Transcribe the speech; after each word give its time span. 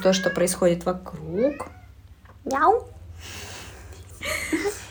есть 0.00 0.02
то, 0.02 0.12
что 0.12 0.30
происходит 0.34 0.84
вокруг. 0.84 1.68
Мяу. 2.44 2.88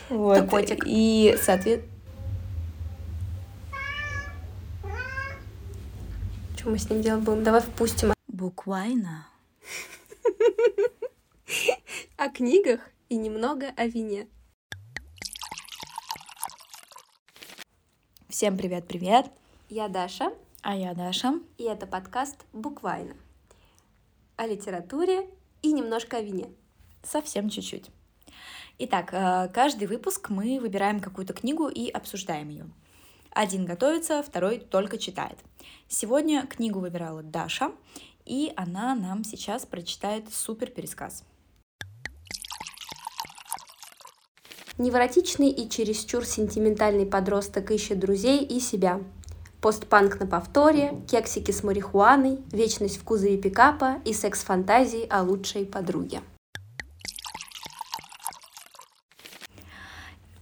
Вот. 0.08 0.36
Это 0.36 0.46
котик. 0.46 0.84
И, 0.86 1.36
соответственно, 1.40 1.90
Что 6.56 6.70
мы 6.70 6.78
с 6.78 6.90
ним 6.90 7.00
делать 7.00 7.24
будем? 7.24 7.42
Давай 7.42 7.62
впустим 7.62 8.12
буквально. 8.28 9.26
о 12.16 12.28
книгах 12.28 12.80
и 13.08 13.16
немного 13.16 13.68
о 13.76 13.86
вине. 13.86 14.28
Всем 18.28 18.58
привет-привет. 18.58 19.26
Я 19.70 19.88
Даша, 19.88 20.32
А 20.62 20.74
я 20.74 20.92
Даша. 20.94 21.40
и 21.56 21.64
это 21.64 21.86
подкаст 21.86 22.44
«Буквально» 22.52 23.14
о 24.40 24.46
литературе 24.46 25.28
и 25.60 25.70
немножко 25.70 26.16
о 26.16 26.22
вине. 26.22 26.48
Совсем 27.02 27.50
чуть-чуть. 27.50 27.90
Итак, 28.78 29.12
э, 29.12 29.50
каждый 29.52 29.86
выпуск 29.86 30.30
мы 30.30 30.58
выбираем 30.58 31.00
какую-то 31.00 31.34
книгу 31.34 31.68
и 31.68 31.90
обсуждаем 31.90 32.48
ее. 32.48 32.66
Один 33.32 33.66
готовится, 33.66 34.22
второй 34.22 34.58
только 34.58 34.96
читает. 34.96 35.36
Сегодня 35.88 36.46
книгу 36.46 36.80
выбирала 36.80 37.22
Даша, 37.22 37.72
и 38.24 38.50
она 38.56 38.94
нам 38.94 39.24
сейчас 39.24 39.66
прочитает 39.66 40.32
супер 40.32 40.70
пересказ. 40.70 41.22
Невротичный 44.78 45.50
и 45.50 45.68
чересчур 45.68 46.24
сентиментальный 46.24 47.04
подросток 47.04 47.70
ищет 47.72 47.98
друзей 47.98 48.42
и 48.42 48.58
себя. 48.58 49.02
Постпанк 49.60 50.18
на 50.18 50.26
повторе, 50.26 50.94
кексики 51.10 51.50
с 51.50 51.62
марихуаной, 51.62 52.38
вечность 52.50 52.98
в 52.98 53.04
кузове 53.04 53.36
пикапа 53.36 53.96
и 54.06 54.14
секс-фантазии 54.14 55.06
о 55.10 55.22
лучшей 55.22 55.66
подруге. 55.66 56.22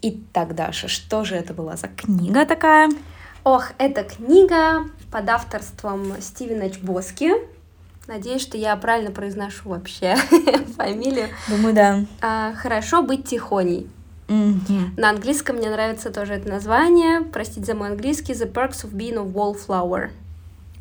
Итак, 0.01 0.55
Даша, 0.55 0.87
что 0.87 1.25
же 1.25 1.35
это 1.35 1.53
была 1.53 1.77
за 1.77 1.89
книга 1.89 2.47
такая? 2.47 2.91
Ох, 3.43 3.71
эта 3.79 4.05
книга 4.05 4.85
под 5.11 5.29
авторством 5.29 6.21
Стивена 6.21 6.71
Чбоски. 6.71 7.33
Надеюсь, 8.07 8.43
что 8.43 8.57
я 8.57 8.77
правильно 8.77 9.11
произношу 9.11 9.71
вообще 9.71 10.17
фамилию. 10.77 11.29
Думаю, 11.49 11.75
да. 11.75 12.05
А, 12.21 12.55
Хорошо 12.55 13.03
быть 13.03 13.27
тихоней. 13.29 13.91
На 14.29 15.11
английском 15.11 15.57
мне 15.57 15.71
нравится 15.71 16.11
тоже 16.11 16.35
это 16.35 16.49
название. 16.49 17.23
Простите 17.23 17.65
за 17.65 17.75
мой 17.75 17.89
английский. 17.89 18.35
The 18.35 18.51
Perks 18.51 18.85
of 18.85 18.93
Being 18.93 19.17
a 19.17 19.25
Wallflower. 19.25 20.11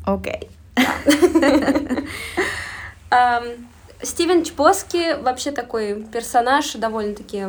Окей. 0.04 0.50
Ам, 3.10 3.44
Стивен 4.02 4.44
Чбоски 4.44 5.20
вообще 5.22 5.50
такой 5.50 6.04
персонаж 6.12 6.72
довольно-таки 6.74 7.46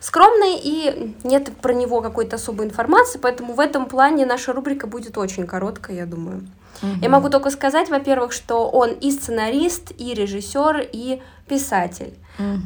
скромный, 0.00 0.58
и 0.62 1.14
нет 1.24 1.50
про 1.60 1.72
него 1.74 2.00
какой-то 2.00 2.36
особой 2.36 2.66
информации, 2.66 3.18
поэтому 3.18 3.54
в 3.54 3.60
этом 3.60 3.86
плане 3.86 4.24
наша 4.24 4.52
рубрика 4.52 4.86
будет 4.86 5.18
очень 5.18 5.46
короткая, 5.46 5.96
я 5.96 6.06
думаю. 6.06 6.46
Я 7.02 7.08
могу 7.08 7.28
только 7.28 7.50
сказать, 7.50 7.88
во-первых, 7.88 8.32
что 8.32 8.68
он 8.68 8.92
и 8.92 9.10
сценарист, 9.10 9.92
и 9.98 10.14
режиссер, 10.14 10.88
и 10.92 11.20
писатель. 11.48 12.14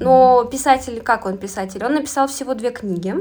Но 0.00 0.44
писатель, 0.44 1.00
как 1.00 1.26
он 1.26 1.38
писатель? 1.38 1.84
Он 1.84 1.94
написал 1.94 2.26
всего 2.26 2.54
две 2.54 2.70
книги. 2.70 3.14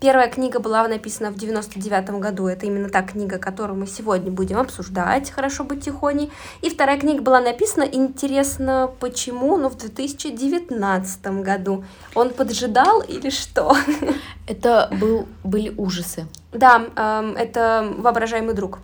Первая 0.00 0.28
книга 0.28 0.58
была 0.58 0.86
написана 0.86 1.30
в 1.30 1.36
99 1.36 2.10
году. 2.20 2.46
Это 2.46 2.66
именно 2.66 2.90
та 2.90 3.02
книга, 3.02 3.38
которую 3.38 3.78
мы 3.78 3.86
сегодня 3.86 4.30
будем 4.30 4.58
обсуждать. 4.58 5.30
Хорошо 5.30 5.64
быть 5.64 5.84
тихоней. 5.84 6.30
И 6.60 6.68
вторая 6.68 6.98
книга 6.98 7.22
была 7.22 7.40
написана, 7.40 7.84
интересно, 7.84 8.90
почему, 9.00 9.56
ну, 9.56 9.70
в 9.70 9.78
2019 9.78 11.26
году. 11.42 11.84
Он 12.14 12.30
поджидал 12.30 13.00
или 13.00 13.30
что? 13.30 13.74
Это 14.46 14.90
был, 15.00 15.26
были 15.42 15.72
ужасы. 15.74 16.26
Да, 16.52 16.84
эм, 16.96 17.34
это 17.36 17.90
«Воображаемый 17.96 18.54
друг». 18.54 18.80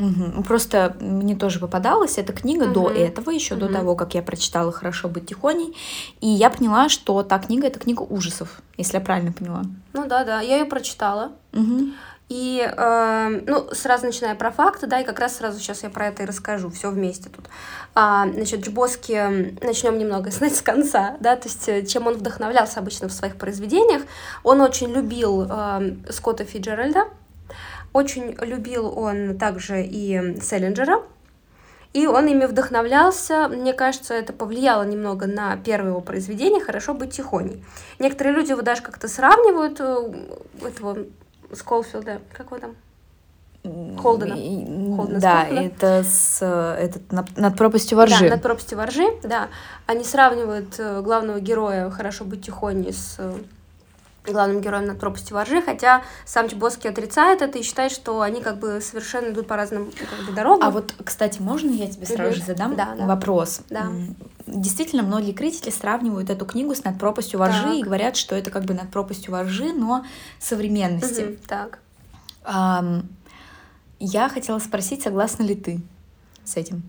Мгм. 0.00 0.42
Просто 0.42 0.96
мне 1.00 1.36
тоже 1.36 1.60
попадалась 1.60 2.16
эта 2.18 2.32
книга 2.32 2.66
до 2.66 2.88
Мгм. 2.88 2.98
этого, 2.98 3.30
еще 3.30 3.54
до 3.54 3.66
Мгм. 3.66 3.74
того, 3.74 3.94
как 3.96 4.14
я 4.14 4.22
прочитала 4.22 4.72
«Хорошо 4.72 5.08
быть 5.08 5.26
тихоней», 5.26 5.76
и 6.20 6.26
я 6.26 6.48
поняла, 6.48 6.88
что 6.88 7.22
та 7.22 7.38
книга— 7.38 7.66
это 7.68 7.78
книга 7.78 8.02
ужасов, 8.02 8.62
если 8.78 8.94
я 8.96 9.00
правильно 9.04 9.32
поняла. 9.32 9.62
Ну 9.92 10.06
да, 10.06 10.24
да, 10.24 10.40
я 10.40 10.58
ее 10.58 10.64
прочитала. 10.64 11.32
Мгм. 11.52 11.92
И, 12.30 12.60
эм, 12.60 13.42
ну, 13.46 13.68
сразу 13.72 14.06
начиная 14.06 14.36
про 14.36 14.52
факты, 14.52 14.86
да, 14.86 15.00
и 15.00 15.04
как 15.04 15.18
раз 15.18 15.36
сразу 15.36 15.58
сейчас 15.58 15.82
я 15.82 15.90
про 15.90 16.06
это 16.06 16.22
и 16.22 16.26
расскажу, 16.26 16.70
все 16.70 16.90
вместе 16.90 17.28
тут. 17.28 17.46
А, 17.96 18.28
значит, 18.32 18.60
Джбоски, 18.60 19.58
начнем 19.64 19.98
немного, 19.98 20.30
знаете, 20.30 20.54
с 20.56 20.62
конца, 20.62 21.16
да, 21.20 21.34
то 21.34 21.48
есть 21.48 21.68
э, 21.68 21.84
чем 21.84 22.06
он 22.06 22.14
вдохновлялся 22.14 22.78
обычно 22.78 23.08
в 23.08 23.12
своих 23.12 23.34
произведениях. 23.36 24.02
Он 24.44 24.60
очень 24.60 24.92
любил 24.92 25.42
эм, 25.42 26.04
Скотта 26.08 26.44
Фиджеральда, 26.44 27.08
очень 27.92 28.36
любил 28.40 28.86
он 28.96 29.38
также 29.38 29.82
и 29.82 30.40
Селлинджера, 30.40 31.02
и 31.92 32.06
он 32.06 32.26
ими 32.28 32.44
вдохновлялся. 32.46 33.48
Мне 33.48 33.72
кажется, 33.72 34.14
это 34.14 34.32
повлияло 34.32 34.84
немного 34.84 35.26
на 35.26 35.56
первое 35.56 35.90
его 35.90 36.00
произведение 36.00 36.60
«Хорошо 36.60 36.94
быть 36.94 37.12
тихоней». 37.12 37.64
Некоторые 37.98 38.34
люди 38.36 38.50
его 38.52 38.62
даже 38.62 38.82
как-то 38.82 39.08
сравнивают, 39.08 39.80
э, 39.80 40.66
этого 40.68 40.98
Сколфилда, 41.52 42.20
как 42.32 42.46
его 42.46 42.58
там? 42.58 42.76
Холдена. 43.98 44.36
Холдена 44.96 45.20
Да, 45.20 45.40
Скофилда. 45.42 45.62
это 45.62 46.02
с 46.04 46.38
э, 46.40 46.76
этот, 46.80 47.12
над, 47.12 47.36
над 47.36 47.56
пропастью 47.56 47.98
воржи. 47.98 48.24
Да, 48.24 48.30
«Над 48.30 48.42
пропастью 48.42 48.78
воржи», 48.78 49.04
да. 49.22 49.48
Они 49.86 50.04
сравнивают 50.04 50.76
э, 50.78 51.02
главного 51.02 51.40
героя 51.40 51.90
«Хорошо 51.90 52.24
быть 52.24 52.46
тихоней» 52.46 52.92
с 52.92 53.18
главным 54.24 54.60
героем 54.60 54.86
«Над 54.86 55.00
пропастью 55.00 55.34
воржи», 55.34 55.62
хотя 55.62 56.02
сам 56.24 56.48
Чебоски 56.48 56.86
отрицает 56.86 57.42
это 57.42 57.58
и 57.58 57.62
считает, 57.62 57.92
что 57.92 58.20
они 58.20 58.40
как 58.40 58.58
бы 58.58 58.80
совершенно 58.80 59.30
идут 59.30 59.46
по 59.46 59.56
разным 59.56 59.90
как 59.90 60.26
бы, 60.26 60.32
дорогам. 60.32 60.68
А 60.68 60.70
вот, 60.70 60.94
кстати, 61.04 61.40
можно 61.40 61.70
я 61.70 61.90
тебе 61.90 62.06
сразу 62.06 62.34
же 62.36 62.42
задам 62.42 62.76
Да, 62.76 62.94
да. 62.96 63.06
вопрос? 63.06 63.62
Да. 63.70 63.88
Действительно, 64.46 65.02
многие 65.02 65.32
критики 65.32 65.70
сравнивают 65.70 66.28
эту 66.30 66.44
книгу 66.44 66.74
с 66.74 66.84
«Над 66.84 66.98
пропастью 66.98 67.38
воржи» 67.38 67.62
Так. 67.62 67.76
и 67.76 67.82
говорят, 67.82 68.16
что 68.16 68.34
это 68.34 68.50
как 68.50 68.64
бы 68.64 68.74
«Над 68.74 68.90
пропастью 68.90 69.32
воржи», 69.32 69.72
но 69.72 70.04
современности. 70.38 71.22
Мгм, 71.22 71.36
так. 71.46 71.78
Ам, 72.44 73.08
я 73.98 74.28
хотела 74.28 74.58
спросить, 74.58 75.02
согласна 75.02 75.42
ли 75.44 75.54
ты 75.54 75.80
с 76.44 76.56
этим? 76.56 76.82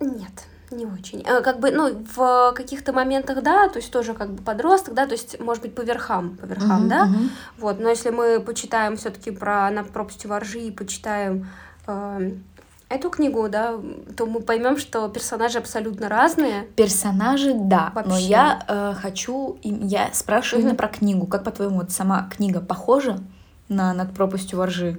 Нет, 0.00 0.32
не 0.76 0.86
очень. 0.86 1.22
Э, 1.26 1.40
Как 1.40 1.60
бы, 1.60 1.70
ну, 1.70 2.04
в 2.16 2.52
каких-то 2.54 2.92
моментах, 2.92 3.42
да, 3.42 3.68
то 3.68 3.78
есть 3.78 3.90
тоже 3.92 4.14
как 4.14 4.30
бы 4.30 4.42
подросток, 4.42 4.94
да, 4.94 5.06
то 5.06 5.12
есть, 5.12 5.40
может 5.40 5.62
быть, 5.62 5.74
по 5.74 5.82
верхам, 5.82 6.36
по 6.36 6.44
верхам, 6.46 6.80
Мгм, 6.80 6.88
да, 6.88 7.04
мгм. 7.06 7.30
вот, 7.58 7.80
но 7.80 7.88
если 7.88 8.10
мы 8.10 8.40
почитаем 8.40 8.96
все-таки 8.96 9.30
про 9.30 9.70
«Над 9.70 9.88
пропастью 9.90 10.30
воржи» 10.30 10.60
и 10.60 10.70
почитаем 10.70 11.48
э, 11.86 12.30
эту 12.88 13.10
книгу, 13.10 13.48
да, 13.48 13.74
то 14.16 14.26
мы 14.26 14.40
поймем, 14.40 14.76
что 14.78 15.08
персонажи 15.08 15.58
абсолютно 15.58 16.08
разные. 16.08 16.62
Персонажи, 16.76 17.52
да, 17.54 17.90
но 17.94 18.02
Вообще. 18.10 18.24
я 18.26 18.64
э, 18.68 18.94
хочу, 19.00 19.58
я 19.62 20.10
спрашиваю 20.12 20.60
Мгм. 20.60 20.68
именно 20.68 20.76
про 20.78 20.88
книгу. 20.88 21.26
Как 21.26 21.44
по-твоему, 21.44 21.76
вот 21.80 21.90
сама 21.90 22.28
книга 22.34 22.60
похожа 22.60 23.18
на 23.68 23.92
«Над 23.94 24.12
пропастью 24.14 24.58
воржи» 24.58 24.98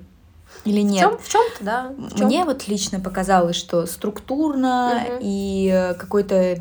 или 0.65 0.81
В 0.81 0.85
нет? 0.91 1.01
чем, 1.01 1.17
в 1.19 1.29
чем-то, 1.29 1.63
да. 1.63 1.93
в 1.97 2.09
чём-то. 2.09 2.25
Мне 2.25 2.43
вот 2.43 2.67
лично 2.67 2.99
показалось, 2.99 3.55
что 3.55 3.85
структурно 3.85 5.01
Мгм. 5.05 5.17
и 5.21 5.69
э, 5.73 5.93
какой-то, 5.93 6.57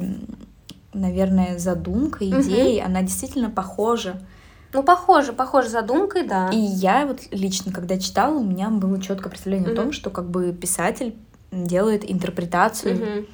наверное, 0.92 1.58
задумка, 1.58 2.24
Мгм. 2.24 2.40
идеей, 2.42 2.80
она 2.80 3.02
действительно 3.02 3.50
похожа. 3.50 4.20
Ну, 4.72 4.82
похоже, 4.82 5.32
похоже 5.32 5.68
задумкой, 5.68 6.26
да. 6.26 6.50
И 6.50 6.56
я 6.56 7.06
вот 7.06 7.20
лично, 7.30 7.72
когда 7.72 7.98
читала, 7.98 8.36
у 8.38 8.44
меня 8.44 8.68
было 8.70 9.00
четкое 9.00 9.30
представление 9.30 9.68
Мгм. 9.70 9.78
о 9.78 9.82
том, 9.82 9.92
что 9.92 10.10
как 10.10 10.28
бы 10.30 10.52
писатель 10.52 11.14
делает 11.52 12.08
интерпретацию 12.10 12.96
Мгм. 12.96 13.26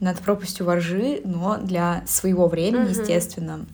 над 0.00 0.18
пропастью 0.18 0.66
воржи, 0.66 1.20
но 1.24 1.56
для 1.58 2.02
своего 2.06 2.48
времени, 2.48 2.80
Мгм. 2.82 2.90
естественно. 2.90 3.66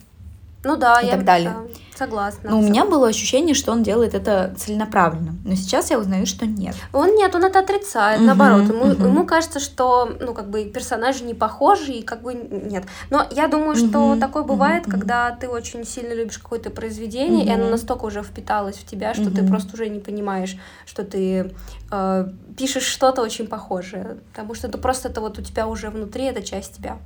Ну 0.69 0.76
да, 0.76 1.00
и 1.00 1.06
я 1.06 1.12
так 1.12 1.25
далее. 1.25 1.50
да, 1.50 1.62
согласна. 1.97 2.50
Но 2.50 2.59
у 2.59 2.62
меня 2.62 2.85
было 2.85 3.09
ощущение, 3.09 3.55
что 3.55 3.73
он 3.73 3.82
делает 3.82 4.12
это 4.15 4.55
целенаправленно. 4.59 5.35
Но 5.47 5.55
сейчас 5.55 5.91
я 5.91 5.99
узнаю, 5.99 6.26
что 6.26 6.44
нет. 6.44 6.76
Он 6.93 7.15
нет, 7.15 7.35
он 7.35 7.44
это 7.44 7.61
отрицает, 7.61 8.19
Мгм, 8.19 8.26
наоборот. 8.26 8.69
Ему, 8.69 8.85
мгм. 8.85 9.03
ему 9.06 9.25
кажется, 9.25 9.61
что, 9.61 10.15
ну, 10.20 10.35
как 10.35 10.50
бы 10.50 10.65
персонажи 10.67 11.25
не 11.25 11.32
похожи, 11.32 11.93
и 11.93 12.03
как 12.03 12.20
бы 12.20 12.35
нет. 12.35 12.85
Но 13.09 13.26
я 13.31 13.49
думаю, 13.49 13.76
что 13.76 14.11
Мгм, 14.11 14.20
такое 14.20 14.43
бывает, 14.43 14.87
мгм. 14.87 14.91
когда 14.99 15.31
ты 15.31 15.49
очень 15.49 15.87
сильно 15.87 16.12
любишь 16.12 16.37
какое-то 16.38 16.69
произведение, 16.69 17.47
и 17.47 17.50
оно 17.50 17.71
настолько 17.71 18.05
уже 18.05 18.23
впиталось 18.23 18.76
в 18.76 18.85
тебя, 18.85 19.14
что 19.14 19.31
ты 19.31 19.41
Мгм. 19.41 19.49
просто 19.49 19.73
уже 19.73 19.88
не 19.88 20.00
понимаешь, 20.00 20.59
что 20.85 21.03
ты 21.03 21.55
э, 21.91 22.29
пишешь 22.59 22.85
что-то 22.85 23.23
очень 23.23 23.47
похожее. 23.47 24.19
Потому 24.32 24.53
что 24.53 24.69
это 24.69 24.76
просто 24.76 25.09
это 25.09 25.23
вот 25.23 25.38
у 25.38 25.43
тебя 25.43 25.67
уже 25.67 25.88
внутри, 25.88 26.25
это 26.25 26.43
часть 26.43 26.76
тебя. 26.76 26.99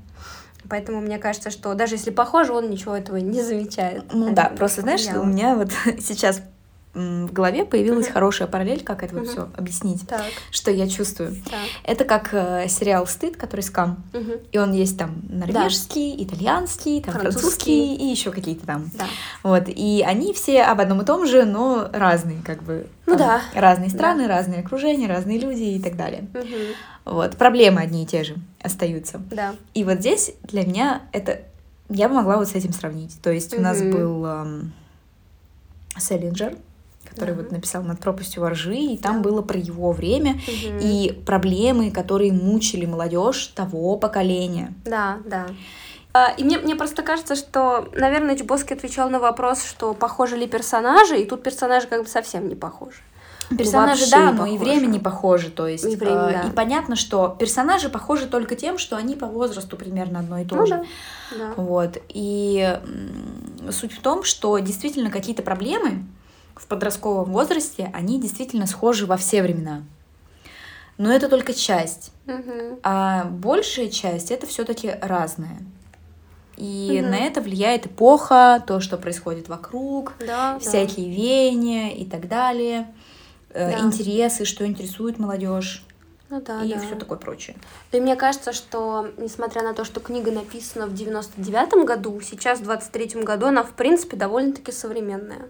Поэтому 0.68 1.00
мне 1.00 1.18
кажется, 1.18 1.50
что 1.50 1.74
даже 1.74 1.96
если 1.96 2.10
похоже, 2.10 2.52
он 2.52 2.70
ничего 2.70 2.96
этого 2.96 3.16
не 3.16 3.42
замечает. 3.42 4.04
Ну 4.12 4.32
да, 4.32 4.52
просто 4.56 4.82
знаешь, 4.82 5.06
у 5.14 5.24
меня 5.24 5.54
вот 5.54 5.70
сейчас 6.00 6.42
в 6.94 7.32
голове 7.32 7.64
появилась 7.64 8.04
Мгм. 8.06 8.12
хорошая 8.14 8.48
параллель, 8.48 8.82
как 8.84 9.02
это 9.02 9.14
Мгм. 9.16 9.24
все 9.26 9.48
объяснить, 9.56 10.06
Так, 10.06 10.24
что 10.50 10.70
я 10.70 10.86
чувствую. 10.88 11.34
так. 11.50 11.60
Это 11.84 12.04
как 12.04 12.28
э, 12.34 12.66
сериал 12.68 13.06
«Стыд», 13.06 13.36
который 13.38 13.62
скам. 13.62 14.02
Мгм. 14.12 14.32
И 14.52 14.58
он 14.58 14.72
есть 14.74 14.98
там 14.98 15.22
норвежский, 15.30 16.22
итальянский, 16.22 17.00
там 17.00 17.14
Французский. 17.14 17.40
французский 17.40 17.94
и 17.96 18.04
еще 18.10 18.30
какие-то 18.30 18.66
там. 18.66 18.90
Да. 18.92 19.06
Вот. 19.42 19.64
И 19.68 20.04
они 20.06 20.34
все 20.34 20.62
об 20.64 20.80
одном 20.80 21.00
и 21.00 21.04
том 21.06 21.26
же, 21.26 21.44
но 21.46 21.88
разные, 21.92 22.42
как 22.44 22.62
бы. 22.62 22.86
Ну 23.06 23.16
там 23.16 23.18
да. 23.18 23.42
Разные 23.58 23.88
страны, 23.88 24.26
разные 24.28 24.60
окружения, 24.60 25.06
разные 25.08 25.38
люди 25.38 25.62
и 25.62 25.80
так 25.82 25.96
далее. 25.96 26.26
Мгм. 26.34 26.74
Вот. 27.06 27.36
Проблемы 27.38 27.80
одни 27.80 28.02
и 28.02 28.06
те 28.06 28.22
же 28.22 28.36
остаются. 28.62 29.20
Да. 29.30 29.54
И 29.72 29.84
вот 29.84 30.00
здесь 30.00 30.32
для 30.42 30.66
меня 30.66 31.02
это... 31.12 31.40
Я 31.88 32.08
бы 32.08 32.14
могла 32.16 32.36
вот 32.36 32.48
с 32.48 32.54
этим 32.54 32.72
сравнить. 32.74 33.16
То 33.22 33.30
есть 33.32 33.56
у 33.56 33.60
нас 33.62 33.80
был 33.82 34.24
эм, 34.26 34.72
Селлинджер, 35.98 36.54
который 37.12 37.34
Да. 37.34 37.42
вот 37.42 37.52
написал 37.52 37.82
«Над 37.82 38.00
пропастью 38.00 38.42
воржи», 38.42 38.74
и 38.76 38.96
там 38.96 39.16
Да. 39.16 39.28
было 39.28 39.42
про 39.42 39.58
его 39.58 39.92
время 39.92 40.32
Мгм. 40.32 40.78
и 40.80 41.12
проблемы, 41.26 41.90
которые 41.90 42.32
мучили 42.32 42.86
молодежь 42.86 43.46
того 43.48 43.96
поколения. 43.96 44.72
Да, 44.84 45.18
да. 45.26 45.46
А, 46.14 46.30
И 46.36 46.44
мне, 46.44 46.58
мне 46.58 46.76
просто 46.76 47.02
кажется, 47.02 47.34
что, 47.36 47.88
наверное, 47.94 48.36
Чбоски 48.36 48.74
отвечал 48.74 49.08
на 49.08 49.18
вопрос, 49.18 49.64
что 49.64 49.94
похожи 49.94 50.36
ли 50.36 50.46
персонажи, 50.46 51.18
и 51.18 51.24
тут 51.24 51.42
персонажи 51.42 51.86
как 51.86 52.02
бы 52.02 52.08
совсем 52.08 52.48
не 52.48 52.54
похожи. 52.54 52.98
Персонажи, 53.58 54.00
Вообще 54.02 54.16
да, 54.16 54.32
но 54.32 54.46
и 54.46 54.52
похожи. 54.52 54.58
время 54.70 54.86
не 54.86 54.98
похоже, 54.98 55.50
то 55.50 55.66
есть. 55.66 55.84
И 55.84 55.96
время, 55.96 56.28
э, 56.28 56.32
да. 56.32 56.48
и 56.48 56.50
понятно, 56.52 56.96
что 56.96 57.34
персонажи 57.38 57.88
похожи 57.90 58.26
только 58.26 58.56
тем, 58.56 58.78
что 58.78 58.96
они 58.96 59.14
по 59.14 59.26
возрасту 59.26 59.76
примерно 59.76 60.20
одно 60.20 60.38
и 60.38 60.44
то 60.46 60.56
Ну 60.56 60.66
же. 60.66 60.84
да, 61.32 61.36
да. 61.38 61.52
Вот. 61.56 61.98
И 62.08 62.78
суть 63.70 63.92
в 63.92 64.00
том, 64.00 64.22
что 64.24 64.58
действительно 64.58 65.10
какие-то 65.10 65.42
проблемы 65.42 66.04
в 66.56 66.66
подростковом 66.66 67.32
возрасте, 67.32 67.90
они 67.94 68.20
действительно 68.20 68.66
схожи 68.66 69.06
во 69.06 69.16
все 69.16 69.42
времена. 69.42 69.82
Но 70.98 71.12
это 71.12 71.28
только 71.28 71.54
часть. 71.54 72.12
Мгм. 72.26 72.78
А 72.82 73.24
большая 73.24 73.88
часть 73.88 74.30
это 74.30 74.46
все-таки 74.46 74.90
разная. 75.00 75.58
И 76.56 76.98
Мгм. 77.00 77.10
на 77.10 77.16
это 77.16 77.40
влияет 77.40 77.86
эпоха, 77.86 78.62
то, 78.66 78.80
что 78.80 78.98
происходит 78.98 79.48
вокруг, 79.48 80.12
Да, 80.20 80.26
да. 80.54 80.58
всякие 80.58 81.10
веяния 81.10 81.90
и 81.94 82.04
так 82.04 82.28
далее, 82.28 82.92
э, 83.50 83.72
Да. 83.72 83.78
интересы, 83.80 84.44
что 84.44 84.66
интересует 84.66 85.18
молодежь 85.18 85.84
Ну 86.28 86.40
да, 86.42 86.62
и 86.62 86.72
да. 86.74 86.78
все 86.80 86.94
такое 86.94 87.18
прочее. 87.18 87.56
И 87.90 88.00
мне 88.00 88.14
кажется, 88.16 88.52
что, 88.52 89.08
несмотря 89.16 89.62
на 89.62 89.72
то, 89.74 89.84
что 89.84 89.98
книга 90.00 90.30
написана 90.30 90.86
в 90.86 90.92
99-м 90.94 91.84
году, 91.86 92.20
сейчас, 92.20 92.60
в 92.60 92.62
23-м 92.68 93.24
году, 93.24 93.46
она, 93.46 93.62
в 93.64 93.72
принципе, 93.72 94.16
довольно-таки 94.16 94.72
современная. 94.72 95.48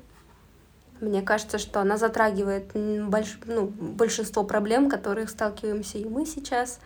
Мне 1.03 1.21
кажется, 1.21 1.59
что 1.59 1.81
она 1.81 1.97
затрагивает 1.97 2.71
больш- 2.75 3.43
ну, 3.47 3.67
большинство 3.67 4.45
проблем, 4.45 4.89
которых 4.89 5.31
сталкиваемся 5.31 5.99
и 5.99 6.05
мы 6.05 6.25
сейчас. 6.25 6.79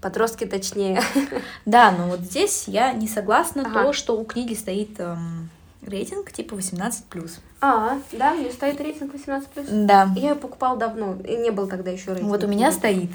Подростки 0.00 0.44
точнее. 0.46 1.02
Да, 1.64 1.90
но 1.90 2.06
вот 2.06 2.20
здесь 2.20 2.68
я 2.68 2.92
не 2.92 3.08
согласна 3.08 3.62
Ага. 3.66 3.82
то, 3.82 3.92
что 3.92 4.16
у 4.16 4.24
книги 4.24 4.54
стоит 4.54 5.00
эм, 5.00 5.50
рейтинг 5.84 6.30
типа 6.30 6.54
18+. 6.54 7.30
А, 7.60 7.98
да, 8.12 8.32
у 8.32 8.36
нее 8.38 8.52
стоит 8.52 8.80
рейтинг 8.80 9.12
18+. 9.14 9.86
Да. 9.86 10.08
Я 10.14 10.28
ее 10.30 10.34
покупала 10.36 10.76
давно, 10.76 11.16
и 11.26 11.36
не 11.36 11.50
был 11.50 11.66
тогда 11.66 11.90
еще 11.90 12.12
рейтинг. 12.12 12.28
Вот 12.30 12.44
у 12.44 12.46
меня 12.46 12.70
стоит. 12.70 13.10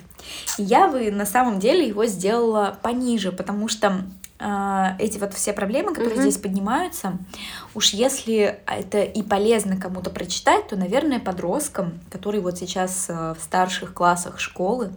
Я 0.57 0.89
бы 0.89 1.09
на 1.11 1.25
самом 1.25 1.59
деле 1.59 1.87
его 1.87 2.05
сделала 2.05 2.77
пониже, 2.81 3.31
потому 3.31 3.69
что 3.69 4.01
эти 4.99 5.17
вот 5.19 5.33
все 5.33 5.53
проблемы, 5.53 5.89
которые 5.93 6.15
Мгм. 6.19 6.29
здесь 6.29 6.41
поднимаются, 6.41 7.17
уж 7.75 7.89
если 7.93 8.59
это 8.65 9.01
и 9.03 9.21
полезно 9.21 9.77
кому-то 9.77 10.09
прочитать, 10.09 10.67
то, 10.67 10.75
наверное, 10.75 11.19
подросткам, 11.19 11.99
которые 12.09 12.41
вот 12.41 12.57
сейчас 12.57 13.05
э, 13.09 13.35
в 13.39 13.43
старших 13.43 13.93
классах 13.93 14.39
школы, 14.39 14.91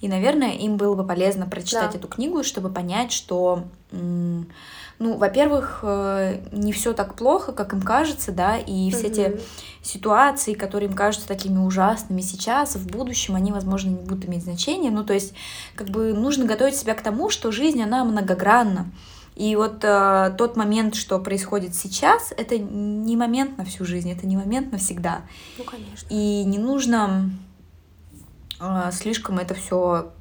и, 0.00 0.08
наверное, 0.08 0.50
им 0.52 0.76
было 0.76 0.94
бы 0.94 1.06
полезно 1.06 1.46
прочитать 1.46 1.92
Да. 1.92 1.98
эту 1.98 2.08
книгу, 2.08 2.44
чтобы 2.44 2.68
понять, 2.68 3.10
что, 3.10 3.64
ну, 4.98 5.16
во-первых, 5.16 5.80
э, 5.82 6.38
не 6.52 6.72
все 6.72 6.92
так 6.92 7.14
плохо, 7.14 7.52
как 7.52 7.72
им 7.72 7.82
кажется, 7.82 8.32
да, 8.32 8.56
и 8.56 8.90
все 8.90 9.10
те 9.10 9.28
Мгм. 9.30 9.40
ситуации, 9.82 10.54
которые 10.54 10.88
им 10.88 10.94
кажутся 10.94 11.26
такими 11.26 11.58
ужасными 11.58 12.20
сейчас, 12.20 12.76
в 12.76 12.86
будущем 12.86 13.34
они, 13.34 13.52
возможно, 13.52 13.90
не 13.90 13.96
будут 13.96 14.24
иметь 14.26 14.44
значения. 14.44 14.90
Ну, 14.90 15.04
то 15.04 15.12
есть, 15.12 15.34
как 15.74 15.88
бы 15.88 16.12
нужно 16.14 16.44
готовить 16.44 16.76
себя 16.76 16.94
к 16.94 17.02
тому, 17.02 17.28
что 17.30 17.50
жизнь, 17.50 17.82
она 17.82 18.04
многогранна. 18.04 18.86
И 19.34 19.56
вот 19.56 19.82
э, 19.82 20.32
тот 20.38 20.56
момент, 20.56 20.94
что 20.94 21.18
происходит 21.18 21.74
сейчас, 21.74 22.32
это 22.36 22.56
не 22.56 23.16
момент 23.16 23.58
на 23.58 23.64
всю 23.64 23.84
жизнь, 23.84 24.10
это 24.12 24.28
не 24.28 24.36
момент 24.36 24.70
навсегда. 24.70 25.22
Ну, 25.58 25.64
конечно. 25.64 26.06
И 26.08 26.44
не 26.44 26.58
нужно 26.58 27.30
э, 28.60 28.90
слишком 28.92 29.38
это 29.40 29.54
все 29.54 30.12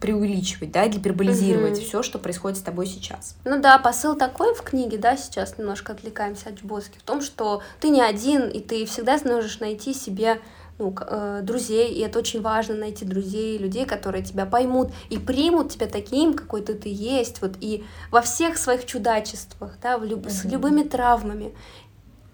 преувеличивать, 0.00 0.70
да, 0.72 0.86
гиперболизировать 0.88 1.78
Мгм. 1.78 1.80
все, 1.86 2.02
что 2.02 2.18
происходит 2.18 2.58
с 2.58 2.62
тобой 2.62 2.86
сейчас. 2.86 3.36
Ну 3.44 3.60
да, 3.60 3.78
посыл 3.78 4.14
такой 4.16 4.54
в 4.54 4.62
книге, 4.62 4.98
да, 4.98 5.16
сейчас 5.16 5.58
немножко 5.58 5.92
отвлекаемся 5.92 6.50
от 6.50 6.58
Чбоски, 6.60 6.98
в 6.98 7.02
том, 7.02 7.20
что 7.22 7.62
ты 7.80 7.88
не 7.90 8.00
один, 8.02 8.48
и 8.48 8.60
ты 8.60 8.84
всегда 8.86 9.18
сможешь 9.18 9.60
найти 9.60 9.94
себе 9.94 10.40
ну, 10.78 10.94
э, 11.00 11.40
друзей, 11.42 11.90
и 11.94 12.00
это 12.00 12.18
очень 12.18 12.42
важно 12.42 12.74
найти 12.74 13.06
друзей, 13.06 13.56
людей, 13.56 13.86
которые 13.86 14.22
тебя 14.22 14.44
поймут 14.44 14.90
и 15.08 15.16
примут 15.16 15.70
тебя 15.72 15.86
таким, 15.86 16.34
какой 16.34 16.60
ты 16.60 16.74
ты 16.74 16.90
есть, 16.90 17.40
вот 17.40 17.52
и 17.60 17.82
во 18.10 18.20
всех 18.20 18.58
своих 18.58 18.84
чудачествах, 18.84 19.78
да, 19.82 19.96
в 19.96 20.04
люб- 20.04 20.28
с 20.28 20.44
Мгм. 20.44 20.52
любыми 20.52 20.82
травмами. 20.82 21.54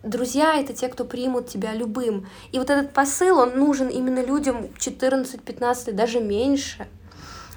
Друзья— 0.03 0.57
это 0.61 0.73
те, 0.73 0.89
кто 0.89 1.05
примут 1.05 1.47
тебя 1.47 1.73
любым. 1.73 2.27
И 2.51 2.59
вот 2.59 2.69
этот 2.71 2.93
посыл, 2.93 3.39
он 3.39 3.57
нужен 3.57 3.87
именно 3.87 4.25
людям 4.25 4.67
14-15 4.77 5.87
лет, 5.87 5.95
даже 5.97 6.19
меньше. 6.21 6.89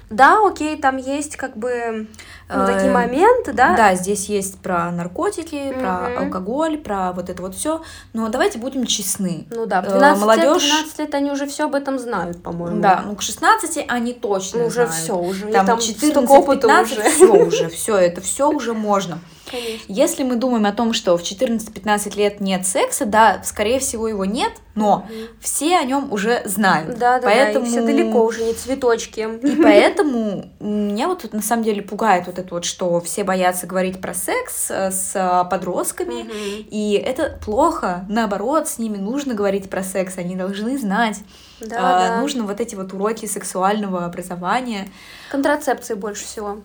Да, 0.08 0.38
окей, 0.46 0.76
там 0.76 0.98
есть 0.98 1.36
как 1.36 1.56
бы 1.56 2.06
ну, 2.48 2.64
такие 2.66 2.90
Э, 2.90 2.92
моменты, 2.92 3.52
да? 3.52 3.76
Да, 3.76 3.94
здесь 3.96 4.28
есть 4.28 4.60
про 4.60 4.90
наркотики, 4.92 5.72
про 5.72 6.10
Мгм. 6.10 6.18
алкоголь, 6.26 6.78
про 6.78 7.12
вот 7.12 7.28
это 7.28 7.42
вот 7.42 7.56
все. 7.56 7.82
Но 8.12 8.28
давайте 8.28 8.58
будем 8.58 8.86
честны. 8.86 9.46
Ну 9.50 9.66
да, 9.66 9.82
в 9.82 9.86
Э, 9.86 9.90
12 9.90 10.22
молодежь- 10.22 10.62
лет, 10.62 10.70
12 10.72 10.98
лет 11.00 11.14
они 11.14 11.32
уже 11.32 11.46
все 11.46 11.64
об 11.64 11.74
этом 11.74 11.98
знают, 11.98 12.40
по-моему. 12.42 12.80
Да, 12.80 13.02
ну 13.04 13.16
к 13.16 13.22
16 13.22 13.84
они 13.88 14.12
точно 14.12 14.64
уже 14.66 14.86
знают. 14.86 14.94
все, 14.94 15.16
уже. 15.16 15.46
Там, 15.48 15.66
там 15.66 15.78
14, 15.80 16.10
столько 16.12 16.30
опыта 16.30 16.68
15, 16.68 16.98
уже. 16.98 17.10
все 17.10 17.32
уже, 17.32 17.68
все 17.68 17.96
это, 17.96 18.20
все 18.20 18.48
уже 18.48 18.74
можно. 18.74 19.18
Конечно. 19.50 19.84
Если 19.92 20.22
мы 20.24 20.36
думаем 20.36 20.66
о 20.66 20.72
том, 20.72 20.92
что 20.92 21.16
в 21.16 21.22
14-15 21.22 22.16
лет 22.16 22.40
нет 22.40 22.66
секса, 22.66 23.06
да, 23.06 23.40
скорее 23.44 23.78
всего 23.78 24.08
его 24.08 24.24
нет, 24.24 24.52
но 24.74 25.06
Мгм. 25.08 25.28
все 25.40 25.76
о 25.78 25.84
нем 25.84 26.12
уже 26.12 26.42
знают. 26.44 26.98
Да, 26.98 27.18
да, 27.20 27.26
поэтому... 27.28 27.64
да, 27.64 27.70
и 27.70 27.72
все 27.72 27.82
далеко 27.82 28.24
уже 28.24 28.44
не 28.44 28.52
цветочки. 28.54 29.20
И 29.46 29.62
поэтому 29.62 30.50
меня 30.60 31.08
вот 31.08 31.32
на 31.32 31.42
самом 31.42 31.62
деле 31.64 31.80
пугает 31.82 32.26
вот 32.26 32.38
это 32.38 32.54
вот, 32.54 32.64
что 32.64 33.00
все 33.00 33.24
боятся 33.24 33.66
говорить 33.66 34.00
про 34.00 34.14
секс 34.14 34.70
э, 34.70 34.90
с 34.90 35.46
подростками, 35.50 36.22
Мгм. 36.24 36.66
и 36.70 36.92
это 37.04 37.38
плохо. 37.44 38.04
Наоборот, 38.08 38.68
с 38.68 38.78
ними 38.78 38.96
нужно 38.96 39.34
говорить 39.34 39.70
про 39.70 39.82
секс, 39.82 40.18
они 40.18 40.36
должны 40.36 40.76
знать. 40.78 41.18
Да, 41.60 41.76
А, 41.78 42.08
да. 42.16 42.20
Нужно 42.20 42.44
вот 42.44 42.60
эти 42.60 42.74
вот 42.74 42.92
уроки 42.92 43.26
сексуального 43.26 44.04
образования. 44.04 44.88
Контрацепции 45.30 45.94
больше 45.94 46.24
всего. 46.24 46.58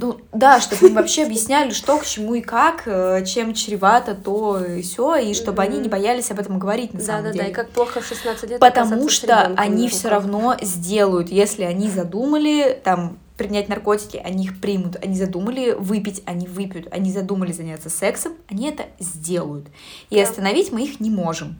Ну, 0.00 0.18
да, 0.32 0.60
чтобы 0.60 0.88
им 0.88 0.94
вообще 0.94 1.24
объясняли, 1.24 1.70
что 1.70 1.98
к 1.98 2.04
чему 2.04 2.34
и 2.34 2.40
как, 2.40 2.82
э, 2.86 3.24
чем 3.24 3.54
чревато 3.54 4.14
то 4.14 4.62
и 4.64 4.82
все, 4.82 5.16
и 5.16 5.32
чтобы 5.32 5.62
они 5.62 5.78
не 5.78 5.88
боялись 5.88 6.30
об 6.30 6.40
этом 6.40 6.58
говорить 6.58 6.92
на 6.92 6.98
Да, 7.00 7.04
самом 7.06 7.24
да, 7.24 7.30
деле. 7.32 7.44
да. 7.44 7.50
И 7.50 7.52
как 7.54 7.70
плохо 7.70 8.00
в 8.00 8.06
16 8.06 8.50
лет 8.50 8.60
Потому 8.60 9.08
что 9.08 9.52
они 9.56 9.88
все 9.88 10.08
равно 10.08 10.56
сделают, 10.60 11.30
если 11.30 11.62
они 11.62 11.88
задумали 11.88 12.80
там 12.82 13.18
принять 13.36 13.68
наркотики, 13.68 14.16
они 14.16 14.44
их 14.44 14.60
примут, 14.60 14.96
они 15.02 15.16
задумали 15.16 15.72
выпить, 15.72 16.22
они 16.26 16.46
выпьют, 16.46 16.86
они 16.92 17.12
задумали 17.12 17.52
заняться 17.52 17.90
сексом, 17.90 18.34
они 18.48 18.68
это 18.68 18.84
сделают. 18.98 19.66
И 20.10 20.16
Да. 20.16 20.22
остановить 20.22 20.72
мы 20.72 20.82
их 20.84 21.00
не 21.00 21.10
можем. 21.10 21.56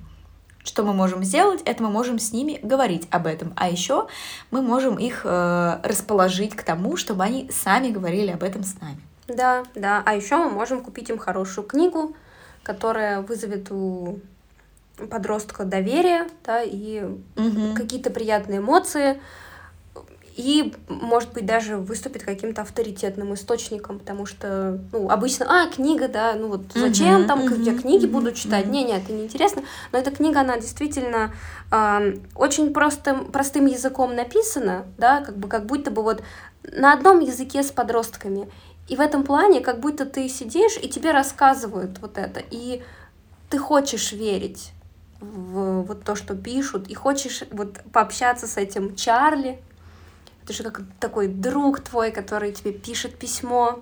Что 0.65 0.83
мы 0.83 0.95
можем 0.95 1.23
сделать? 1.23 1.61
Это 1.67 1.83
мы 1.83 1.91
можем 1.91 2.19
с 2.19 2.33
ними 2.33 2.59
говорить 2.63 3.07
об 3.11 3.27
этом. 3.27 3.53
А 3.55 3.69
еще 3.69 4.09
мы 4.51 4.63
можем 4.63 4.97
их 4.97 5.21
э, 5.25 5.79
расположить 5.83 6.57
к 6.57 6.63
тому, 6.63 6.97
чтобы 6.97 7.23
они 7.23 7.51
сами 7.53 7.91
говорили 7.91 8.31
об 8.31 8.43
этом 8.43 8.65
с 8.65 8.81
нами. 8.81 8.99
Да, 9.29 9.65
да. 9.75 10.03
А 10.07 10.15
еще 10.15 10.37
мы 10.39 10.49
можем 10.51 10.83
купить 10.83 11.11
им 11.11 11.19
хорошую 11.19 11.67
книгу, 11.67 12.17
которая 12.63 13.21
вызовет 13.21 13.71
у 13.71 14.21
подростка 15.11 15.65
доверие, 15.65 16.29
да, 16.45 16.63
и 16.63 17.03
Мгм. 17.37 17.75
какие-то 17.75 18.11
приятные 18.11 18.61
эмоции. 18.61 19.21
И, 20.37 20.75
может 20.89 21.33
быть, 21.33 21.47
даже 21.47 21.77
выступит 21.77 22.25
каким-то 22.25 22.63
авторитетным 22.63 23.35
источником, 23.35 24.01
потому 24.01 24.27
что, 24.27 24.81
ну, 24.91 25.09
обычно, 25.09 25.47
а, 25.49 25.69
книга, 25.71 26.09
да, 26.09 26.35
ну 26.35 26.49
вот 26.49 26.63
зачем 26.75 27.21
Мгм, 27.21 27.27
там, 27.29 27.45
мгм, 27.45 27.63
я 27.63 27.73
книги 27.75 28.07
мгм, 28.07 28.13
буду 28.15 28.33
читать? 28.33 28.65
мгм. 28.65 28.73
Не, 28.73 28.83
не, 28.85 28.97
это 28.97 29.13
неинтересно. 29.13 29.63
Но 29.93 29.99
эта 29.99 30.11
книга, 30.11 30.41
она 30.41 30.57
действительно 30.57 31.33
ам, 31.71 32.15
очень 32.35 32.73
простым, 32.73 33.27
простым 33.27 33.67
языком 33.67 34.17
написана, 34.17 34.87
да, 34.99 35.21
как 35.21 35.37
бы 35.37 35.47
как 35.49 35.67
будто 35.67 35.93
бы 35.93 36.03
вот 36.03 36.23
на 36.65 36.93
одном 36.93 37.21
языке 37.21 37.63
с 37.63 37.71
подростками. 37.71 38.49
И 38.89 38.97
в 38.97 39.01
этом 39.01 39.23
плане, 39.23 39.61
как 39.61 39.79
будто 39.79 40.05
ты 40.05 40.29
сидишь, 40.29 40.77
и 40.83 40.89
тебе 40.89 41.13
рассказывают 41.13 42.01
вот 42.01 42.19
это, 42.19 42.41
и 42.51 42.83
ты 43.51 43.59
хочешь 43.59 44.13
верить. 44.13 44.73
в 45.21 45.83
вот 45.83 46.05
то, 46.05 46.17
что 46.17 46.35
пишут, 46.35 46.89
и 46.89 46.95
хочешь 46.95 47.45
вот 47.53 47.81
пообщаться 47.93 48.47
с 48.47 48.57
этим 48.57 48.95
Чарли, 48.97 49.59
это 50.45 50.53
же 50.53 50.63
как 50.63 50.83
такой 51.01 51.29
друг 51.29 51.81
твой, 51.81 52.11
который 52.11 52.53
тебе 52.53 52.73
пишет 52.73 53.19
письмо. 53.19 53.81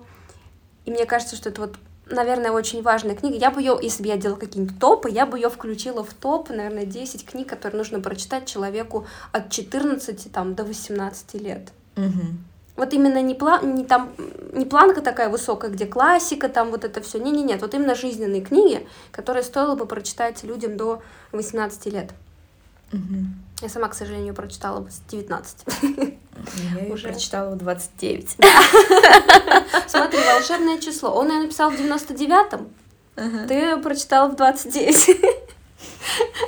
И 0.85 0.91
мне 0.91 1.05
кажется, 1.05 1.35
что 1.35 1.49
это 1.49 1.61
вот, 1.61 1.75
наверное, 2.05 2.51
очень 2.51 2.81
важная 2.81 3.15
книга. 3.15 3.35
Я 3.35 3.51
бы 3.51 3.61
ее, 3.61 3.77
если 3.81 4.01
бы 4.01 4.07
я 4.07 4.17
делала 4.17 4.37
какие-нибудь 4.37 4.79
топы, 4.79 5.09
я 5.09 5.25
бы 5.25 5.37
ее 5.37 5.49
включила 5.49 6.03
в 6.03 6.13
топ, 6.13 6.49
наверное, 6.49 6.85
10 6.85 7.25
книг, 7.25 7.49
которые 7.49 7.77
нужно 7.77 7.99
прочитать 7.99 8.47
человеку 8.47 9.05
от 9.33 9.49
14 9.49 10.31
там, 10.31 10.55
до 10.55 10.63
18 10.63 11.33
лет. 11.35 11.71
Угу. 11.97 12.37
Вот 12.77 12.93
именно 12.93 13.21
не, 13.21 13.35
пла 13.35 13.61
не, 13.61 13.83
там, 13.83 14.13
не 14.53 14.65
планка 14.65 15.01
такая 15.01 15.29
высокая, 15.29 15.69
где 15.69 15.85
классика, 15.85 16.49
там 16.49 16.71
вот 16.71 16.85
это 16.85 17.01
все. 17.01 17.19
Не-не-нет, 17.19 17.45
нет, 17.45 17.61
вот 17.61 17.73
именно 17.73 17.93
жизненные 17.93 18.41
книги, 18.41 18.87
которые 19.11 19.43
стоило 19.43 19.75
бы 19.75 19.85
прочитать 19.85 20.43
людям 20.43 20.77
до 20.77 21.03
18 21.33 21.85
лет. 21.87 22.11
Угу. 22.93 23.15
Я 23.61 23.69
сама, 23.69 23.89
к 23.89 23.93
сожалению, 23.93 24.33
прочитала 24.33 24.87
с 24.89 25.01
19. 25.11 26.17
Я 26.75 26.81
ее 26.81 26.95
прочитала 26.95 27.51
в 27.51 27.57
29. 27.57 28.29
Смотри, 29.87 30.19
волшебное 30.19 30.79
число. 30.79 31.11
Он 31.11 31.29
ее 31.29 31.39
написал 31.43 31.71
в 31.71 31.75
99-м. 31.75 33.47
Ты 33.47 33.77
прочитала 33.77 34.29
в 34.29 34.35
29. 34.35 35.21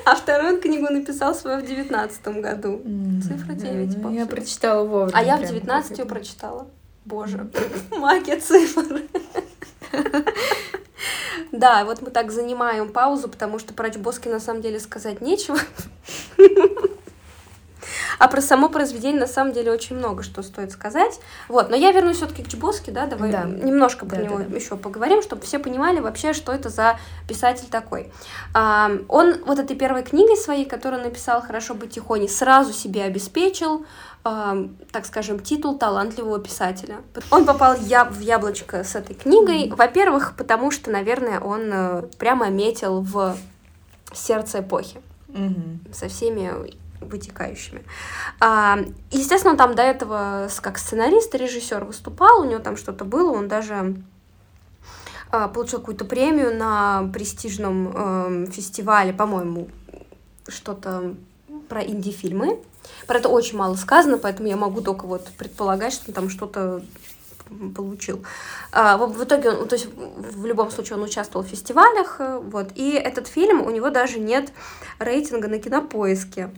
А 0.06 0.16
вторую 0.16 0.62
книгу 0.62 0.88
написал 0.92 1.34
свою 1.34 1.60
в 1.60 1.66
девятнадцатом 1.66 2.42
году. 2.42 2.82
Цифра 3.22 3.54
9. 3.54 3.98
Ну, 3.98 4.12
я 4.14 4.26
прочитала 4.26 4.86
вовремя. 4.86 5.18
А 5.18 5.24
я 5.24 5.38
в 5.38 5.42
19 5.42 5.98
ее 5.98 6.06
прочитала. 6.06 6.68
Боже, 7.06 7.48
магия 7.92 8.40
цифр. 8.40 9.02
Да, 11.52 11.86
вот 11.86 12.02
мы 12.02 12.12
так 12.12 12.32
занимаем 12.32 12.92
паузу, 12.92 13.28
потому 13.28 13.60
что 13.60 13.74
про 13.74 13.90
Чбоски 13.90 14.28
на 14.28 14.40
самом 14.40 14.62
деле 14.62 14.80
сказать 14.80 15.22
нечего. 15.22 15.58
А 18.20 18.28
про 18.28 18.42
само 18.42 18.70
произведение 18.70 19.20
на 19.20 19.28
самом 19.28 19.54
деле 19.54 19.72
очень 19.72 19.96
много 19.96 20.24
что 20.24 20.44
стоит 20.44 20.72
сказать. 20.72 21.20
Вот, 21.48 21.70
но 21.70 21.76
я 21.76 21.92
вернусь 21.92 22.18
все-таки 22.18 22.44
к 22.44 22.48
Чебоске, 22.48 22.92
да, 22.92 23.06
давай 23.06 23.32
да. 23.32 23.44
немножко 23.44 24.06
про 24.06 24.18
да, 24.18 24.24
него 24.24 24.38
да. 24.40 24.56
еще 24.56 24.78
поговорим, 24.78 25.22
чтобы 25.22 25.44
все 25.44 25.60
понимали 25.60 26.00
вообще, 26.00 26.34
что 26.34 26.52
это 26.52 26.70
за 26.70 26.98
писатель 27.28 27.68
такой. 27.70 28.12
А, 28.54 28.92
он 29.08 29.44
вот 29.46 29.60
этой 29.60 29.76
первой 29.76 30.04
книгой 30.04 30.38
своей, 30.38 30.66
которую 30.66 31.04
написал 31.04 31.42
«Хорошо 31.42 31.74
быть 31.74 31.92
тихоней», 31.92 32.30
сразу 32.30 32.74
себе 32.74 33.04
обеспечил 33.04 33.86
так 34.92 35.06
скажем, 35.06 35.40
титул 35.40 35.78
талантливого 35.78 36.40
писателя. 36.40 36.98
Он 37.30 37.46
попал 37.46 37.76
я 37.76 38.06
в 38.06 38.20
яблочко 38.20 38.84
с 38.84 38.96
этой 38.96 39.14
книгой, 39.16 39.68
mm-hmm. 39.68 39.76
во-первых, 39.76 40.34
потому 40.36 40.72
что, 40.72 40.90
наверное, 40.90 41.40
он 41.40 41.70
э, 41.72 42.02
прямо 42.18 42.50
метил 42.50 43.02
в 43.02 43.38
сердце 44.14 44.62
эпохи 44.62 45.00
mm-hmm. 45.28 45.94
со 45.94 46.08
всеми 46.08 46.52
вытекающими. 47.06 47.84
А, 48.40 48.80
естественно, 49.12 49.52
он 49.52 49.58
там 49.58 49.76
до 49.76 49.84
этого 49.84 50.50
как 50.62 50.78
сценарист 50.78 51.34
режиссер 51.36 51.84
выступал, 51.84 52.42
у 52.42 52.46
него 52.46 52.60
там 52.60 52.78
что-то 52.78 53.06
было, 53.06 53.32
он 53.32 53.48
даже 53.48 53.96
а, 55.32 55.48
получил 55.48 55.80
какую-то 55.80 56.06
премию 56.06 56.56
на 56.56 57.10
престижном 57.14 58.46
э, 58.46 58.46
фестивале, 58.52 59.12
по-моему, 59.14 59.68
что-то 60.48 61.16
про 61.68 61.84
инди-фильмы. 61.84 62.60
Про 63.08 63.18
это 63.18 63.30
очень 63.30 63.58
мало 63.58 63.76
сказано, 63.76 64.18
поэтому 64.18 64.48
я 64.48 64.56
могу 64.56 64.82
только 64.82 65.06
вот 65.06 65.28
предполагать, 65.38 65.94
что 65.94 66.06
он 66.08 66.14
там 66.14 66.30
что-то 66.30 66.84
получил. 67.76 68.24
А, 68.72 68.98
в, 68.98 69.12
в 69.14 69.24
итоге, 69.24 69.52
он, 69.52 69.68
то 69.68 69.76
есть 69.76 69.88
в 69.94 70.46
любом 70.46 70.72
случае 70.72 70.98
он 70.98 71.04
участвовал 71.04 71.46
в 71.46 71.50
фестивалях, 71.50 72.18
э, 72.20 72.40
вот, 72.40 72.70
и 72.76 72.92
этот 72.92 73.28
фильм, 73.28 73.62
у 73.62 73.70
него 73.70 73.90
даже 73.90 74.20
нет 74.20 74.52
рейтинга 75.00 75.48
на 75.48 75.60
кинопоиске. 75.60 76.52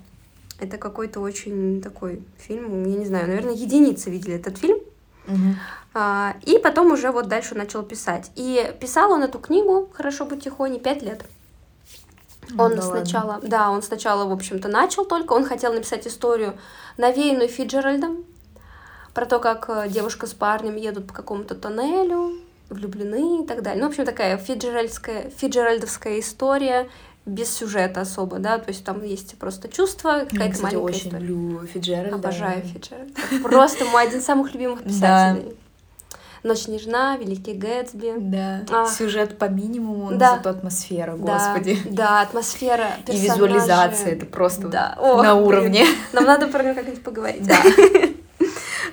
Это 0.60 0.78
какой-то 0.78 1.20
очень 1.20 1.82
такой 1.82 2.24
фильм, 2.38 2.84
я 2.86 2.98
не 2.98 3.06
знаю, 3.06 3.28
наверное, 3.28 3.54
единицы 3.54 4.10
видели 4.10 4.36
этот 4.36 4.58
фильм. 4.58 4.80
Угу. 5.28 5.56
А, 5.94 6.36
и 6.46 6.58
потом 6.58 6.92
уже 6.92 7.12
вот 7.12 7.28
дальше 7.28 7.56
начал 7.56 7.84
писать. 7.84 8.32
И 8.36 8.74
писал 8.80 9.12
он 9.12 9.24
эту 9.24 9.40
книгу 9.40 9.90
«Хорошо 9.94 10.26
быть 10.26 10.44
тихоней» 10.44 10.80
пять 10.80 11.02
лет. 11.02 11.26
Он 12.58 12.76
да 12.76 12.82
сначала, 12.82 13.32
ладно. 13.34 13.50
да, 13.50 13.70
он 13.70 13.82
сначала, 13.82 14.26
в 14.26 14.32
общем-то, 14.32 14.68
начал 14.70 15.06
только, 15.06 15.34
он 15.34 15.44
хотел 15.44 15.74
написать 15.74 16.08
историю, 16.08 16.58
навеянную 16.96 17.50
Фиджеральдом, 17.50 18.24
про 19.14 19.26
то, 19.26 19.40
как 19.40 19.70
э, 19.70 19.90
девушка 19.90 20.28
с 20.28 20.34
парнем 20.34 20.76
едут 20.76 21.08
по 21.08 21.14
какому-то 21.14 21.56
тоннелю, 21.56 22.36
влюблены 22.70 23.44
и 23.44 23.48
так 23.48 23.64
далее. 23.64 23.82
Ну, 23.82 23.88
в 23.88 23.92
общем, 23.92 24.06
такая 24.06 24.38
фиджеральдская, 24.38 25.30
фиджеральдовская 25.30 26.20
история, 26.20 26.88
без 27.28 27.54
сюжета 27.54 28.02
особо, 28.02 28.40
да, 28.40 28.58
то 28.58 28.70
есть 28.70 28.84
там 28.84 29.04
есть 29.04 29.38
просто 29.38 29.68
чувство, 29.68 30.26
какая-то 30.30 30.64
маленькая 30.64 30.82
очень 30.82 31.08
история. 31.10 31.26
люблю 31.26 31.68
Фиджеральда. 31.68 32.16
Обожаю 32.16 32.62
Фиджеральда. 32.64 33.14
Просто 33.44 33.86
мой 33.86 34.08
один 34.08 34.20
из 34.20 34.26
самых 34.26 34.54
любимых 34.54 34.84
писателей. 34.84 35.56
Ночь 36.44 36.68
нежна, 36.68 37.18
Великий 37.18 37.54
Гэтсби. 37.54 38.14
Да. 38.18 38.62
А. 38.72 38.86
Сюжет 38.88 39.38
по 39.38 39.46
минимуму, 39.46 40.12
да. 40.14 40.32
но 40.32 40.38
зато 40.38 40.50
атмосфера, 40.52 41.18
господи. 41.18 41.78
Да, 41.86 41.92
да 41.92 42.22
атмосфера, 42.22 42.92
персонажи. 43.06 43.26
И 43.26 43.30
визуализация, 43.30 44.12
это 44.14 44.26
просто 44.26 44.68
да. 44.68 44.96
О, 45.00 45.22
на 45.22 45.36
уровне. 45.36 45.86
Нам 46.14 46.24
надо 46.24 46.48
про 46.48 46.64
него 46.64 46.76
как-нибудь 46.76 47.04
поговорить. 47.04 47.46
Да. 47.46 47.58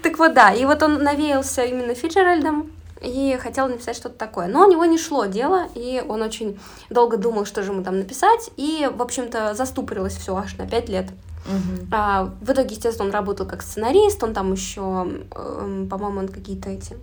Так 0.03 0.19
вот, 0.19 0.35
да, 0.35 0.53
и 0.53 0.65
вот 0.65 0.83
он 0.83 1.03
навеялся 1.03 1.65
именно 1.65 1.95
Фиджеральдом, 1.95 2.71
и 3.05 3.37
хотел 3.37 3.69
написать 3.69 3.97
что-то 3.97 4.17
такое. 4.17 4.47
Но 4.47 4.67
у 4.67 4.71
него 4.71 4.85
не 4.85 4.99
шло 4.99 5.27
дело, 5.27 5.69
и 5.75 6.03
он 6.07 6.23
очень 6.23 6.59
долго 6.91 7.17
думал, 7.17 7.45
что 7.45 7.63
же 7.63 7.73
ему 7.73 7.83
там 7.83 7.99
написать, 7.99 8.51
и, 8.57 8.91
в 8.93 9.03
общем-то, 9.03 9.55
заступорилось 9.55 10.17
все 10.17 10.37
аж 10.37 10.57
на 10.57 10.67
пять 10.67 10.89
лет. 10.89 11.07
Uh-huh. 11.47 11.89
А, 11.93 12.33
в 12.41 12.51
итоге, 12.51 12.75
естественно, 12.75 13.07
он 13.07 13.13
работал 13.13 13.47
как 13.47 13.63
сценарист, 13.63 14.23
он 14.25 14.33
там 14.33 14.53
еще, 14.53 15.07
э, 15.31 15.87
по-моему, 15.91 16.21
он 16.21 16.29
какие-то 16.29 16.71
эти, 16.71 16.97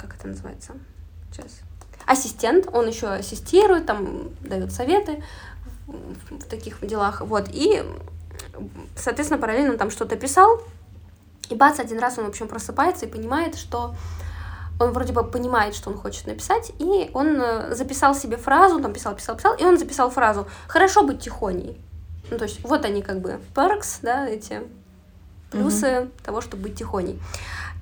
как 0.00 0.16
это 0.16 0.28
называется, 0.28 0.72
сейчас, 1.30 1.60
ассистент, 2.06 2.66
он 2.72 2.88
еще 2.88 3.08
ассистирует, 3.08 3.84
там 3.84 4.30
дает 4.40 4.72
советы 4.72 5.22
в, 5.86 6.38
в 6.38 6.44
таких 6.44 6.78
делах, 6.86 7.20
вот, 7.20 7.50
и, 7.52 7.84
соответственно, 8.96 9.38
параллельно 9.38 9.72
он 9.72 9.78
там 9.78 9.90
что-то 9.90 10.16
писал, 10.16 10.62
и 11.50 11.54
бац, 11.54 11.78
один 11.78 11.98
раз 11.98 12.18
он, 12.18 12.24
в 12.24 12.28
общем, 12.28 12.48
просыпается 12.48 13.06
и 13.06 13.08
понимает, 13.08 13.56
что 13.56 13.94
он 14.78 14.92
вроде 14.92 15.12
бы 15.12 15.24
понимает, 15.24 15.74
что 15.74 15.90
он 15.90 15.96
хочет 15.96 16.26
написать, 16.26 16.72
и 16.78 17.10
он 17.14 17.40
э, 17.40 17.74
записал 17.74 18.14
себе 18.14 18.36
фразу, 18.36 18.80
там 18.80 18.92
писал, 18.92 19.14
писал, 19.14 19.36
писал, 19.36 19.54
и 19.54 19.64
он 19.64 19.78
записал 19.78 20.10
фразу 20.10 20.46
«хорошо 20.68 21.02
быть 21.02 21.20
тихоней». 21.20 21.80
Ну, 22.30 22.38
то 22.38 22.44
есть 22.44 22.62
вот 22.62 22.84
они 22.84 23.02
как 23.02 23.20
бы 23.20 23.40
perks, 23.54 23.98
да, 24.02 24.28
эти 24.28 24.62
плюсы 25.50 25.86
mm-hmm. 25.86 26.10
того, 26.24 26.40
чтобы 26.40 26.64
быть 26.64 26.76
тихоней. 26.76 27.20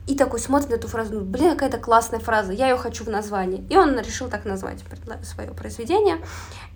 И 0.07 0.17
такой 0.17 0.39
смотрит 0.39 0.69
на 0.69 0.75
эту 0.75 0.87
фразу, 0.87 1.15
ну, 1.15 1.21
блин, 1.23 1.53
какая-то 1.53 1.79
классная 1.79 2.21
фраза, 2.21 2.53
я 2.53 2.69
ее 2.69 2.77
хочу 2.77 3.05
в 3.05 3.09
названии. 3.09 3.67
И 3.71 3.77
он 3.77 3.99
решил 3.99 4.29
так 4.29 4.45
назвать 4.45 4.81
свое 5.23 5.51
произведение. 5.53 6.19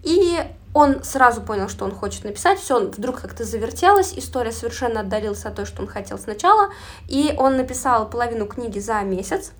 И 0.02 0.38
он 0.72 1.04
сразу 1.04 1.42
понял, 1.42 1.68
что 1.68 1.84
он 1.84 1.92
хочет 1.94 2.24
написать, 2.24 2.58
все, 2.58 2.80
вдруг 2.80 3.20
как-то 3.20 3.44
завертелось, 3.44 4.14
история 4.16 4.52
совершенно 4.52 5.00
отдалилась 5.00 5.44
от 5.44 5.56
той, 5.56 5.66
что 5.66 5.82
он 5.82 5.88
хотел 5.88 6.18
сначала, 6.18 6.70
и 7.06 7.34
он 7.36 7.58
написал 7.58 8.08
половину 8.08 8.46
книги 8.46 8.78
за 8.78 9.02
месяц, 9.02 9.52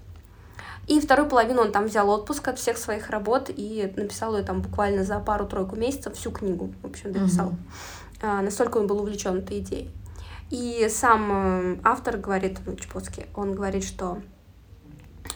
и 0.89 1.01
вторую 1.01 1.29
половину 1.29 1.61
он 1.61 1.71
там 1.71 1.85
взял 1.85 2.09
отпуск 2.09 2.49
от 2.49 2.59
всех 2.59 2.79
своих 2.79 3.11
работ 3.11 3.51
и 3.55 3.93
написал 3.97 4.37
ее 4.37 4.43
там 4.43 4.63
буквально 4.63 5.05
за 5.05 5.21
пару-тройку 5.21 5.77
месяцев 5.77 6.15
всю 6.17 6.31
книгу, 6.31 6.73
в 6.83 6.87
общем, 6.87 7.13
дописал. 7.13 7.49
Угу. 7.49 7.57
А, 8.23 8.41
настолько 8.41 8.79
он 8.79 8.87
был 8.87 8.99
увлечен 9.01 9.37
этой 9.37 9.59
идеей. 9.61 9.91
И 10.51 10.89
сам 10.91 11.31
э, 11.31 11.81
автор 11.85 12.17
говорит, 12.17 12.59
ну, 12.65 12.75
Чепоцкий, 12.75 13.27
он 13.35 13.55
говорит, 13.55 13.85
что 13.85 14.23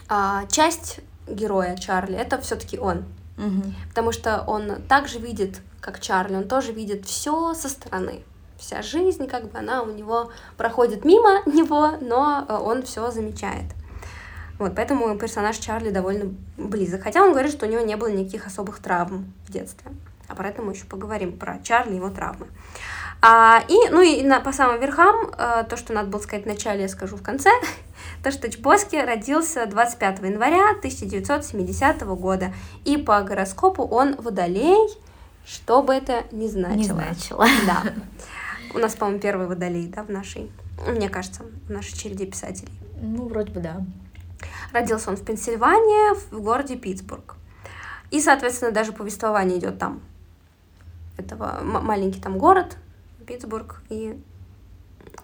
а, 0.08 0.46
часть 0.46 1.00
героя 1.28 1.76
Чарли 1.76 2.16
это 2.16 2.40
все-таки 2.40 2.78
он. 2.78 3.04
Угу. 3.36 3.74
Потому 3.90 4.12
что 4.12 4.42
он 4.46 4.82
также 4.88 5.18
видит, 5.18 5.60
как 5.80 6.00
Чарли, 6.00 6.36
он 6.36 6.48
тоже 6.48 6.72
видит 6.72 7.04
все 7.04 7.52
со 7.52 7.68
стороны. 7.68 8.24
Вся 8.56 8.80
жизнь, 8.80 9.26
как 9.26 9.50
бы 9.50 9.58
она 9.58 9.82
у 9.82 9.92
него 9.92 10.30
проходит 10.56 11.04
мимо 11.04 11.42
него, 11.46 11.98
но 12.00 12.46
э, 12.48 12.54
он 12.54 12.82
все 12.84 13.10
замечает. 13.10 13.66
Вот, 14.58 14.74
поэтому 14.74 15.16
персонаж 15.18 15.56
Чарли 15.56 15.90
довольно 15.90 16.34
близок. 16.56 17.02
Хотя 17.02 17.22
он 17.22 17.32
говорит, 17.32 17.52
что 17.52 17.66
у 17.66 17.68
него 17.68 17.80
не 17.82 17.96
было 17.96 18.08
никаких 18.08 18.46
особых 18.46 18.78
травм 18.80 19.32
в 19.46 19.52
детстве. 19.52 19.90
А 20.28 20.34
про 20.34 20.48
это 20.48 20.62
мы 20.62 20.72
еще 20.72 20.84
поговорим, 20.84 21.36
про 21.36 21.58
Чарли 21.62 21.92
и 21.92 21.96
его 21.96 22.10
травмы. 22.10 22.46
А, 23.24 23.62
и, 23.68 23.88
ну 23.90 24.00
и 24.00 24.22
на, 24.22 24.40
по 24.40 24.52
самым 24.52 24.80
верхам, 24.80 25.30
а, 25.38 25.62
то, 25.62 25.76
что 25.76 25.92
надо 25.92 26.08
было 26.08 26.18
сказать 26.18 26.44
в 26.44 26.48
начале, 26.48 26.82
я 26.82 26.88
скажу 26.88 27.16
в 27.16 27.22
конце, 27.22 27.50
то, 28.24 28.32
что 28.32 28.50
Чбоски 28.50 28.96
родился 28.96 29.66
25 29.66 30.22
января 30.22 30.70
1970 30.70 32.02
года, 32.02 32.52
и 32.84 32.96
по 32.96 33.20
гороскопу 33.22 33.84
он 33.84 34.16
водолей, 34.16 34.88
что 35.46 35.82
бы 35.82 35.94
это 35.94 36.24
ни 36.32 36.48
значило. 36.48 36.76
Не 36.76 36.84
значило. 36.84 37.46
Да. 37.66 37.82
У 38.74 38.78
нас, 38.78 38.94
по-моему, 38.94 39.20
первый 39.20 39.46
водолей, 39.46 39.86
да, 39.86 40.02
в 40.02 40.08
нашей, 40.08 40.50
мне 40.88 41.08
кажется, 41.08 41.42
в 41.68 41.70
нашей 41.70 41.96
череде 41.96 42.26
писателей. 42.26 42.72
Ну, 43.00 43.28
вроде 43.28 43.52
бы 43.52 43.60
да. 43.60 43.82
Родился 44.72 45.10
он 45.10 45.16
в 45.16 45.24
Пенсильвании, 45.24 46.14
в 46.30 46.40
городе 46.40 46.76
Питтсбург. 46.76 47.36
И, 48.10 48.20
соответственно, 48.20 48.72
даже 48.72 48.92
повествование 48.92 49.58
идет 49.58 49.78
там. 49.78 50.00
этого 51.16 51.60
маленький 51.62 52.20
там 52.20 52.38
город, 52.38 52.76
Питтсбург, 53.26 53.82
и 53.88 54.18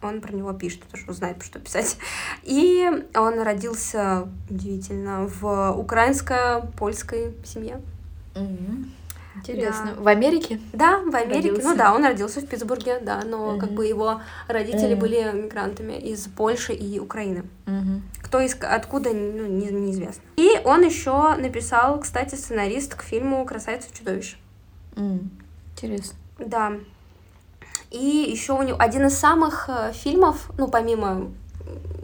он 0.03 0.21
про 0.21 0.33
него 0.33 0.53
пишет, 0.53 0.83
потому 0.85 1.03
что 1.03 1.13
знает, 1.13 1.43
что 1.43 1.59
писать. 1.59 1.99
И 2.45 2.89
он 3.15 3.41
родился, 3.43 4.29
удивительно, 4.49 5.27
в 5.27 5.73
украинско-польской 5.73 7.35
семье. 7.45 7.81
Интересно. 9.39 9.93
Да. 9.97 10.03
В 10.03 10.09
Америке? 10.09 10.61
Да, 10.73 10.99
в 10.99 11.15
Америке. 11.15 11.49
Родился. 11.51 11.69
Ну 11.69 11.77
да, 11.77 11.95
он 11.95 12.05
родился 12.05 12.41
в 12.41 12.47
Питтсбурге, 12.47 12.99
да, 13.01 13.23
но 13.25 13.59
как 13.59 13.71
Мгм. 13.71 13.77
бы 13.77 13.87
его 13.87 14.21
родители 14.49 14.93
Мгм. 14.95 15.01
были 15.01 15.31
мигрантами 15.33 15.95
из 15.95 16.27
Польши 16.27 16.73
и 16.73 16.99
Украины. 16.99 17.45
Мгм. 17.67 18.03
Кто 18.23 18.41
из 18.41 18.57
откуда, 18.61 19.11
ну, 19.11 19.47
не- 19.47 19.71
неизвестно. 19.71 20.23
И 20.37 20.51
он 20.65 20.83
еще 20.85 21.35
написал, 21.37 22.01
кстати, 22.01 22.35
сценарист 22.35 22.95
к 22.95 23.03
фильму 23.03 23.45
«Красавица 23.45 23.89
и 23.93 23.97
чудовище». 23.97 24.37
М, 24.97 25.31
Интересно. 25.73 26.19
Да. 26.39 26.73
И 27.91 27.99
еще 28.31 28.53
у 28.53 28.63
него 28.63 28.77
один 28.79 29.07
из 29.07 29.19
самых 29.19 29.69
э, 29.69 29.93
фильмов, 29.95 30.51
ну, 30.59 30.69
помимо 30.69 31.31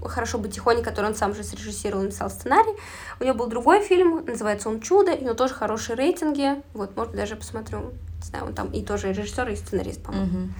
«Хорошо 0.09 0.39
быть 0.39 0.55
тихоней», 0.55 0.83
который 0.83 1.07
он 1.07 1.15
сам 1.15 1.35
же 1.35 1.43
срежиссировал 1.43 2.03
и 2.03 2.07
написал 2.07 2.31
сценарий, 2.31 2.75
у 3.21 3.25
него 3.25 3.35
был 3.35 3.47
другой 3.47 3.83
фильм, 3.83 4.25
называется 4.25 4.69
он 4.69 4.81
«Чудо», 4.81 5.13
и 5.13 5.21
у 5.21 5.25
него 5.25 5.35
тоже 5.35 5.55
хорошие 5.55 5.97
рейтинги. 5.97 6.63
Вот, 6.73 6.97
может, 6.97 7.15
даже 7.15 7.37
посмотрю. 7.37 7.93
Не 8.21 8.29
знаю, 8.29 8.47
он 8.47 8.55
там 8.55 8.69
и 8.69 8.83
тоже 8.83 9.13
режиссер, 9.13 9.49
и 9.51 9.57
сценарист, 9.57 10.03
по-моему. 10.03 10.27
Мгм. 10.27 10.55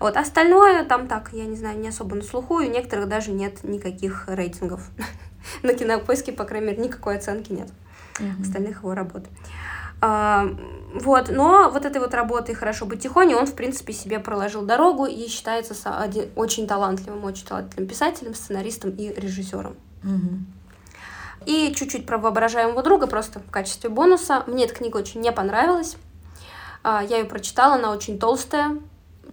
Вот 0.00 0.16
остальное 0.16 0.84
там 0.84 1.08
так, 1.08 1.30
я 1.32 1.44
не 1.44 1.56
знаю, 1.56 1.78
не 1.78 1.88
особо 1.88 2.16
на 2.16 2.22
слуху, 2.22 2.60
и 2.60 2.68
у 2.68 2.70
некоторых 2.70 3.08
даже 3.08 3.32
нет 3.32 3.62
никаких 3.64 4.24
рейтингов. 4.28 4.88
На 5.62 5.74
кинопоиске, 5.74 6.32
по 6.32 6.44
крайней 6.44 6.68
мере, 6.68 6.82
никакой 6.82 7.16
оценки 7.16 7.52
нет 7.52 7.68
остальных 8.42 8.78
его 8.78 8.94
работ. 8.94 9.24
А, 10.00 10.46
вот, 10.94 11.28
но 11.28 11.70
вот 11.70 11.84
этой 11.84 12.00
вот 12.00 12.14
работой 12.14 12.54
«Хорошо 12.54 12.86
быть 12.86 13.02
тихоней» 13.02 13.34
он, 13.36 13.46
в 13.46 13.54
принципе, 13.54 13.92
себе 13.92 14.18
проложил 14.18 14.62
дорогу 14.62 15.06
и 15.06 15.28
считается 15.28 15.74
со- 15.74 16.00
оди- 16.00 16.30
очень 16.36 16.66
талантливым, 16.66 17.24
очень 17.24 17.46
талантливым 17.46 17.86
писателем, 17.88 18.34
сценаристом 18.34 18.90
и 18.90 19.08
режиссером. 19.12 19.76
Мгм. 20.02 20.46
И 21.46 21.72
чуть-чуть 21.76 22.06
про 22.06 22.18
воображаемого 22.18 22.82
друга, 22.82 23.06
просто 23.06 23.40
в 23.40 23.50
качестве 23.50 23.88
бонуса. 23.88 24.42
Мне 24.46 24.64
эта 24.64 24.74
книга 24.74 24.96
очень 24.98 25.20
не 25.20 25.32
понравилась. 25.32 25.96
А, 26.82 27.02
Я 27.02 27.18
ее 27.18 27.24
прочитала, 27.24 27.74
она 27.76 27.92
очень 27.92 28.18
толстая. 28.18 28.78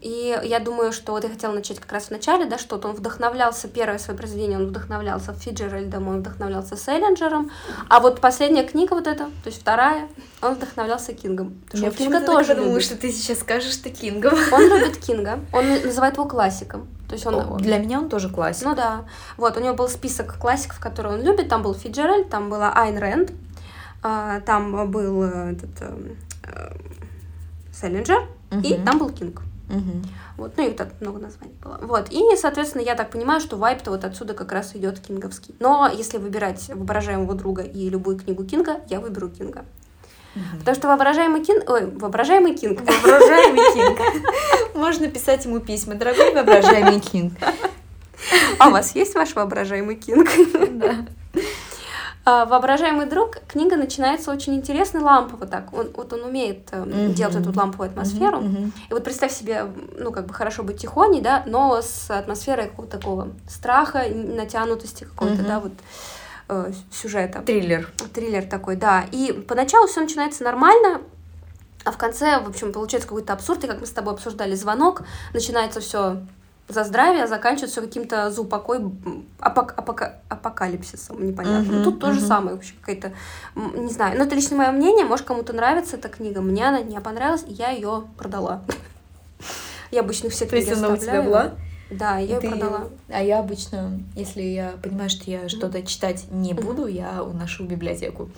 И 0.01 0.39
я 0.43 0.59
думаю, 0.59 0.91
что 0.91 1.13
вот 1.13 1.23
я 1.23 1.29
хотела 1.29 1.53
начать 1.53 1.79
как 1.79 1.91
раз 1.91 2.05
в 2.05 2.11
начале, 2.11 2.45
да, 2.45 2.57
что 2.57 2.75
вот 2.75 2.85
он 2.85 2.93
вдохновлялся, 2.93 3.67
первое 3.67 3.97
свое 3.97 4.17
произведение, 4.17 4.57
он 4.57 4.67
вдохновлялся 4.67 5.33
Фиджеральдом, 5.33 6.07
он 6.07 6.19
вдохновлялся 6.19 6.75
Селлинджером, 6.75 7.49
а 7.89 7.99
вот 7.99 8.21
последняя 8.21 8.63
книга 8.63 8.93
вот 8.93 9.07
эта, 9.07 9.25
то 9.25 9.47
есть 9.47 9.61
вторая, 9.61 10.07
он 10.41 10.53
вдохновлялся 10.55 11.13
Кингом. 11.13 11.61
Я 11.73 11.87
он 11.89 11.93
Кинга 11.93 12.21
тоже 12.21 12.49
так 12.49 12.57
подумала, 12.57 12.79
что 12.81 12.95
ты 12.95 13.11
сейчас 13.11 13.39
скажешь, 13.39 13.73
что 13.73 13.89
Кингом. 13.89 14.33
Он 14.51 14.61
любит 14.61 14.97
Кинга, 14.97 15.39
он 15.51 15.67
называет 15.67 16.15
его 16.15 16.25
классиком. 16.25 16.87
То 17.07 17.13
есть 17.13 17.25
он, 17.25 17.35
О, 17.35 17.57
Для 17.57 17.77
меня 17.77 17.99
он 17.99 18.09
тоже 18.09 18.29
классик. 18.29 18.65
ну 18.65 18.75
да. 18.75 19.05
Вот, 19.37 19.55
у 19.55 19.61
него 19.61 19.73
был 19.73 19.87
список 19.87 20.37
классиков, 20.37 20.79
которые 20.79 21.13
он 21.13 21.21
любит. 21.23 21.47
Там 21.47 21.63
был 21.63 21.73
Фицджеральд, 21.73 22.29
там 22.29 22.49
была 22.49 22.73
Айн 22.73 22.97
Рэнд, 22.97 23.31
а, 24.03 24.41
там 24.41 24.91
был 24.91 25.23
э, 25.23 25.53
этот 25.53 25.69
э, 25.81 26.13
э, 26.43 26.75
Сэлинджер, 27.73 28.27
и 28.51 28.73
Мгм. 28.75 28.85
там 28.85 28.97
был 28.99 29.09
Кинг. 29.09 29.41
Мгм. 29.69 30.03
Вот, 30.37 30.53
ну 30.55 30.67
и 30.67 30.71
так 30.71 30.89
много 31.01 31.19
названий 31.19 31.55
было. 31.61 31.77
Вот, 31.81 32.07
и, 32.09 32.21
соответственно, 32.37 32.81
я 32.81 32.95
так 32.95 33.09
понимаю, 33.09 33.41
что 33.41 33.57
вайб-то 33.57 33.91
вот 33.91 34.05
отсюда 34.05 34.33
как 34.33 34.51
раз 34.51 34.75
идет 34.75 34.99
кинговский. 34.99 35.55
Но 35.59 35.89
если 35.93 36.17
выбирать 36.17 36.69
воображаемого 36.69 37.35
друга 37.35 37.63
и 37.63 37.89
любую 37.89 38.17
книгу 38.17 38.45
Кинга, 38.45 38.81
я 38.89 38.99
выберу 38.99 39.29
Кинга. 39.29 39.65
Мгм. 40.35 40.59
Потому 40.59 40.75
что 40.75 40.87
воображаемый 40.87 41.43
Кинг... 41.43 41.69
Ой, 41.69 41.85
воображаемый 41.91 42.55
Кинг. 42.55 42.79
Воображаемый 42.81 43.73
Кинг. 43.73 44.75
Можно 44.75 45.07
писать 45.07 45.45
ему 45.45 45.59
письма. 45.59 45.95
Дорогой 45.95 46.33
воображаемый 46.33 46.99
Кинг. 46.99 47.33
А 48.59 48.69
у 48.69 48.71
вас 48.71 48.95
есть 48.95 49.15
ваш 49.15 49.35
воображаемый 49.35 49.95
Кинг? 49.95 50.29
Да. 50.71 51.05
А, 52.29 52.43
Воображаемый 52.43 53.05
друг, 53.05 53.37
книга 53.47 53.77
начинается 53.77 54.31
очень 54.31 54.53
интересно, 54.55 54.99
лампово 55.01 55.47
так. 55.47 55.71
Он, 55.73 55.87
вот 55.95 56.11
он 56.11 56.23
умеет 56.23 56.69
Мгм. 56.73 57.13
делать 57.13 57.37
эту 57.37 57.45
вот 57.45 57.55
ламповую 57.55 57.89
атмосферу. 57.89 58.41
Мгм. 58.41 58.73
И 58.89 58.93
вот 58.93 59.05
представь 59.05 59.31
себе, 59.31 59.65
ну, 59.97 60.11
как 60.11 60.25
бы 60.25 60.33
хорошо 60.33 60.63
быть 60.63 60.77
тихоней, 60.77 61.21
да, 61.21 61.43
но 61.47 61.81
с 61.81 62.11
атмосферой 62.11 62.67
какого-то 62.67 62.97
такого 62.97 63.29
страха, 63.47 64.03
натянутости 64.13 65.05
какого-то, 65.05 65.37
Мгм. 65.37 65.47
да, 65.47 65.59
вот 65.61 65.71
э, 66.49 66.71
сюжета. 66.91 67.39
Триллер. 67.43 67.89
Триллер 68.13 68.43
такой, 68.43 68.75
да. 68.75 69.05
И 69.13 69.31
поначалу 69.31 69.87
все 69.87 70.01
начинается 70.01 70.43
нормально, 70.43 70.99
а 71.85 71.91
в 71.93 71.97
конце, 71.97 72.41
в 72.41 72.49
общем, 72.49 72.73
получается 72.73 73.07
какой-то 73.07 73.31
абсурд, 73.31 73.63
и 73.63 73.67
как 73.67 73.79
мы 73.79 73.85
с 73.85 73.91
тобой 73.91 74.13
обсуждали 74.13 74.53
звонок, 74.55 75.03
начинается 75.33 75.79
все 75.79 76.17
за 76.67 76.83
здравие, 76.83 77.27
заканчивается 77.27 77.79
все 77.79 77.87
каким-то 77.87 78.29
за 78.29 78.41
упокой 78.41 78.79
апок- 79.39 79.73
апока- 79.75 80.15
апокалипсисом 80.29 81.25
непонятным. 81.25 81.75
Мгм, 81.75 81.83
Тут 81.83 81.99
то 81.99 82.11
же 82.11 82.19
мгм. 82.19 82.27
самое 82.27 82.55
вообще 82.55 82.73
какая-то, 82.81 83.13
не 83.55 83.89
знаю, 83.91 84.17
но 84.17 84.25
это 84.25 84.35
лично 84.35 84.57
мое 84.57 84.71
мнение, 84.71 85.05
может 85.05 85.25
кому-то 85.25 85.53
нравится 85.53 85.95
эта 85.95 86.09
книга, 86.09 86.41
мне 86.41 86.67
она 86.67 86.81
не 86.81 86.99
понравилась, 86.99 87.43
и 87.47 87.53
я 87.53 87.69
ее 87.69 88.03
продала. 88.17 88.63
Я 89.91 90.01
обычно 90.01 90.29
все 90.29 90.45
То 90.45 90.57
есть 90.57 90.67
книги 90.67 90.79
она 90.79 90.89
у 90.93 90.97
тебя 90.97 91.19
оставляю. 91.21 91.23
была? 91.23 91.51
Да, 91.89 92.17
я 92.17 92.39
Ты- 92.39 92.49
продала. 92.49 92.89
А 93.07 93.23
я 93.23 93.39
обычно, 93.39 93.99
если 94.15 94.41
я 94.41 94.73
понимаю, 94.83 95.09
что 95.09 95.29
я 95.31 95.47
что-то 95.47 95.81
читать 95.83 96.25
не 96.31 96.53
буду, 96.53 96.87
я 96.87 97.23
уношу 97.23 97.63
в 97.63 97.67
библиотеку. 97.67 98.29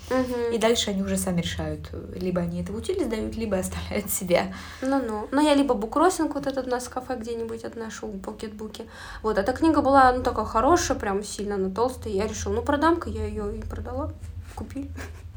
И 0.53 0.57
дальше 0.57 0.91
они 0.91 1.01
уже 1.01 1.17
сами 1.17 1.41
решают. 1.41 1.89
Либо 2.15 2.41
они 2.41 2.61
это 2.61 2.71
в 2.71 2.75
утиль 2.75 3.03
сдают, 3.03 3.35
либо 3.35 3.57
оставляют 3.57 4.11
себе. 4.11 4.53
Ну-ну. 4.81 5.27
Но 5.31 5.41
я 5.41 5.55
либо 5.55 5.73
букросинг 5.73 6.35
вот 6.35 6.45
этот 6.47 6.67
у 6.67 6.69
нас 6.69 6.85
в 6.85 6.89
кафе 6.89 7.17
где-нибудь 7.17 7.63
отношу, 7.63 8.09
покетбуки. 8.09 8.85
Вот, 9.23 9.37
эта 9.37 9.51
книга 9.53 9.81
была, 9.81 10.11
ну, 10.13 10.21
такая 10.23 10.45
хорошая, 10.45 10.97
прям 10.97 11.23
сильно, 11.23 11.55
она 11.55 11.69
толстая. 11.69 12.13
Я 12.13 12.27
решила, 12.27 12.53
ну, 12.53 12.61
продам-ка, 12.61 13.09
я 13.09 13.25
ее 13.25 13.57
и 13.57 13.61
продала. 13.61 14.11
Купили. 14.55 14.89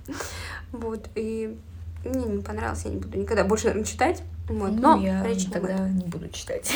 Вот, 0.73 1.07
и 1.15 1.59
мне 2.05 2.25
не 2.25 2.43
понравилось, 2.43 2.83
я 2.85 2.91
не 2.91 2.97
буду 2.97 3.19
никогда 3.19 3.45
больше, 3.45 3.67
наверное, 3.67 3.87
читать. 3.87 4.23
Вот, 4.49 4.71
Ну, 4.73 4.97
но 4.97 5.03
я 5.03 5.23
речь 5.23 5.47
тогда 5.47 5.89
не 5.89 6.05
буду 6.07 6.29
читать. 6.31 6.75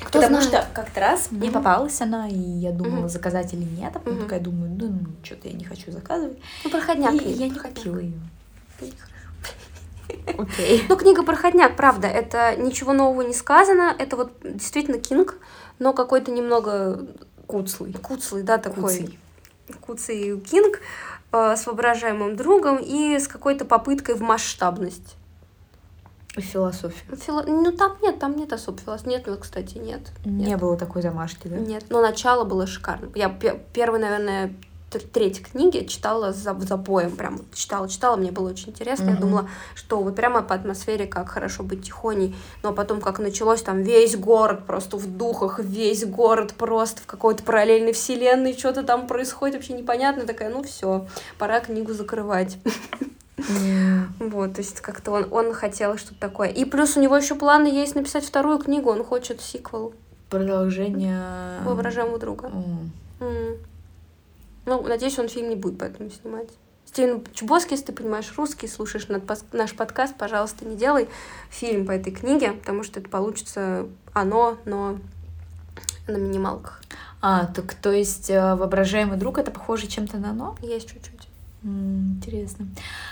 Кто 0.00 0.20
Потому 0.20 0.40
знает. 0.42 0.44
что 0.48 0.66
как-то 0.74 1.00
раз 1.00 1.30
мне 1.30 1.48
Мгм. 1.50 1.54
попалась 1.54 2.00
она, 2.00 2.28
и 2.28 2.34
я 2.36 2.72
думала, 2.72 3.00
Мгм. 3.00 3.08
заказать 3.08 3.52
или 3.54 3.62
нет. 3.64 3.90
А 3.94 3.98
потом 3.98 4.14
Мгм. 4.14 4.22
такая 4.24 4.40
думаю, 4.40 4.70
да 4.70 4.86
ну, 4.86 4.98
что-то 5.22 5.48
я 5.48 5.54
не 5.54 5.64
хочу 5.64 5.92
заказывать. 5.92 6.38
Ну, 6.64 6.70
проходняк. 6.70 7.14
и 7.14 7.30
я 7.30 7.48
не 7.48 7.58
купила 7.58 7.98
ее. 7.98 8.18
Окей. 10.38 10.84
Ну, 10.88 10.96
книга 10.96 11.22
проходняк, 11.22 11.76
правда, 11.76 12.06
это 12.08 12.56
ничего 12.56 12.92
нового 12.92 13.22
не 13.22 13.34
сказано, 13.34 13.94
это 13.98 14.16
вот 14.16 14.32
действительно 14.42 14.98
Кинг, 14.98 15.36
но 15.78 15.92
какой-то 15.92 16.30
немного 16.30 17.06
Куцлый. 17.46 17.92
куцлый, 17.94 18.42
да, 18.42 18.58
такой. 18.58 18.82
Куцый. 18.82 19.18
Куцый 19.80 20.40
Кинг 20.40 20.80
э, 21.32 21.56
с 21.56 21.66
воображаемым 21.66 22.36
другом 22.36 22.78
и 22.78 23.18
с 23.18 23.28
какой-то 23.28 23.64
попыткой 23.64 24.14
в 24.14 24.20
масштабность. 24.22 25.16
Философия. 26.40 27.04
Фило- 27.16 27.44
Ну, 27.46 27.72
там 27.72 27.96
нет, 28.02 28.18
там 28.18 28.36
нет 28.36 28.52
особо 28.52 28.78
философии. 28.78 29.10
Нет, 29.10 29.24
ну, 29.26 29.36
кстати, 29.36 29.78
нет. 29.78 30.00
Не 30.24 30.46
Нет. 30.46 30.60
было 30.60 30.76
такой 30.76 31.02
замашки, 31.02 31.46
да? 31.48 31.56
Нет, 31.56 31.84
но 31.90 32.00
начало 32.00 32.44
было 32.44 32.66
шикарно. 32.66 33.08
Я 33.14 33.28
пе- 33.28 33.60
первый, 33.72 34.00
наверное, 34.00 34.52
тр- 34.90 35.06
треть 35.12 35.42
книги 35.46 35.84
читала 35.86 36.32
за, 36.32 36.54
за 36.58 36.76
поем, 36.76 37.14
прям 37.16 37.36
вот 37.38 37.46
читала, 37.54 37.88
читала, 37.88 38.16
мне 38.16 38.32
было 38.32 38.50
очень 38.50 38.70
интересно. 38.70 39.04
Я 39.04 39.12
Мгм. 39.12 39.20
думала, 39.20 39.48
что 39.76 40.00
вот 40.02 40.16
прямо 40.16 40.42
по 40.42 40.54
атмосфере, 40.54 41.06
как 41.06 41.28
хорошо 41.28 41.62
быть 41.62 41.84
тихоней, 41.84 42.34
но 42.62 42.72
потом, 42.72 43.00
как 43.00 43.18
началось, 43.20 43.62
там 43.62 43.82
весь 43.82 44.16
город 44.16 44.66
просто 44.66 44.96
в 44.96 45.06
духах, 45.16 45.58
весь 45.60 46.04
город 46.04 46.54
просто 46.54 47.00
в 47.02 47.06
какой-то 47.06 47.42
параллельной 47.44 47.92
вселенной, 47.92 48.54
что-то 48.56 48.82
там 48.82 49.06
происходит 49.06 49.56
вообще 49.56 49.72
непонятно, 49.74 50.24
такая, 50.26 50.50
ну 50.50 50.62
все, 50.64 51.06
пора 51.38 51.60
книгу 51.60 51.92
закрывать. 51.92 52.58
Вот, 54.20 54.54
то 54.54 54.60
есть 54.60 54.80
как-то 54.80 55.10
он, 55.10 55.26
он 55.30 55.52
хотел 55.54 55.98
что-то 55.98 56.20
такое. 56.20 56.48
И 56.48 56.64
плюс 56.64 56.96
у 56.96 57.00
него 57.00 57.16
еще 57.16 57.34
планы 57.34 57.66
есть 57.66 57.94
написать 57.94 58.24
вторую 58.24 58.58
книгу, 58.58 58.90
он 58.90 59.04
хочет 59.04 59.40
сиквел 59.40 59.92
Продолжение... 60.30 61.60
воображаемого 61.64 62.18
друга. 62.18 62.50
Ну, 64.66 64.82
надеюсь, 64.82 65.18
он 65.18 65.28
фильм 65.28 65.50
не 65.50 65.56
будет 65.56 65.78
поэтому 65.78 66.10
снимать. 66.10 66.48
Стивен 66.86 67.24
Чубоски, 67.32 67.72
если 67.72 67.86
ты 67.86 67.92
понимаешь 67.92 68.32
русский, 68.36 68.68
слушаешь 68.68 69.08
наш 69.52 69.74
подкаст, 69.74 70.16
пожалуйста, 70.16 70.64
не 70.64 70.76
делай 70.76 71.08
фильм 71.50 71.86
по 71.86 71.92
этой 71.92 72.12
книге, 72.12 72.52
потому 72.52 72.82
что 72.82 73.00
это 73.00 73.08
получится 73.08 73.86
оно, 74.12 74.58
но 74.64 74.98
на 76.06 76.16
минималках. 76.16 76.80
А, 77.20 77.46
так 77.46 77.74
то 77.74 77.90
есть 77.90 78.30
э, 78.30 78.54
воображаемый 78.54 79.16
друг 79.16 79.38
это 79.38 79.50
похоже 79.50 79.86
чем-то 79.86 80.18
на 80.18 80.30
оно? 80.30 80.56
Есть 80.60 80.88
чуть-чуть. 80.88 81.28
Интересно. 81.64 82.66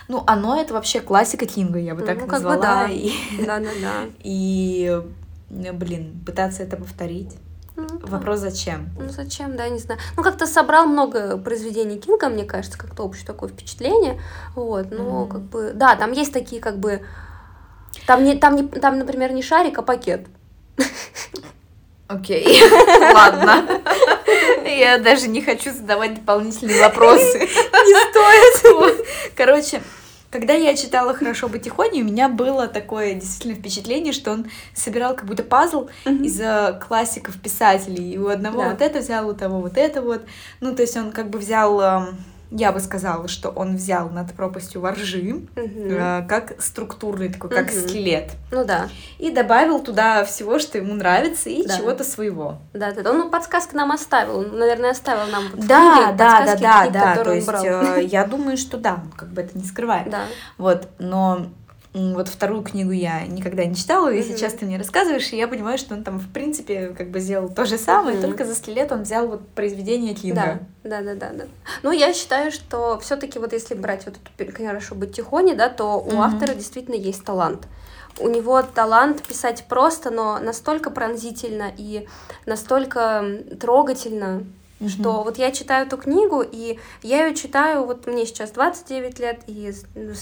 Ну, 0.08 0.22
оно 0.26 0.60
это 0.60 0.74
вообще 0.74 1.00
классика 1.00 1.46
Кинга, 1.46 1.78
я 1.78 1.94
бы 1.94 2.00
Ну, 2.02 2.06
так 2.06 2.18
как 2.18 2.26
бы 2.26 2.32
назвала. 2.32 2.56
да. 2.56 2.86
И, 2.90 3.12
Да-да-да. 3.46 4.10
и, 4.22 5.02
э, 5.50 5.72
блин, 5.72 6.20
пытаться 6.26 6.62
это 6.62 6.76
повторить. 6.76 7.34
Ну, 7.76 7.86
да. 7.88 8.06
Вопрос 8.06 8.40
зачем? 8.40 8.90
Ну 8.98 9.08
зачем, 9.08 9.56
да, 9.56 9.66
не 9.70 9.78
знаю. 9.78 9.98
Ну 10.16 10.22
как-то 10.22 10.46
собрал 10.46 10.84
много 10.86 11.38
произведений 11.38 11.98
Кинга, 11.98 12.28
мне 12.28 12.44
кажется, 12.44 12.76
как-то 12.78 13.02
общее 13.04 13.26
такое 13.26 13.48
впечатление. 13.48 14.20
Вот, 14.54 14.90
но 14.90 15.22
Мгм. 15.22 15.28
как 15.30 15.40
бы, 15.42 15.72
да, 15.74 15.96
там 15.96 16.12
есть 16.12 16.32
такие 16.34 16.60
как 16.60 16.78
бы 16.78 17.00
Там, 18.06 18.24
не, 18.24 18.34
там, 18.36 18.56
не, 18.56 18.66
там, 18.66 18.98
например, 18.98 19.32
не 19.32 19.42
шарик, 19.42 19.78
а 19.78 19.82
пакет. 19.82 20.26
Окей, 22.08 22.46
ладно. 23.14 23.64
Я 24.82 24.98
даже 24.98 25.28
не 25.28 25.42
хочу 25.42 25.72
задавать 25.72 26.14
дополнительные 26.14 26.80
вопросы. 26.80 27.38
Не 27.38 28.10
стоит. 28.10 29.06
Короче, 29.36 29.82
когда 30.30 30.54
я 30.54 30.74
читала 30.74 31.14
«Хорошо 31.14 31.48
быть 31.48 31.62
тихоней», 31.62 32.02
у 32.02 32.04
меня 32.04 32.28
было 32.28 32.66
такое 32.66 33.14
действительно 33.14 33.54
впечатление, 33.54 34.12
что 34.12 34.32
он 34.32 34.46
собирал 34.74 35.14
как 35.14 35.26
будто 35.26 35.42
пазл 35.42 35.88
из 36.06 36.40
э, 36.40 36.80
классиков 36.86 37.40
писателей. 37.40 38.12
И 38.12 38.18
у 38.18 38.28
одного 38.28 38.62
Да. 38.62 38.70
вот 38.70 38.80
это 38.80 39.00
взял, 39.00 39.28
у 39.28 39.34
того 39.34 39.60
вот 39.60 39.76
это 39.76 40.00
вот. 40.00 40.22
Ну, 40.60 40.74
то 40.74 40.82
есть 40.82 40.96
он 40.96 41.12
как 41.12 41.28
бы 41.28 41.38
взял... 41.38 41.80
Я 42.54 42.70
бы 42.70 42.80
сказала, 42.80 43.28
что 43.28 43.48
он 43.48 43.76
взял 43.76 44.10
над 44.10 44.34
пропастью 44.34 44.82
воржи 44.82 45.22
Мгм. 45.22 45.48
э, 45.56 46.26
как 46.28 46.60
структурный 46.60 47.30
такой, 47.32 47.48
как 47.48 47.72
Мгм. 47.72 47.80
скелет. 47.88 48.32
Ну 48.50 48.64
да, 48.64 48.88
И 49.18 49.30
добавил 49.30 49.80
туда 49.80 50.22
всего, 50.24 50.58
что 50.58 50.76
ему 50.76 50.92
нравится, 50.94 51.48
и 51.48 51.66
Да. 51.66 51.78
чего-то 51.78 52.04
своего. 52.04 52.58
да, 52.74 52.92
да. 52.92 53.10
Он 53.10 53.18
ну, 53.18 53.30
подсказки 53.30 53.74
нам 53.74 53.90
оставил. 53.90 54.38
Он, 54.40 54.58
наверное, 54.58 54.90
оставил 54.90 55.30
нам 55.32 55.44
вот 55.54 55.66
Да, 55.66 56.12
да, 56.12 56.12
да, 56.12 56.36
подсказки 56.38 56.62
да, 56.62 56.80
книг, 56.82 56.92
да. 56.92 57.16
То 57.24 57.30
он 57.30 57.34
есть 57.36 57.46
брал. 57.46 57.64
э, 57.64 58.02
я 58.04 58.24
думаю, 58.26 58.56
что 58.58 58.76
да, 58.76 58.94
он 59.02 59.10
как 59.12 59.28
бы 59.30 59.40
это 59.40 59.56
не 59.56 59.64
скрывает. 59.64 60.06
Да. 60.10 60.24
Вот, 60.58 60.88
но 60.98 61.46
вот 61.94 62.28
вторую 62.28 62.62
книгу 62.62 62.90
я 62.90 63.26
никогда 63.26 63.64
не 63.64 63.74
читала, 63.74 64.10
и 64.10 64.22
сейчас 64.22 64.54
ты 64.54 64.64
мне 64.64 64.78
рассказываешь, 64.78 65.30
и 65.32 65.36
я 65.36 65.46
понимаю, 65.46 65.76
что 65.76 65.94
он 65.94 66.04
там, 66.04 66.18
в 66.18 66.32
принципе, 66.32 66.94
как 66.96 67.10
бы 67.10 67.20
сделал 67.20 67.50
то 67.50 67.66
же 67.66 67.76
самое, 67.76 68.18
только 68.18 68.44
за 68.46 68.54
скелет 68.54 68.92
он 68.92 69.02
взял 69.02 69.28
вот 69.28 69.46
произведение 69.48 70.14
Да, 70.14 70.20
Кинга. 70.20 70.60
да, 70.84 71.02
да, 71.02 71.14
да, 71.14 71.30
да. 71.32 71.44
Ну, 71.82 71.92
я 71.92 72.14
считаю, 72.14 72.50
что 72.50 72.98
все-таки 73.00 73.38
вот 73.38 73.52
если 73.52 73.74
брать 73.74 74.06
вот 74.06 74.16
эту 74.38 74.52
хорошо 74.56 74.94
быть 74.94 75.14
тихоней, 75.14 75.54
да, 75.54 75.68
то 75.68 75.98
у 75.98 76.20
автора 76.20 76.54
действительно 76.54 76.94
есть 76.94 77.24
талант. 77.24 77.66
У 78.18 78.28
него 78.28 78.62
талант 78.62 79.22
писать 79.22 79.64
просто, 79.68 80.10
но 80.10 80.38
настолько 80.38 80.90
пронзительно 80.90 81.72
и 81.76 82.06
настолько 82.46 83.24
трогательно, 83.60 84.44
Мгм. 84.82 84.90
что 84.90 85.22
вот 85.22 85.38
я 85.38 85.52
читаю 85.52 85.86
эту 85.86 85.96
книгу, 85.96 86.42
и 86.42 86.78
я 87.02 87.26
ее 87.26 87.34
читаю, 87.34 87.84
вот 87.84 88.06
мне 88.06 88.26
сейчас 88.26 88.50
29 88.50 89.18
лет, 89.20 89.40
и 89.46 89.72
ну, 89.94 90.12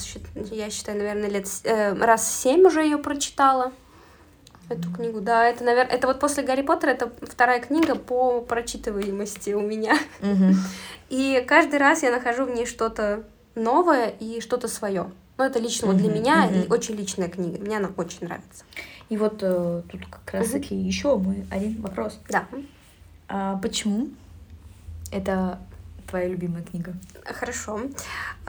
я 0.51 0.69
считаю, 0.69 0.99
наверное, 0.99 1.29
лет 1.29 1.47
э, 1.63 1.93
раз 1.93 2.31
семь 2.31 2.67
уже 2.67 2.83
ее 2.83 2.99
прочитала. 2.99 3.71
Эту 4.69 4.89
книгу, 4.93 5.19
да, 5.19 5.47
это, 5.47 5.63
наверное, 5.63 5.93
это 5.93 6.07
вот 6.07 6.19
после 6.19 6.43
Гарри 6.43 6.61
Поттера, 6.61 6.91
это 6.91 7.11
вторая 7.23 7.59
книга 7.59 7.95
по 7.95 8.41
прочитываемости 8.41 9.49
у 9.51 9.61
меня. 9.61 9.97
Мгм. 10.21 10.55
И 11.09 11.43
каждый 11.45 11.79
раз 11.79 12.03
я 12.03 12.11
нахожу 12.11 12.45
в 12.45 12.51
ней 12.51 12.65
что-то 12.65 13.23
новое 13.55 14.13
и 14.19 14.39
что-то 14.39 14.69
свое. 14.69 15.11
Ну, 15.37 15.43
это 15.43 15.59
лично 15.59 15.87
вот 15.87 15.97
для 15.97 16.09
меня 16.09 16.45
и 16.45 16.69
очень 16.69 16.95
личная 16.95 17.27
книга. 17.27 17.59
Мне 17.59 17.77
она 17.77 17.89
очень 17.97 18.25
нравится. 18.27 18.63
И 19.09 19.17
вот 19.17 19.39
э, 19.41 19.81
тут 19.91 20.05
как 20.05 20.35
раз 20.35 20.51
таки 20.51 20.73
еще 20.73 21.17
мой 21.17 21.45
один 21.49 21.81
вопрос. 21.81 22.17
Да. 22.29 22.45
А 23.27 23.57
почему 23.57 24.07
это 25.11 25.59
твоя 26.07 26.27
любимая 26.27 26.63
книга? 26.63 26.93
Хорошо. 27.25 27.81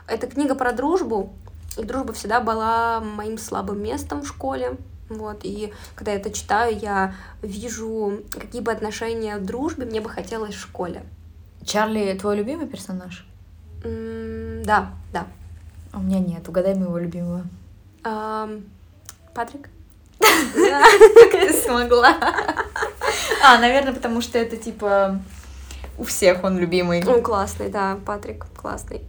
Это 0.07 0.27
книга 0.27 0.55
про 0.55 0.73
дружбу. 0.73 1.33
И 1.79 1.85
дружба 1.85 2.13
всегда 2.13 2.41
была 2.41 3.01
моим 3.01 3.39
слабым 3.39 3.83
местом 3.83 4.23
в 4.23 4.27
школе. 4.29 4.77
Вот, 5.09 5.41
и 5.43 5.73
когда 5.95 6.13
я 6.13 6.19
это 6.19 6.31
читаю, 6.33 6.79
я 6.79 7.15
вижу, 7.43 8.23
какие 8.31 8.63
бы 8.63 8.73
отношения 8.73 9.37
в 9.37 9.45
дружбе 9.45 9.85
мне 9.85 10.01
бы 10.01 10.09
хотелось 10.09 10.55
в 10.55 10.61
школе. 10.61 11.03
Чарли 11.65 12.17
твой 12.19 12.37
любимый 12.37 12.67
персонаж? 12.67 13.27
М, 13.85 14.63
Да, 14.65 14.91
да. 15.13 15.27
А 15.93 15.99
у 15.99 16.03
меня 16.03 16.19
нет. 16.19 16.49
Угадай 16.49 16.75
моего 16.75 16.97
любимого. 16.99 17.45
Ам, 18.05 18.65
Патрик? 19.35 19.69
Ты 20.21 21.53
смогла. 21.53 22.17
А, 23.45 23.59
наверное, 23.59 23.93
потому 23.93 24.21
что 24.21 24.39
это 24.39 24.57
типа 24.57 25.21
у 25.99 26.05
всех 26.05 26.45
он 26.45 26.59
любимый. 26.59 27.05
Он 27.07 27.23
классный, 27.23 27.69
да, 27.69 27.99
Патрик 28.05 28.47
классный. 28.57 29.03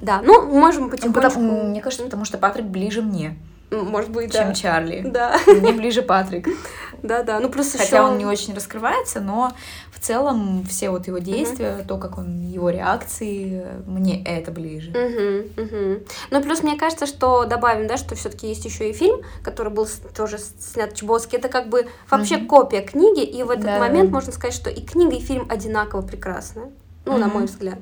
Да, 0.00 0.20
ну, 0.22 0.42
можем 0.46 0.90
потихонечку... 0.90 1.20
потому- 1.22 1.68
мне 1.68 1.80
кажется, 1.80 2.04
потому 2.04 2.24
что 2.24 2.38
Патрик 2.38 2.66
ближе 2.66 3.02
мне, 3.02 3.36
Может 3.70 4.10
быть, 4.10 4.32
чем 4.32 4.48
да. 4.48 4.54
Чарли. 4.54 5.02
Да, 5.04 5.38
Мне 5.46 5.72
ближе 5.72 6.02
Патрик. 6.02 6.48
да, 7.02 7.22
да. 7.22 7.38
Ну, 7.38 7.50
плюс 7.50 7.72
Хотя 7.72 7.84
еще... 7.84 8.00
он 8.00 8.16
не 8.18 8.24
очень 8.24 8.54
раскрывается, 8.54 9.20
но 9.20 9.52
в 9.92 10.00
целом 10.00 10.64
все 10.64 10.88
вот 10.90 11.06
его 11.06 11.18
действия, 11.18 11.84
то, 11.86 11.98
как 11.98 12.16
он, 12.18 12.40
его 12.42 12.70
реакции, 12.70 13.66
мне 13.86 14.22
это 14.24 14.50
ближе. 14.50 14.90
Мгм, 14.90 15.64
мгм. 15.64 16.00
Ну, 16.30 16.42
плюс 16.42 16.62
мне 16.62 16.76
кажется, 16.78 17.06
что 17.06 17.44
добавим, 17.44 17.86
да, 17.88 17.96
что 17.98 18.14
все-таки 18.14 18.48
есть 18.48 18.64
еще 18.64 18.88
и 18.88 18.92
фильм, 18.92 19.20
который 19.42 19.72
был 19.72 19.86
тоже 20.16 20.38
снят 20.38 20.94
Чебоски. 20.94 21.36
Это 21.36 21.48
как 21.48 21.68
бы 21.68 21.88
вообще 22.10 22.38
Мгм. 22.38 22.46
копия 22.48 22.80
книги, 22.80 23.22
и 23.22 23.42
в 23.42 23.50
этот 23.50 23.64
Да. 23.66 23.78
момент 23.78 24.10
можно 24.10 24.32
сказать, 24.32 24.54
что 24.54 24.70
и 24.70 24.80
книга, 24.82 25.14
и 25.16 25.20
фильм 25.20 25.46
одинаково 25.50 26.02
прекрасны. 26.02 26.70
Ну, 27.04 27.18
на 27.18 27.26
Мгм. 27.26 27.34
мой 27.36 27.44
взгляд. 27.46 27.78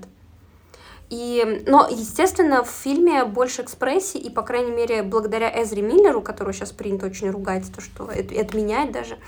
И, 1.08 1.62
но, 1.66 1.86
естественно, 1.88 2.64
в 2.64 2.68
фильме 2.68 3.24
больше 3.24 3.62
экспрессии, 3.62 4.18
и, 4.18 4.28
по 4.30 4.42
крайней 4.42 4.72
мере, 4.72 5.02
благодаря 5.02 5.62
Эзри 5.62 5.82
Миллеру, 5.82 6.20
которого 6.20 6.52
сейчас 6.52 6.72
принято 6.72 7.06
очень 7.06 7.30
ругать, 7.30 7.64
то, 7.72 7.80
что 7.80 8.06
это, 8.06 8.38
отменять 8.40 8.90
даже, 8.90 9.18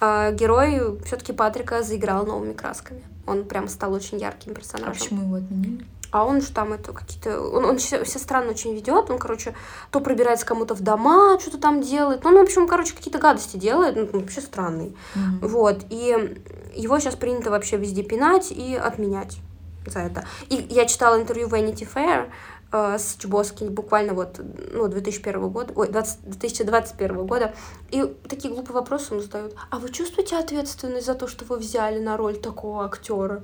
э, 0.00 0.34
герой 0.34 0.98
все-таки 1.04 1.32
Патрика 1.32 1.82
заиграл 1.82 2.26
новыми 2.26 2.52
красками. 2.52 3.02
Он 3.26 3.44
прям 3.44 3.68
стал 3.68 3.92
очень 3.92 4.18
ярким 4.18 4.52
А 4.52 4.54
персонажем. 4.56 4.94
почему 4.94 5.22
его 5.22 5.36
отменили? 5.36 5.86
А 6.12 6.24
он 6.24 6.40
же 6.40 6.50
там 6.50 6.72
это 6.72 6.92
какие-то... 6.92 7.40
Он, 7.40 7.64
он 7.64 7.78
все, 7.78 8.02
все 8.02 8.18
странно 8.18 8.50
очень 8.50 8.74
ведет. 8.74 9.10
Он, 9.10 9.18
короче, 9.18 9.54
то 9.92 10.00
пробирается 10.00 10.44
кому-то 10.44 10.74
в 10.74 10.80
дома, 10.80 11.38
что-то 11.38 11.58
там 11.58 11.82
делает. 11.82 12.24
Ну, 12.24 12.30
он, 12.30 12.36
в 12.38 12.40
общем, 12.40 12.66
короче, 12.66 12.94
какие-то 12.96 13.20
гадости 13.20 13.56
делает. 13.56 13.94
Ну, 13.94 14.08
он 14.12 14.22
вообще 14.22 14.40
странный. 14.40 14.96
Мгм. 15.14 15.38
Вот. 15.42 15.84
И 15.90 16.36
его 16.74 16.98
сейчас 16.98 17.14
принято 17.14 17.50
вообще 17.50 17.76
везде 17.76 18.02
пинать 18.02 18.50
и 18.50 18.74
отменять 18.74 19.38
за 19.86 20.00
это. 20.00 20.24
И 20.48 20.66
я 20.70 20.86
читала 20.86 21.20
интервью 21.20 21.48
Vanity 21.48 21.88
Fair 21.92 22.30
э, 22.72 22.98
с 22.98 23.16
Чебоски 23.18 23.64
буквально 23.64 24.14
вот, 24.14 24.40
ну, 24.72 24.88
2001 24.88 25.48
года, 25.48 25.72
ой, 25.74 25.88
20 25.88 26.18
2021 26.24 27.26
года, 27.26 27.54
и 27.90 28.04
такие 28.28 28.52
глупые 28.52 28.74
вопросы 28.74 29.12
ему 29.14 29.22
задают. 29.22 29.54
А 29.70 29.78
вы 29.78 29.90
чувствуете 29.90 30.36
ответственность 30.36 31.06
за 31.06 31.14
то, 31.14 31.26
что 31.26 31.44
вы 31.44 31.56
взяли 31.58 31.98
на 31.98 32.16
роль 32.16 32.36
такого 32.36 32.84
актера? 32.84 33.42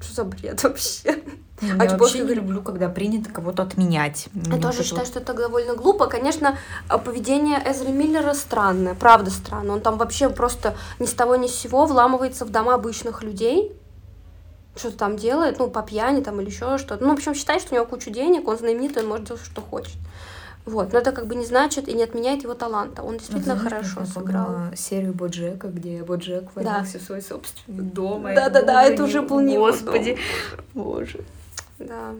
Что 0.00 0.14
за 0.14 0.24
бред 0.24 0.62
вообще? 0.62 1.22
Я 1.62 1.74
А 1.74 1.98
вообще 1.98 2.20
не 2.20 2.32
люблю, 2.32 2.62
когда 2.62 2.88
принято 2.88 3.30
кого-то 3.30 3.62
отменять. 3.64 4.28
Я 4.32 4.52
Мне 4.54 4.62
тоже 4.62 4.82
считаю, 4.82 5.00
вот- 5.02 5.08
что 5.08 5.20
это 5.20 5.34
довольно 5.34 5.74
глупо. 5.74 6.06
Конечно, 6.06 6.56
а, 6.88 6.96
поведение 6.96 7.58
Эзри 7.66 7.92
Миллера 7.92 8.32
странное, 8.32 8.94
правда 8.94 9.30
странное. 9.30 9.72
Он 9.74 9.82
там 9.82 9.98
вообще 9.98 10.30
просто 10.30 10.74
ни 10.98 11.04
с 11.04 11.12
того 11.12 11.36
ни 11.36 11.48
с 11.48 11.54
сего 11.54 11.84
вламывается 11.84 12.46
в 12.46 12.50
дома 12.50 12.72
обычных 12.72 13.22
людей, 13.22 13.72
что-то 14.76 14.96
там 14.96 15.16
делает, 15.16 15.58
ну, 15.58 15.68
по 15.68 15.82
пьяни 15.82 16.22
там 16.22 16.40
или 16.40 16.48
еще 16.48 16.78
что-то. 16.78 17.02
Ну, 17.04 17.10
в 17.10 17.14
общем, 17.14 17.34
считает, 17.34 17.60
что 17.62 17.72
у 17.72 17.76
него 17.76 17.86
куча 17.86 18.10
денег, 18.10 18.46
он 18.48 18.56
знаменитый, 18.58 19.02
он 19.02 19.08
может 19.08 19.26
делать, 19.26 19.42
что 19.44 19.60
хочет. 19.60 19.96
Вот, 20.66 20.92
но 20.92 20.98
это 20.98 21.12
как 21.12 21.26
бы 21.26 21.34
не 21.34 21.44
значит 21.46 21.88
и 21.88 21.94
не 21.94 22.02
отменяет 22.04 22.42
его 22.42 22.54
таланта. 22.54 23.02
Он 23.02 23.16
действительно 23.16 23.56
Знаешь, 23.56 23.84
хорошо 23.92 24.04
сыграл. 24.04 24.56
серию 24.76 25.14
Боджека, 25.14 25.68
где 25.68 26.02
Боджек 26.04 26.44
Да. 26.54 26.62
ворвался 26.62 26.98
в 26.98 27.02
свой 27.02 27.22
собственный 27.22 27.82
дом. 27.82 28.26
а 28.26 28.34
Да-да-да, 28.34 28.84
это 28.84 29.04
уже 29.04 29.22
был 29.22 29.40
не 29.40 29.56
Господи, 29.58 30.18
боже. 30.74 31.20
Да. 31.78 32.12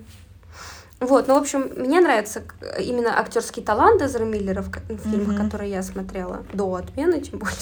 Вот, 1.00 1.28
ну, 1.28 1.34
в 1.34 1.38
общем, 1.38 1.70
мне 1.76 2.00
нравится 2.00 2.42
именно 2.78 3.18
актерский 3.18 3.62
талант 3.62 4.02
Эзра 4.02 4.24
Миллера 4.24 4.62
в, 4.62 4.68
в 4.70 4.98
фильмах, 5.10 5.36
Мгм. 5.38 5.44
которые 5.44 5.70
я 5.70 5.82
смотрела 5.82 6.44
до 6.52 6.74
отмены, 6.74 7.20
тем 7.20 7.38
более. 7.38 7.56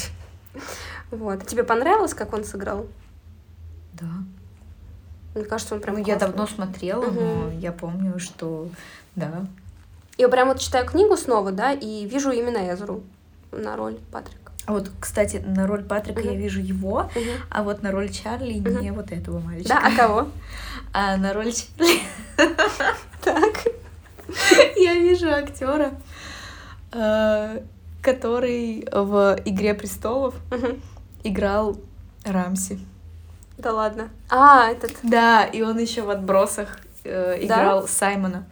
Вот. 1.10 1.46
Тебе 1.46 1.64
понравилось, 1.64 2.14
как 2.14 2.32
он 2.34 2.44
сыграл? 2.44 2.86
Да. 3.94 4.06
Мне 5.38 5.46
кажется, 5.46 5.74
он 5.76 5.80
прям 5.80 5.94
ну, 5.96 6.00
я 6.00 6.16
классно. 6.16 6.26
давно 6.28 6.46
смотрела, 6.46 7.04
Мгм. 7.06 7.14
но 7.14 7.50
я 7.52 7.72
помню, 7.72 8.18
что 8.18 8.68
да. 9.16 9.46
Я 10.16 10.28
прям 10.28 10.48
вот 10.48 10.58
читаю 10.58 10.84
книгу 10.86 11.16
снова, 11.16 11.52
да, 11.52 11.72
и 11.72 12.04
вижу 12.06 12.30
именно 12.32 12.58
Эзру 12.72 13.02
на 13.52 13.76
роль 13.76 13.96
Патрика. 14.10 14.52
А 14.66 14.72
вот, 14.72 14.90
кстати, 15.00 15.36
на 15.36 15.66
роль 15.66 15.84
Патрика 15.84 16.20
Мгм. 16.20 16.30
я 16.32 16.36
вижу 16.36 16.60
его, 16.60 17.10
а 17.50 17.62
вот 17.62 17.82
на 17.82 17.90
роль 17.92 18.10
Чарли 18.10 18.54
не 18.54 18.90
вот 18.92 19.12
этого 19.12 19.38
мальчика. 19.40 19.68
Да, 19.70 19.82
а 19.86 19.96
кого? 19.96 20.28
А 20.92 21.16
на 21.16 21.32
роль 21.32 21.52
Чарли 21.52 22.00
Так. 23.22 23.64
я 24.76 24.94
вижу 24.94 25.30
актера, 25.32 25.92
э, 26.92 27.62
который 28.02 28.86
в 28.92 29.38
Игре 29.44 29.74
престолов 29.74 30.34
играл 31.24 31.76
Рамси. 32.24 32.78
Да 33.58 33.72
ладно. 33.72 34.08
А, 34.30 34.70
этот. 34.70 34.92
Да, 35.02 35.44
и 35.44 35.62
он 35.62 35.78
еще 35.78 36.02
в 36.02 36.10
отбросах 36.10 36.78
э, 37.04 37.38
играл 37.44 37.86
Саймона. 37.88 38.46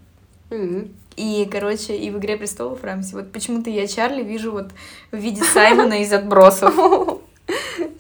М. 0.51 0.92
И, 1.16 1.49
короче, 1.51 1.97
и 1.97 2.11
в 2.11 2.19
Игре 2.19 2.37
престолов 2.37 2.85
Рамси. 2.85 3.14
Вот 3.14 3.33
почему-то 3.33 3.71
я 3.71 3.87
Чарли 3.87 4.23
вижу 4.23 4.53
вот 4.53 4.71
в 5.12 5.16
виде 5.16 5.42
Саймона 5.42 6.03
из 6.03 6.12
отбросов. 6.12 6.75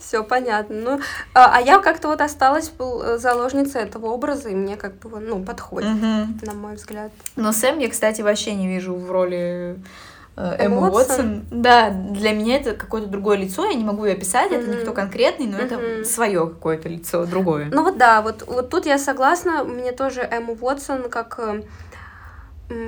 Все 0.00 0.22
понятно. 0.22 0.76
Ну, 0.76 1.00
а, 1.34 1.56
а 1.56 1.60
я 1.60 1.78
как-то 1.78 2.08
вот 2.08 2.20
осталась 2.20 2.70
э, 2.78 3.16
заложницей 3.18 3.80
этого 3.82 4.06
образа, 4.06 4.50
и 4.50 4.54
мне 4.54 4.76
как 4.76 4.98
бы, 4.98 5.18
ну, 5.20 5.42
подходит, 5.44 5.90
Мгм. 5.90 6.40
на 6.42 6.52
мой 6.54 6.74
взгляд. 6.74 7.10
Но 7.36 7.52
Сэм 7.52 7.78
я, 7.78 7.88
кстати, 7.88 8.20
вообще 8.22 8.54
не 8.54 8.68
вижу 8.68 8.94
в 8.94 9.10
роли 9.10 9.78
Эмма 10.36 10.76
Эмма 10.76 10.90
Уотсон. 10.90 11.46
Да, 11.50 11.90
для 11.90 12.32
меня 12.32 12.56
это 12.56 12.74
какое-то 12.74 13.08
другое 13.08 13.38
лицо, 13.38 13.64
я 13.64 13.74
не 13.74 13.84
могу 13.84 14.04
ее 14.04 14.12
описать, 14.12 14.52
это 14.52 14.66
Мгм. 14.66 14.78
никто 14.78 14.92
конкретный, 14.92 15.46
но 15.46 15.56
Мгм. 15.56 15.66
это 15.66 16.04
свое 16.04 16.46
какое-то 16.46 16.88
лицо, 16.90 17.24
другое. 17.24 17.68
Ну 17.72 17.82
вот 17.82 17.96
да, 17.96 18.20
вот, 18.20 18.44
вот 18.46 18.68
тут 18.68 18.84
я 18.84 18.98
согласна. 18.98 19.64
Мне 19.64 19.92
тоже 19.92 20.20
Эмма 20.20 20.52
Уотсон 20.60 21.08
как, 21.08 21.38
э, 21.38 21.62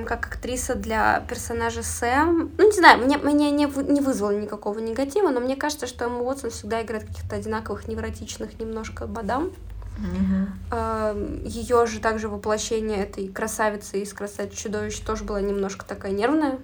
как 0.05 0.27
актриса 0.27 0.75
для 0.75 1.21
персонажа 1.21 1.83
Сэм. 1.83 2.51
Ну, 2.59 2.65
не 2.67 2.73
знаю, 2.73 3.03
мне, 3.03 3.17
мне 3.17 3.51
не, 3.51 3.65
не 3.65 4.01
вызвало 4.03 4.33
никакого 4.33 4.79
негатива, 4.81 5.31
но 5.31 5.41
мне 5.41 5.57
кажется, 5.57 5.87
что 5.87 6.05
Эмма 6.05 6.21
Уотсон 6.21 6.51
всегда 6.51 6.83
играет 6.83 7.07
каких-то 7.07 7.37
одинаковых 7.37 7.89
невротичных 7.89 8.61
немножко 8.61 9.07
мадам. 9.07 9.53
Мгм. 9.97 11.45
Ее 11.45 11.87
же 11.87 11.99
также 12.01 12.29
воплощение 12.29 13.03
этой 13.03 13.27
красавицы 13.27 14.01
из 14.01 14.13
красавицы 14.13 14.55
чудовищ 14.55 15.01
тоже 15.01 15.25
была 15.25 15.41
немножко 15.41 15.85
такая 15.87 16.13
нервная. 16.13 16.59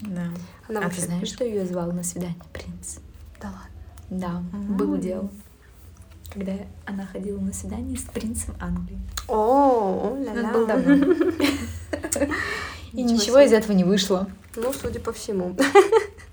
Да. 0.00 0.22
Она 0.68 0.80
а 0.80 0.82
ты 0.82 0.88
вообще- 0.88 1.00
знаешь, 1.02 1.28
что 1.28 1.44
ее 1.44 1.66
звал 1.66 1.90
на 1.92 2.02
свидание 2.02 2.36
принц? 2.52 2.98
Да 3.40 3.48
ладно. 3.48 3.70
Да, 4.10 4.42
М. 4.56 4.76
было 4.76 4.96
дело. 4.98 5.30
Когда 6.32 6.52
она 6.84 7.06
ходила 7.06 7.40
на 7.40 7.52
свидание 7.52 7.96
с 7.98 8.02
принцем 8.02 8.54
Англии. 8.60 9.00
О, 9.28 10.14
Ну. 10.18 10.24
Это 10.24 10.48
было 10.52 10.66
давно. 10.66 10.94
И 12.92 13.02
Ничего 13.02 13.38
из 13.40 13.52
этого 13.52 13.72
не 13.76 13.84
вышло. 13.84 14.28
Ну, 14.56 14.72
судя 14.72 15.00
по 15.00 15.12
всему. 15.12 15.56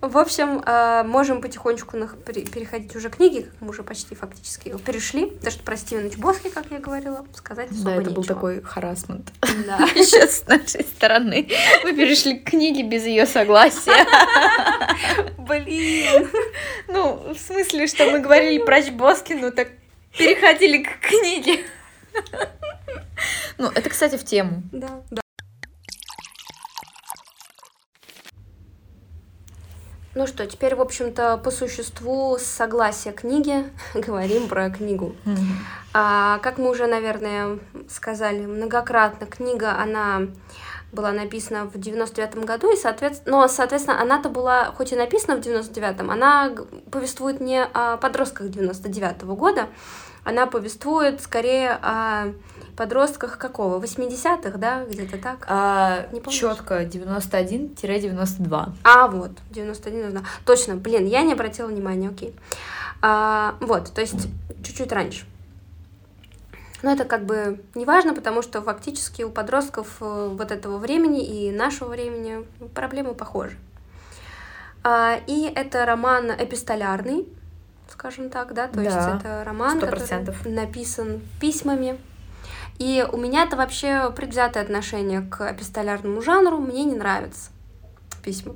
В 0.00 0.18
общем, 0.18 0.62
э, 0.64 1.02
можем 1.04 1.40
потихонечку 1.40 1.96
переходить 1.96 2.94
уже 2.96 3.10
к 3.10 3.16
книге, 3.16 3.42
как 3.42 3.60
мы 3.60 3.68
уже 3.70 3.82
почти 3.82 4.14
фактически 4.14 4.68
его 4.68 4.78
перешли. 4.78 5.26
Потому 5.26 5.50
что 5.50 5.62
про 5.62 5.76
Стивена 5.76 6.10
Чбоски, 6.10 6.48
как 6.48 6.66
я 6.70 6.78
говорила, 6.78 7.24
сказать 7.34 7.70
особо 7.70 7.84
Да, 7.84 7.94
это 7.96 8.10
был 8.10 8.22
нечего. 8.22 8.34
такой 8.34 8.62
харасмент. 8.62 9.32
Да. 9.66 9.78
Сейчас 9.94 10.38
с 10.40 10.46
нашей 10.46 10.84
стороны. 10.84 11.48
Мы 11.84 11.94
перешли 11.94 12.38
к 12.38 12.50
книге 12.50 12.82
без 12.82 13.04
ее 13.04 13.26
согласия. 13.26 14.06
Блин. 15.38 16.28
Ну, 16.88 17.34
в 17.34 17.38
смысле, 17.38 17.86
что 17.86 18.10
мы 18.10 18.20
говорили 18.20 18.58
про 18.64 18.82
Чбоски, 18.82 19.32
ну 19.34 19.50
так 19.50 19.68
переходили 20.16 20.82
к 20.82 20.98
книге. 21.00 21.60
Ну, 23.58 23.68
это, 23.68 23.88
кстати, 23.90 24.16
в 24.16 24.24
тему. 24.24 24.62
Да, 24.72 25.02
да. 25.10 25.21
Ну 30.14 30.26
что, 30.26 30.46
теперь, 30.46 30.74
в 30.74 30.80
общем-то, 30.82 31.38
по 31.38 31.50
существу 31.50 32.36
с 32.38 32.42
согласия 32.42 33.12
книги 33.12 33.64
говорим 33.94 34.46
про 34.46 34.68
книгу. 34.68 35.16
А, 35.94 36.38
как 36.38 36.58
мы 36.58 36.70
уже, 36.70 36.86
наверное, 36.86 37.58
сказали 37.88 38.44
многократно, 38.44 39.26
книга, 39.26 39.78
она 39.78 40.28
была 40.92 41.12
написана 41.12 41.64
в 41.64 41.78
99 41.78 42.44
году, 42.44 42.70
и, 42.70 42.76
соответственно, 42.76 43.38
но, 43.38 43.48
соответственно, 43.48 44.02
она-то 44.02 44.28
была, 44.28 44.66
хоть 44.66 44.92
и 44.92 44.96
написана 44.96 45.36
в 45.36 45.40
99-м, 45.40 46.10
она 46.10 46.52
повествует 46.90 47.40
не 47.40 47.64
о 47.64 47.96
подростках 47.96 48.50
99 48.50 49.22
года, 49.22 49.68
она 50.24 50.46
повествует 50.46 51.20
скорее 51.20 51.78
о 51.82 52.32
подростках 52.76 53.38
какого? 53.38 53.78
80-х, 53.82 54.56
да, 54.58 54.84
где-то 54.84 55.18
так? 55.18 55.44
А, 55.48 56.06
Не 56.12 56.20
помнишь? 56.20 56.38
четко 56.38 56.84
91-92. 56.84 58.72
А, 58.84 59.08
вот, 59.08 59.32
91 59.50 60.04
нужна. 60.04 60.22
Точно, 60.44 60.76
блин, 60.76 61.06
я 61.06 61.22
не 61.22 61.32
обратила 61.32 61.66
внимания, 61.66 62.08
окей. 62.08 62.34
А, 63.00 63.56
вот, 63.60 63.92
то 63.92 64.00
есть 64.00 64.28
чуть-чуть 64.62 64.92
раньше. 64.92 65.26
Но 66.82 66.92
это 66.92 67.04
как 67.04 67.26
бы 67.26 67.60
не 67.74 67.84
важно, 67.84 68.14
потому 68.14 68.42
что 68.42 68.60
фактически 68.62 69.22
у 69.22 69.30
подростков 69.30 69.98
э, 70.00 70.28
вот 70.36 70.50
этого 70.50 70.78
времени 70.78 71.24
и 71.24 71.52
нашего 71.52 71.90
времени 71.90 72.44
проблемы 72.74 73.14
похожи. 73.14 73.56
А, 74.82 75.20
и 75.28 75.44
это 75.54 75.86
роман 75.86 76.32
эпистолярный, 76.32 77.28
скажем 77.92 78.30
так, 78.30 78.54
да, 78.54 78.68
то 78.68 78.80
есть 78.80 78.94
Да, 78.94 79.18
это 79.18 79.44
роман, 79.44 79.76
сто 79.78 79.86
который 79.86 79.98
процентов. 79.98 80.44
написан 80.44 81.20
письмами. 81.40 81.98
И 82.78 83.06
у 83.12 83.16
меня 83.16 83.44
это 83.44 83.56
вообще 83.56 84.10
предвзятое 84.10 84.62
отношение 84.62 85.22
к 85.22 85.52
эпистолярному 85.52 86.20
жанру, 86.22 86.58
мне 86.58 86.84
не 86.84 86.96
нравится 86.96 87.50
письма. 88.22 88.54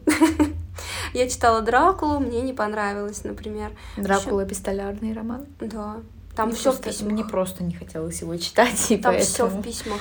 Я 1.12 1.28
читала 1.28 1.60
Дракулу, 1.60 2.20
мне 2.20 2.40
не 2.40 2.52
понравилось, 2.52 3.24
например. 3.24 3.72
Дракула 3.96 4.44
эпистолярный 4.44 5.12
роман. 5.12 5.46
Да, 5.60 5.96
там 6.34 6.52
все 6.52 6.72
в 6.72 6.80
письмах. 6.80 7.12
Мне 7.12 7.24
просто 7.24 7.64
не 7.64 7.74
хотелось 7.74 8.20
его 8.20 8.36
читать, 8.36 8.90
и 8.90 8.96
Там 8.96 9.18
все 9.18 9.46
в 9.46 9.62
письмах. 9.62 10.00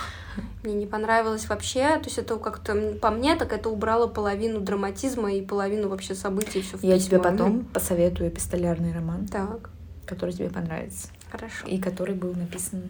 Мне 0.63 0.73
не 0.73 0.85
понравилось 0.85 1.47
вообще. 1.47 1.97
То 1.97 2.05
есть 2.05 2.17
это 2.17 2.37
как-то 2.37 2.93
по 3.01 3.09
мне, 3.11 3.35
так 3.35 3.53
это 3.53 3.69
убрало 3.69 4.07
половину 4.07 4.59
драматизма 4.59 5.31
и 5.33 5.41
половину 5.41 5.89
вообще 5.89 6.15
событий 6.15 6.61
все 6.61 6.77
в 6.77 6.83
Я 6.83 6.99
тебе 6.99 7.19
потом 7.19 7.65
посоветую 7.65 8.29
эпистолярный 8.29 8.93
роман, 8.93 9.27
Так, 9.27 9.69
который 10.05 10.33
тебе 10.33 10.49
понравится, 10.49 11.07
хорошо. 11.31 11.67
и 11.67 11.79
который 11.79 12.15
был 12.15 12.33
написан 12.33 12.83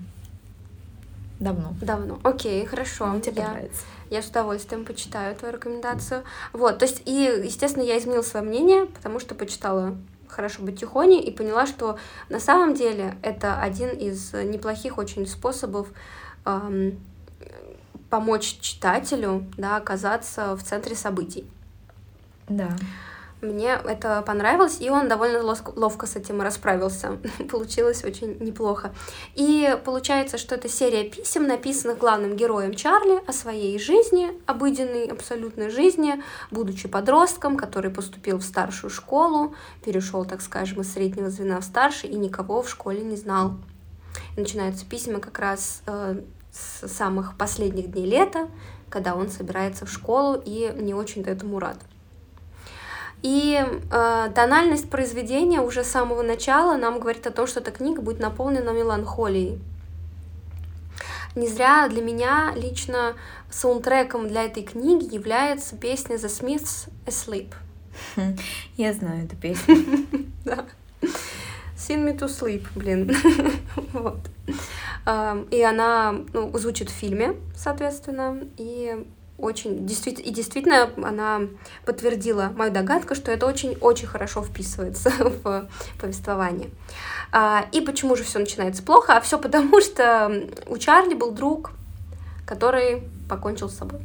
давно. 1.40 1.74
Давно. 1.82 2.20
Окей, 2.24 2.66
хорошо. 2.66 3.06
Он 3.06 3.22
тебе 3.22 3.42
Я- 3.42 3.48
понравится. 3.48 3.82
Я 4.10 4.22
с 4.22 4.28
удовольствием 4.28 4.86
почитаю 4.86 5.36
твою 5.36 5.56
рекомендацию. 5.56 6.24
Вот, 6.54 6.78
то 6.80 6.86
есть, 6.86 7.02
и, 7.06 7.42
естественно, 7.44 7.84
я 7.84 7.98
изменила 7.98 8.22
свое 8.22 8.46
мнение, 8.46 8.86
потому 8.86 9.20
что 9.20 9.36
почитала 9.36 9.98
«Хорошо 10.28 10.62
быть 10.64 10.80
тихоней» 10.80 11.20
и 11.22 11.32
поняла, 11.32 11.66
что 11.66 11.98
на 12.30 12.40
самом 12.40 12.74
деле 12.76 13.16
это 13.22 13.60
один 13.60 13.90
из 13.90 14.32
неплохих 14.34 14.98
очень 14.98 15.26
способов 15.28 15.88
ам, 16.46 16.94
помочь 18.10 18.60
читателю 18.62 19.46
да, 19.58 19.78
оказаться 19.78 20.56
в 20.56 20.64
центре 20.64 20.96
событий. 20.96 21.46
Да. 22.48 22.70
Мне 23.42 23.74
это 23.74 24.24
понравилось, 24.26 24.78
и 24.80 24.90
он 24.90 25.08
довольно 25.08 25.42
ловко 25.76 26.08
с 26.08 26.16
этим 26.16 26.42
расправился. 26.42 27.18
Получилось 27.52 28.04
очень 28.04 28.38
неплохо. 28.40 28.94
И 29.36 29.78
получается, 29.84 30.38
что 30.38 30.56
это 30.56 30.70
серия 30.70 31.04
писем, 31.10 31.46
написанных 31.46 31.98
главным 31.98 32.36
героем 32.36 32.74
Чарли 32.74 33.22
о 33.28 33.34
своей 33.34 33.78
жизни, 33.78 34.32
обыденной 34.46 35.08
абсолютной 35.08 35.70
жизни, 35.70 36.24
будучи 36.50 36.88
подростком, 36.88 37.58
который 37.58 37.92
поступил 37.92 38.38
в 38.38 38.44
старшую 38.44 38.90
школу, 38.90 39.54
перешел, 39.84 40.26
так 40.26 40.42
скажем, 40.42 40.82
из 40.82 40.94
среднего 40.94 41.30
звена 41.30 41.60
в 41.60 41.64
старший 41.64 42.10
и 42.10 42.16
никого 42.16 42.62
в 42.62 42.70
школе 42.70 43.04
не 43.04 43.18
знал. 43.18 43.56
Начинаются 44.38 44.86
письма 44.86 45.20
как 45.20 45.40
раз 45.40 45.82
э, 45.88 46.22
с 46.56 46.88
самых 46.88 47.38
последних 47.38 47.92
дней 47.92 48.06
лета, 48.06 48.48
когда 48.90 49.16
он 49.16 49.30
собирается 49.30 49.86
в 49.86 49.92
школу 49.92 50.42
и 50.44 50.72
не 50.76 50.94
очень-то 50.94 51.30
этому 51.30 51.60
рад. 51.60 51.78
И 53.22 53.60
э, 53.60 54.32
тональность 54.36 54.90
произведения 54.90 55.60
уже 55.60 55.84
с 55.84 55.88
самого 55.88 56.22
начала 56.22 56.78
нам 56.78 57.00
говорит 57.00 57.26
о 57.28 57.32
том, 57.32 57.48
что 57.48 57.60
эта 57.60 57.72
книга 57.72 58.02
будет 58.02 58.20
наполнена 58.20 58.70
меланхолией. 58.70 59.60
Не 61.36 61.48
зря 61.48 61.88
для 61.90 62.02
меня 62.02 62.54
лично 62.56 63.16
саундтреком 63.50 64.28
для 64.28 64.44
этой 64.44 64.64
книги 64.64 65.14
является 65.14 65.76
песня 65.76 66.16
The 66.16 66.28
Smiths 66.28 66.90
Asleep. 67.06 67.54
Я 68.78 68.94
знаю 68.94 69.26
эту 69.26 69.36
песню. 69.36 69.76
Sing 71.76 72.06
me 72.06 72.18
to 72.18 72.28
sleep, 72.28 72.66
блин. 72.76 73.14
вот. 73.94 74.20
И 75.52 75.62
она 75.62 76.16
ну, 76.34 76.58
звучит 76.58 76.90
в 76.90 76.94
фильме, 76.94 77.36
соответственно, 77.56 78.40
и 78.58 79.06
очень 79.38 79.86
действительно 79.86 80.26
и 80.28 80.32
действительно 80.34 80.90
она 81.04 81.42
подтвердила 81.86 82.54
мою 82.56 82.72
догадку, 82.72 83.16
что 83.16 83.32
это 83.32 83.46
очень-очень 83.46 84.08
хорошо 84.08 84.42
вписывается 84.42 85.10
в 85.44 85.68
повествование. 86.00 86.70
А, 87.32 87.66
И 87.72 87.82
почему 87.82 88.16
же 88.16 88.24
все 88.24 88.40
начинается 88.40 88.82
плохо? 88.82 89.18
А 89.18 89.22
все 89.22 89.38
потому, 89.38 89.82
что 89.82 90.50
у 90.68 90.78
Чарли 90.78 91.14
был 91.16 91.32
друг, 91.32 91.72
который 92.48 93.04
покончил 93.30 93.70
с 93.70 93.76
собой. 93.76 94.00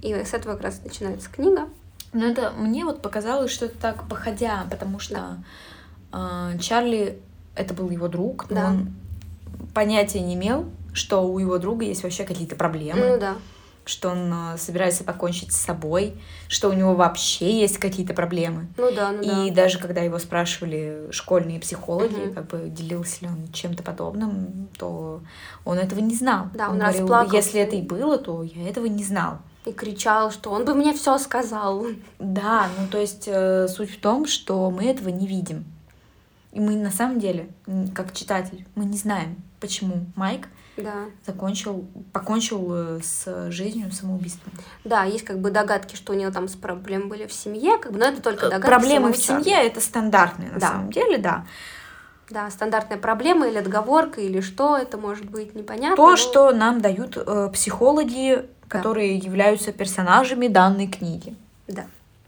И 0.00 0.12
с 0.14 0.32
этого 0.34 0.54
как 0.54 0.62
раз 0.62 0.80
начинается 0.82 1.28
книга. 1.30 1.68
Но 2.12 2.24
это 2.26 2.52
мне 2.56 2.84
вот 2.84 3.02
показалось, 3.02 3.50
что 3.52 3.66
это 3.66 3.78
так 3.78 4.08
походя, 4.08 4.66
потому 4.70 4.98
что 4.98 5.42
а, 6.10 6.56
Чарли 6.58 7.18
это 7.54 7.74
был 7.74 7.90
его 7.90 8.08
друг, 8.08 8.48
но 8.50 8.56
Да. 8.56 8.66
он 8.68 8.94
понятия 9.74 10.20
не 10.20 10.34
имел, 10.34 10.66
что 10.92 11.22
у 11.26 11.38
его 11.38 11.58
друга 11.58 11.84
есть 11.84 12.02
вообще 12.02 12.24
какие-то 12.24 12.54
проблемы, 12.56 13.00
Ну 13.14 13.18
да. 13.18 13.34
что 13.84 14.10
он 14.10 14.30
а, 14.32 14.56
собирается 14.58 15.04
покончить 15.04 15.52
с 15.52 15.56
собой, 15.56 16.14
что 16.48 16.68
у 16.68 16.72
него 16.72 16.94
вообще 16.94 17.60
есть 17.60 17.78
какие-то 17.78 18.12
проблемы. 18.14 18.68
Ну 18.76 18.92
да, 18.94 19.10
ну 19.12 19.22
И 19.22 19.50
да. 19.50 19.62
даже 19.62 19.78
когда 19.78 20.02
его 20.02 20.18
спрашивали 20.18 21.08
школьные 21.10 21.58
психологи, 21.60 22.14
Мгм. 22.26 22.34
как 22.34 22.46
бы 22.48 22.68
делился 22.68 23.22
ли 23.22 23.28
он 23.28 23.50
чем-то 23.52 23.82
подобным, 23.82 24.68
то 24.78 25.20
он 25.64 25.78
этого 25.78 26.00
не 26.00 26.14
знал. 26.14 26.46
Да, 26.54 26.68
он 26.68 26.78
говорил, 26.78 27.00
расплакался. 27.00 27.36
если 27.36 27.60
это 27.60 27.76
и 27.76 27.82
было, 27.82 28.18
то 28.18 28.42
я 28.42 28.68
этого 28.68 28.86
не 28.86 29.02
знал. 29.04 29.38
И 29.64 29.72
кричал, 29.72 30.30
что 30.32 30.50
он 30.50 30.64
бы 30.64 30.74
мне 30.74 30.92
все 30.92 31.16
сказал. 31.18 31.86
Да, 32.18 32.66
ну 32.78 32.86
то 32.88 32.98
есть 32.98 33.24
э, 33.28 33.68
суть 33.68 33.90
в 33.96 34.00
том, 34.00 34.26
что 34.26 34.70
мы 34.70 34.86
этого 34.86 35.08
не 35.08 35.26
видим. 35.26 35.64
И 36.52 36.60
мы 36.60 36.76
на 36.76 36.90
самом 36.90 37.18
деле, 37.18 37.48
как 37.94 38.12
читатель, 38.12 38.66
мы 38.74 38.84
не 38.84 38.96
знаем, 38.98 39.36
почему 39.58 40.04
Майк 40.16 40.48
Да. 40.76 41.06
закончил, 41.26 41.86
покончил 42.12 42.68
э, 42.74 43.00
с 43.02 43.50
жизнью 43.50 43.90
самоубийством. 43.90 44.52
Да, 44.84 45.04
есть 45.04 45.24
как 45.24 45.38
бы 45.40 45.50
догадки, 45.50 45.96
что 45.96 46.12
у 46.12 46.16
него 46.16 46.30
там 46.30 46.48
с 46.48 46.54
проблемы 46.54 47.06
были 47.06 47.26
в 47.26 47.32
семье, 47.32 47.78
как 47.78 47.92
бы, 47.92 47.98
но 47.98 48.04
это 48.06 48.20
только 48.20 48.50
догадки. 48.50 48.66
Э, 48.66 48.68
Проблемы 48.68 48.94
самого 48.94 49.12
в 49.14 49.22
Чарли. 49.22 49.42
семье 49.44 49.66
это 49.66 49.80
стандартные 49.80 50.50
на 50.50 50.60
Да. 50.60 50.68
самом 50.68 50.92
деле, 50.92 51.16
да. 51.18 51.46
Да, 52.28 52.50
стандартная 52.50 52.98
проблема 52.98 53.48
или 53.48 53.58
отговорка, 53.58 54.20
или 54.20 54.40
что 54.40 54.76
это 54.76 54.96
может 54.98 55.30
быть, 55.30 55.54
непонятно. 55.54 55.96
То, 55.96 56.10
но- 56.10 56.16
что 56.16 56.50
нам 56.52 56.80
дают 56.82 57.16
э, 57.16 57.50
психологи, 57.52 58.46
которые 58.68 59.16
являются 59.16 59.72
персонажами 59.72 60.48
данной 60.48 60.86
книги. 60.86 61.34
Да. 61.68 61.84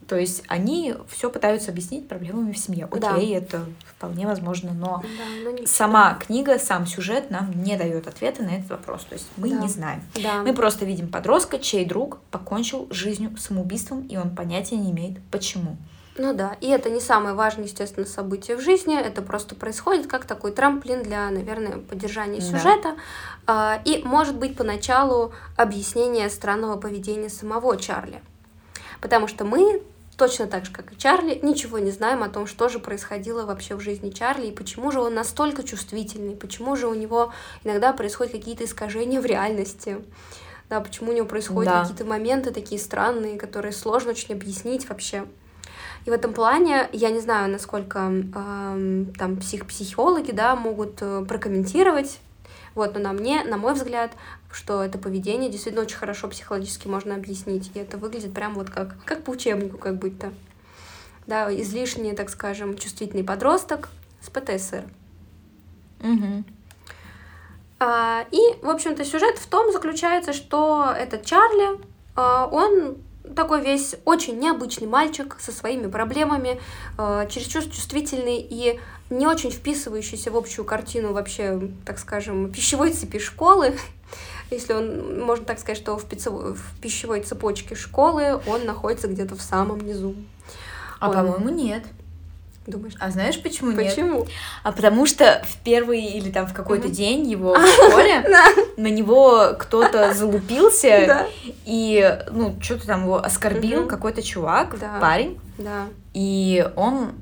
То 0.09 0.17
есть 0.17 0.43
они 0.49 0.95
все 1.09 1.31
пытаются 1.31 1.71
объяснить 1.71 2.09
проблемами 2.09 2.53
в 2.53 2.59
семье. 2.59 2.89
Да. 2.93 3.15
Окей, 3.15 3.35
это 3.37 3.65
вполне 3.87 4.27
возможно, 4.27 4.73
но 4.73 5.03
Да, 5.03 5.51
но 5.51 5.67
сама 5.67 6.15
книга, 6.15 6.59
сам 6.59 6.87
сюжет 6.87 7.31
нам 7.31 7.51
не 7.63 7.77
дает 7.77 8.07
ответа 8.07 8.43
на 8.43 8.51
этот 8.51 8.71
вопрос. 8.71 9.05
То 9.05 9.15
есть 9.15 9.27
мы 9.37 9.49
Да. 9.49 9.57
не 9.57 9.69
знаем. 9.69 10.03
Да. 10.23 10.43
Мы 10.43 10.53
просто 10.53 10.85
видим 10.85 11.09
подростка, 11.09 11.59
чей 11.59 11.85
друг 11.85 12.19
покончил 12.31 12.87
жизнью 12.91 13.35
самоубийством, 13.39 14.03
и 14.07 14.17
он 14.17 14.35
понятия 14.35 14.77
не 14.77 14.91
имеет, 14.91 15.19
почему. 15.31 15.77
Ну 16.17 16.33
да, 16.33 16.57
и 16.61 16.69
это 16.69 16.91
не 16.91 17.01
самое 17.01 17.35
важное, 17.35 17.65
естественно, 17.65 18.07
событие 18.07 18.57
в 18.57 18.61
жизни, 18.61 18.97
это 18.97 19.21
просто 19.21 19.57
происходит 19.57 20.07
как 20.07 20.27
такой 20.27 20.53
трамплин 20.53 21.03
для, 21.03 21.29
наверное, 21.31 21.79
поддержания 21.79 22.39
Да. 22.41 22.47
сюжета, 22.47 22.95
А, 23.47 23.81
и, 23.85 24.01
может 24.05 24.37
быть, 24.39 24.57
поначалу 24.57 25.33
объяснение 25.57 26.31
странного 26.31 26.79
поведения 26.79 27.29
самого 27.29 27.77
Чарли. 27.77 28.23
Потому 29.01 29.27
что 29.29 29.45
мы, 29.45 29.83
точно 30.17 30.47
так 30.47 30.65
же, 30.65 30.73
как 30.73 30.93
и 30.93 30.97
Чарли, 30.99 31.39
ничего 31.43 31.79
не 31.79 31.91
знаем 31.91 32.23
о 32.23 32.29
том, 32.29 32.47
что 32.47 32.69
же 32.69 32.79
происходило 32.79 33.45
вообще 33.45 33.75
в 33.75 33.81
жизни 33.81 34.11
Чарли, 34.11 34.47
и 34.47 34.53
почему 34.53 34.91
же 34.93 35.01
он 35.01 35.15
настолько 35.15 35.63
чувствительный, 35.63 36.37
почему 36.37 36.77
же 36.77 36.87
у 36.87 36.95
него 36.95 37.33
иногда 37.65 37.93
происходят 37.93 38.33
какие-то 38.33 38.65
искажения 38.65 39.21
в 39.21 39.27
реальности. 39.27 39.99
Да, 40.71 40.81
почему 40.81 41.11
у 41.11 41.15
него 41.15 41.27
происходят 41.27 41.73
Да. 41.73 41.81
какие-то 41.83 42.05
моменты 42.05 42.51
такие 42.51 42.81
странные, 42.81 43.39
которые 43.39 43.73
сложно 43.73 44.11
очень 44.11 44.35
объяснить 44.35 44.89
вообще. 44.89 45.27
И 46.07 46.11
в 46.11 46.13
этом 46.13 46.33
плане 46.33 46.89
я 46.93 47.11
не 47.11 47.21
знаю, 47.21 47.51
насколько 47.51 47.99
эм, 47.99 49.13
там 49.19 49.37
псих 49.37 49.67
психологи 49.67 50.33
да, 50.33 50.55
могут 50.55 50.99
э, 51.01 51.25
прокомментировать. 51.27 52.19
Вот, 52.75 52.95
но 52.95 53.01
на 53.01 53.13
мне, 53.13 53.45
на 53.45 53.57
мой 53.57 53.75
взгляд, 53.75 54.13
что 54.51 54.83
это 54.83 54.99
поведение 54.99 55.51
действительно 55.51 55.85
очень 55.85 55.97
хорошо 55.97 56.29
психологически 56.29 56.89
можно 56.89 57.15
объяснить. 57.15 57.71
И 57.75 57.79
это 57.79 57.99
выглядит 57.99 58.35
прям 58.35 58.55
вот 58.55 58.71
как, 58.71 58.97
как 59.05 59.25
по 59.25 59.31
учебнику, 59.31 59.79
как 59.79 59.97
будто. 59.97 60.33
Да, 61.27 61.53
излишне, 61.55 62.15
так 62.15 62.31
скажем, 62.31 62.77
чувствительный 62.77 63.25
подросток 63.25 63.89
с 64.21 64.29
ПТСР. 64.29 64.85
Мгм. 66.01 66.45
А, 67.81 68.27
и, 68.31 68.41
в 68.63 68.69
общем-то, 68.69 69.05
сюжет 69.05 69.39
в 69.39 69.47
том 69.47 69.73
заключается, 69.73 70.33
что 70.33 70.95
этот 70.97 71.25
Чарли, 71.25 71.81
а, 72.15 72.47
он 72.47 72.97
такой 73.35 73.63
весь 73.63 73.97
очень 74.05 74.39
необычный 74.39 74.87
мальчик 74.87 75.37
со 75.41 75.51
своими 75.51 75.87
проблемами, 75.87 76.61
а, 76.99 77.27
чересчур 77.27 77.63
чувствительный 77.65 78.39
и 78.39 78.79
не 79.19 79.27
очень 79.27 79.51
вписывающийся 79.51 80.31
в 80.31 80.37
общую 80.37 80.65
картину 80.65 81.13
вообще, 81.13 81.61
так 81.85 81.99
скажем, 81.99 82.51
пищевой 82.53 82.93
цепи 82.93 83.19
школы. 83.19 83.75
Если 84.51 84.73
он, 84.73 85.21
можно 85.25 85.45
так 85.45 85.59
сказать, 85.59 85.79
что 85.79 85.97
в, 85.97 86.05
пиццево- 86.05 86.55
в 86.55 86.81
пищевой 86.81 87.21
цепочке 87.23 87.75
школы 87.75 88.41
он 88.47 88.65
находится 88.67 89.09
где-то 89.09 89.35
в 89.37 89.43
самом 89.43 89.81
низу. 89.81 90.15
А 91.01 91.09
Он- 91.09 91.15
по-моему, 91.15 91.49
нет. 91.51 91.85
Думаешь, 92.67 92.95
А 92.99 93.11
знаешь, 93.11 93.43
почему, 93.43 93.73
нет? 93.73 93.91
почему? 93.91 94.27
А 94.63 94.73
потому 94.73 95.05
что 95.05 95.43
в 95.47 95.59
первый 95.65 96.01
или 96.03 96.31
там 96.31 96.47
в 96.47 96.55
какой-то 96.55 96.87
Мгм. 96.87 96.95
день 96.95 97.27
его 97.31 97.55
в 97.59 97.67
школе 97.67 98.25
на 98.79 98.89
него 98.89 99.55
кто-то 99.59 100.15
залупился 100.15 101.27
и, 101.67 102.19
ну, 102.31 102.57
что-то 102.63 102.87
там 102.87 103.03
его 103.05 103.17
оскорбил 103.23 103.87
какой-то 103.87 104.23
чувак, 104.23 104.77
парень, 104.99 105.39
да. 105.59 105.89
и 106.15 106.67
он 106.77 107.13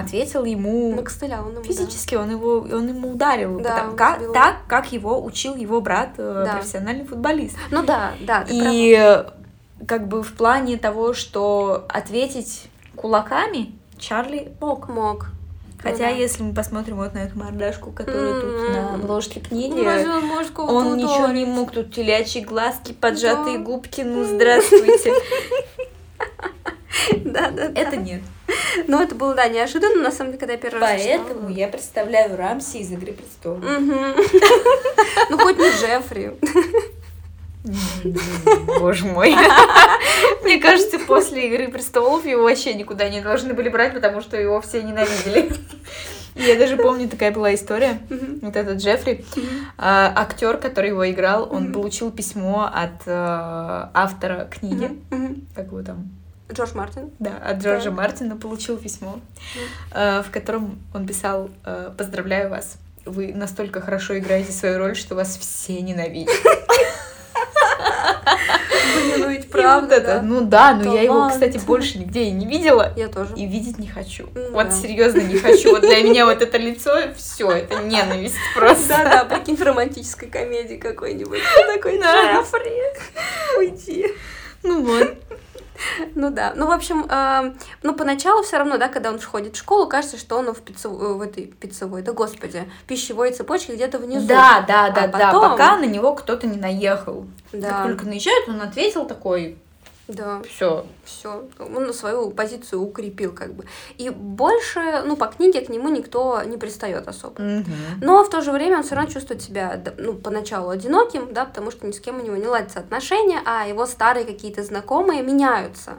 ответил 0.00 0.44
ему 0.44 0.94
Накостылял 0.94 1.44
он 1.46 1.52
ему, 1.52 1.62
да. 1.62 1.68
физически, 1.68 2.14
он 2.14 2.30
его, 2.30 2.58
он 2.60 2.88
ему 2.88 3.10
ударил, 3.12 3.58
Да, 3.60 3.70
потому- 3.70 3.96
как- 3.96 4.32
так, 4.32 4.56
как 4.66 4.92
его 4.92 5.24
учил 5.24 5.54
его 5.56 5.80
брат, 5.80 6.10
э, 6.18 6.42
Да. 6.46 6.52
профессиональный 6.54 7.04
футболист. 7.04 7.56
Ну 7.70 7.82
да, 7.82 8.12
да. 8.20 8.44
И 8.50 8.94
э, 8.98 9.24
как 9.86 10.08
бы 10.08 10.22
в 10.22 10.32
плане 10.34 10.76
того, 10.76 11.14
что 11.14 11.86
ответить 11.88 12.68
кулаками 12.96 13.72
Чарли 13.98 14.52
мог. 14.60 14.88
мог. 14.88 15.26
Хотя, 15.82 15.98
да. 16.04 16.08
если 16.10 16.42
мы 16.42 16.52
посмотрим 16.52 16.96
вот 16.96 17.14
на 17.14 17.20
эту 17.20 17.38
мордашку, 17.38 17.90
которая 17.90 18.34
тут 18.34 18.44
М-м. 18.44 18.72
на 18.74 18.94
обложке 18.96 19.40
книги, 19.40 19.72
Ну, 19.80 20.12
он 20.16 20.26
может 20.26 20.50
кого-то 20.52 20.74
он 20.74 20.96
ничего 20.98 21.28
не 21.28 21.44
ударить? 21.44 21.48
мог. 21.48 21.70
Тут 21.72 21.94
телячьи 21.94 22.42
глазки, 22.44 22.92
поджатые 22.92 23.56
Да. 23.56 23.64
губки, 23.64 24.02
ну 24.02 24.22
здравствуйте. 24.34 25.14
Да, 27.24 27.50
да. 27.50 27.70
Это 27.74 27.96
нет. 27.96 28.22
Ну, 28.88 29.00
это 29.00 29.14
было, 29.14 29.34
да, 29.34 29.48
неожиданно, 29.48 30.02
на 30.02 30.10
самом 30.10 30.32
деле, 30.32 30.40
когда 30.40 30.52
я 30.54 30.58
первый 30.58 30.80
раз. 30.80 30.90
Поэтому 31.00 31.48
я 31.48 31.68
представляю 31.68 32.36
Рамси 32.36 32.78
из 32.78 32.90
«Игры 32.92 33.12
престолов». 33.12 33.62
Ну, 35.30 35.38
хоть 35.38 35.58
не 35.58 35.68
Джеффри. 35.70 36.32
Боже 38.80 39.04
мой. 39.06 39.34
Мне 40.42 40.58
кажется, 40.58 40.98
после 40.98 41.48
«Игры 41.48 41.68
престолов» 41.68 42.24
его 42.26 42.42
вообще 42.42 42.74
никуда 42.74 43.08
не 43.08 43.20
должны 43.20 43.54
были 43.54 43.68
брать, 43.68 43.92
потому 43.94 44.20
что 44.20 44.36
его 44.36 44.60
все 44.60 44.82
ненавидели. 44.82 45.52
И 46.36 46.42
Я 46.42 46.56
даже 46.56 46.76
помню, 46.76 47.08
такая 47.08 47.32
была 47.32 47.54
история. 47.54 48.00
Мгм. 48.08 48.38
Вот 48.42 48.56
этот 48.56 48.78
Джеффри, 48.78 49.24
а, 49.76 50.12
актер, 50.16 50.56
который 50.56 50.90
его 50.90 51.08
играл, 51.10 51.48
он 51.52 51.64
Мгм. 51.64 51.72
получил 51.74 52.10
письмо 52.10 52.70
от 52.72 53.02
э, 53.06 53.10
автора 53.94 54.48
книги, 54.50 54.90
как 55.54 55.66
его 55.66 55.82
там, 55.82 56.08
Джордж 56.52 56.70
Мартин. 56.74 57.10
да, 57.18 57.32
от 57.44 57.58
Джорджа 57.58 57.90
Да. 57.90 57.90
Мартина 57.92 58.36
получил 58.36 58.76
письмо, 58.78 59.20
э, 59.92 60.22
в 60.26 60.30
котором 60.30 60.78
он 60.94 61.06
писал 61.06 61.50
э, 61.64 61.90
«Поздравляю 61.96 62.50
вас, 62.50 62.76
вы 63.04 63.32
настолько 63.34 63.80
хорошо 63.80 64.18
играете 64.18 64.52
свою 64.52 64.78
роль, 64.78 64.96
что 64.96 65.14
вас 65.14 65.36
все 65.36 65.80
ненавидят». 65.80 66.34
Блин, 68.94 69.20
ну 69.20 69.28
ведь 69.30 69.50
правда, 69.50 70.00
да. 70.00 70.22
Ну 70.22 70.42
да, 70.42 70.74
но 70.74 70.94
я 70.94 71.02
его, 71.02 71.28
кстати, 71.28 71.58
больше 71.58 71.98
нигде 71.98 72.24
и 72.24 72.30
не 72.30 72.46
видела. 72.46 72.92
Я 72.96 73.08
тоже. 73.08 73.34
И 73.36 73.46
видеть 73.46 73.78
не 73.78 73.88
хочу. 73.88 74.28
Ну 74.34 74.52
Вот 74.52 74.72
серьезно 74.72 75.20
не 75.20 75.38
хочу. 75.38 75.70
Вот 75.70 75.80
для 75.80 76.02
меня 76.02 76.26
вот 76.26 76.42
это 76.42 76.58
лицо, 76.58 76.96
все, 77.16 77.50
это 77.50 77.82
ненависть 77.82 78.36
просто. 78.54 78.88
Да-да, 78.88 79.24
прикинь, 79.24 79.56
в 79.56 79.62
романтической 79.62 80.28
комедии 80.28 80.76
какой-нибудь. 80.76 81.40
Такой. 81.74 81.98
Джеффри, 81.98 83.58
уйди. 83.58 84.06
Ну 84.62 84.84
вот. 84.84 85.16
Ну 86.14 86.30
да. 86.30 86.52
Ну, 86.56 86.66
в 86.66 86.70
общем, 86.70 87.06
э, 87.08 87.54
ну, 87.82 87.94
поначалу 87.94 88.42
все 88.42 88.58
равно, 88.58 88.78
да, 88.78 88.88
когда 88.88 89.10
он 89.10 89.18
входит 89.18 89.54
в 89.54 89.58
школу, 89.58 89.86
кажется, 89.88 90.18
что 90.18 90.36
он 90.38 90.52
в, 90.52 90.60
пиццев- 90.60 90.90
в 90.90 91.20
этой 91.20 91.46
пиццевой, 91.46 92.02
да 92.02 92.12
господи, 92.12 92.70
пищевой 92.86 93.32
цепочке 93.32 93.74
где-то 93.74 93.98
внизу. 93.98 94.26
Да, 94.26 94.64
да, 94.66 94.86
А 94.86 94.90
да, 94.90 95.06
да. 95.06 95.26
потом- 95.32 95.50
Пока 95.52 95.76
на 95.76 95.84
него 95.86 96.14
кто-то 96.14 96.46
не 96.46 96.58
наехал. 96.58 97.26
Как 97.50 97.60
Да, 97.60 97.82
только 97.84 98.06
наезжает, 98.06 98.48
он 98.48 98.60
ответил 98.60 99.06
такой, 99.06 99.58
да. 100.10 100.42
все. 100.48 100.86
Все, 101.04 101.44
он 101.58 101.92
свою 101.92 102.30
позицию 102.30 102.82
укрепил, 102.82 103.32
как 103.32 103.54
бы. 103.54 103.64
И 103.98 104.10
больше, 104.10 105.02
ну, 105.04 105.16
по 105.16 105.26
книге 105.26 105.60
к 105.60 105.68
нему 105.68 105.88
никто 105.88 106.42
не 106.42 106.56
пристает 106.56 107.08
особо. 107.08 107.64
Но 108.00 108.24
в 108.24 108.30
то 108.30 108.40
же 108.40 108.52
время 108.52 108.78
он 108.78 108.82
все 108.82 108.94
равно 108.94 109.10
чувствует 109.10 109.42
себя, 109.42 109.82
ну, 109.98 110.14
поначалу 110.14 110.70
одиноким, 110.70 111.32
да, 111.32 111.44
потому 111.44 111.70
что 111.70 111.86
ни 111.86 111.92
с 111.92 112.00
кем 112.00 112.18
у 112.18 112.22
него 112.22 112.36
не 112.36 112.46
ладятся 112.46 112.80
отношения, 112.80 113.40
а 113.44 113.66
его 113.66 113.86
старые 113.86 114.24
какие-то 114.24 114.62
знакомые 114.62 115.22
меняются. 115.22 115.94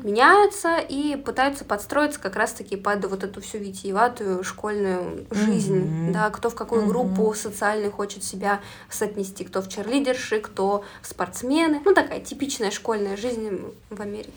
Меняются 0.00 0.78
и 0.78 1.16
пытаются 1.16 1.64
подстроиться 1.64 2.20
как 2.20 2.36
раз-таки 2.36 2.76
под 2.76 3.04
вот 3.06 3.24
эту 3.24 3.40
всю 3.40 3.58
витиеватую 3.58 4.44
школьную 4.44 5.26
жизнь, 5.30 5.86
Мгм. 6.04 6.12
да, 6.12 6.30
кто 6.30 6.50
в 6.50 6.54
какую 6.54 6.82
Мгм. 6.82 6.88
группу 6.88 7.34
социальную 7.34 7.90
хочет 7.90 8.22
себя 8.22 8.60
соотнести, 8.88 9.44
кто 9.44 9.60
в 9.60 9.68
черлидерши, 9.68 10.40
кто 10.40 10.84
в 11.02 11.06
спортсмены, 11.06 11.80
ну, 11.84 11.94
такая 11.94 12.20
типичная 12.20 12.70
школьная 12.70 13.16
жизнь 13.16 13.60
в 13.90 14.00
Америке. 14.00 14.32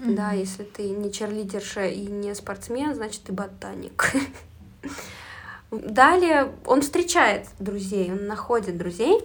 Да, 0.00 0.32
если 0.32 0.64
ты 0.64 0.88
не 0.90 1.12
черлидерша 1.12 1.86
и 1.86 2.06
не 2.06 2.34
спортсмен, 2.34 2.92
значит, 2.94 3.22
ты 3.22 3.32
ботаник. 3.32 4.12
Далее 5.70 6.52
он 6.66 6.82
встречает 6.82 7.46
друзей, 7.60 8.10
он 8.10 8.26
находит 8.26 8.76
друзей. 8.76 9.20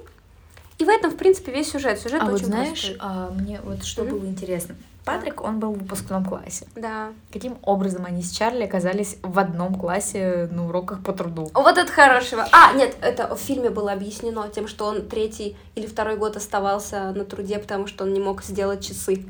И 0.78 0.86
в 0.86 0.90
этом, 0.90 1.10
в 1.10 1.18
принципе, 1.18 1.52
весь 1.52 1.72
сюжет. 1.72 2.00
Сюжет 2.00 2.22
А 2.22 2.26
вот 2.26 2.36
очень 2.36 2.46
знаешь, 2.46 2.70
простой. 2.80 2.98
а, 3.00 3.32
мне 3.32 3.60
вот 3.62 3.84
что 3.84 4.04
Мгм. 4.04 4.12
было 4.20 4.26
интересно. 4.28 4.76
Патрик, 5.08 5.42
он 5.42 5.60
был 5.60 5.72
в 5.72 5.80
выпускном 5.80 6.26
классе. 6.26 6.68
Да. 6.76 7.14
Каким 7.32 7.58
образом 7.62 8.06
они 8.06 8.22
с 8.22 8.32
Чарли 8.32 8.66
оказались 8.66 9.18
в 9.22 9.40
одном 9.40 9.76
классе 9.76 10.50
на 10.52 10.68
уроках 10.68 11.02
по 11.02 11.14
труду? 11.14 11.50
Вот 11.54 11.78
это 11.78 11.90
хорошего. 11.90 12.46
А, 12.52 12.74
нет, 12.74 12.98
это 13.00 13.34
в 13.34 13.40
фильме 13.40 13.70
было 13.70 13.94
объяснено 13.94 14.50
тем, 14.50 14.68
что 14.68 14.86
он 14.86 15.08
третий 15.08 15.56
или 15.76 15.88
второй 15.88 16.18
год 16.18 16.36
оставался 16.36 17.14
на 17.14 17.24
труде, 17.24 17.58
потому 17.58 17.88
что 17.88 18.04
он 18.04 18.12
не 18.12 18.20
мог 18.20 18.44
сделать 18.44 18.86
часы. 18.86 19.26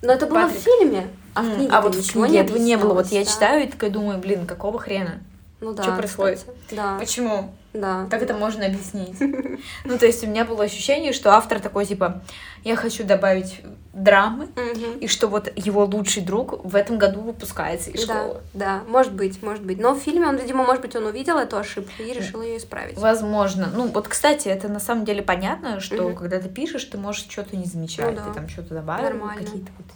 Но 0.00 0.10
это 0.10 0.26
было 0.26 0.42
Патрик. 0.42 0.58
в 0.58 0.62
фильме, 0.62 1.08
а 1.34 1.42
в 1.42 1.54
книге 1.54 1.70
а 1.70 1.80
вот 1.82 1.94
в 1.94 2.12
книге 2.12 2.38
этого 2.38 2.56
не 2.56 2.76
было. 2.76 2.94
Вот 2.94 3.00
объяснялось, 3.00 3.12
я 3.12 3.24
да. 3.24 3.30
читаю 3.30 3.64
и 3.64 3.70
такая 3.70 3.90
думаю, 3.90 4.18
блин, 4.18 4.46
какого 4.46 4.78
хрена? 4.78 5.20
Ну 5.60 5.74
да, 5.74 5.84
Чё 5.84 5.96
происходит? 5.96 6.38
кстати, 6.38 6.56
Да. 6.70 6.96
Почему? 6.98 7.54
Да. 7.74 8.06
Как 8.10 8.22
это 8.22 8.34
можно 8.34 8.64
объяснить? 8.66 9.16
Ну, 9.84 9.98
то 9.98 10.06
есть 10.06 10.24
у 10.24 10.26
меня 10.26 10.44
было 10.44 10.64
ощущение, 10.64 11.12
что 11.12 11.32
автор 11.32 11.60
такой, 11.60 11.84
типа, 11.86 12.22
я 12.64 12.76
хочу 12.76 13.04
добавить 13.04 13.60
драмы, 13.92 14.46
Мгм. 14.56 14.98
и 15.00 15.06
что 15.08 15.28
вот 15.28 15.52
его 15.56 15.84
лучший 15.84 16.22
друг 16.22 16.64
в 16.64 16.74
этом 16.76 16.98
году 16.98 17.20
выпускается 17.20 17.90
из 17.90 18.06
Да, 18.06 18.14
школы. 18.14 18.40
да, 18.54 18.82
может 18.88 19.12
быть, 19.12 19.42
может 19.42 19.62
быть. 19.64 19.78
Но 19.80 19.94
в 19.94 19.98
фильме 20.00 20.26
он, 20.26 20.36
видимо, 20.36 20.64
может 20.64 20.82
быть, 20.82 20.94
он 20.96 21.06
увидел 21.06 21.36
эту 21.38 21.56
ошибку 21.56 21.92
и 22.02 22.12
решил 22.12 22.42
ее 22.42 22.56
исправить. 22.58 22.96
Возможно. 22.98 23.68
Ну, 23.74 23.86
вот, 23.88 24.08
кстати, 24.08 24.48
это 24.48 24.68
на 24.68 24.80
самом 24.80 25.04
деле 25.04 25.22
понятно, 25.22 25.80
что 25.80 26.02
Мгм. 26.08 26.16
когда 26.16 26.40
ты 26.40 26.48
пишешь, 26.48 26.84
ты 26.84 26.96
можешь 26.98 27.26
что-то 27.28 27.56
не 27.56 27.64
замечать. 27.66 28.10
Ну 28.10 28.16
да. 28.16 28.28
Ты 28.28 28.34
там 28.34 28.48
что-то 28.48 28.74
добавил, 28.74 29.04
Нормально. 29.04 29.44
какие-то 29.44 29.70
вот 29.78 29.86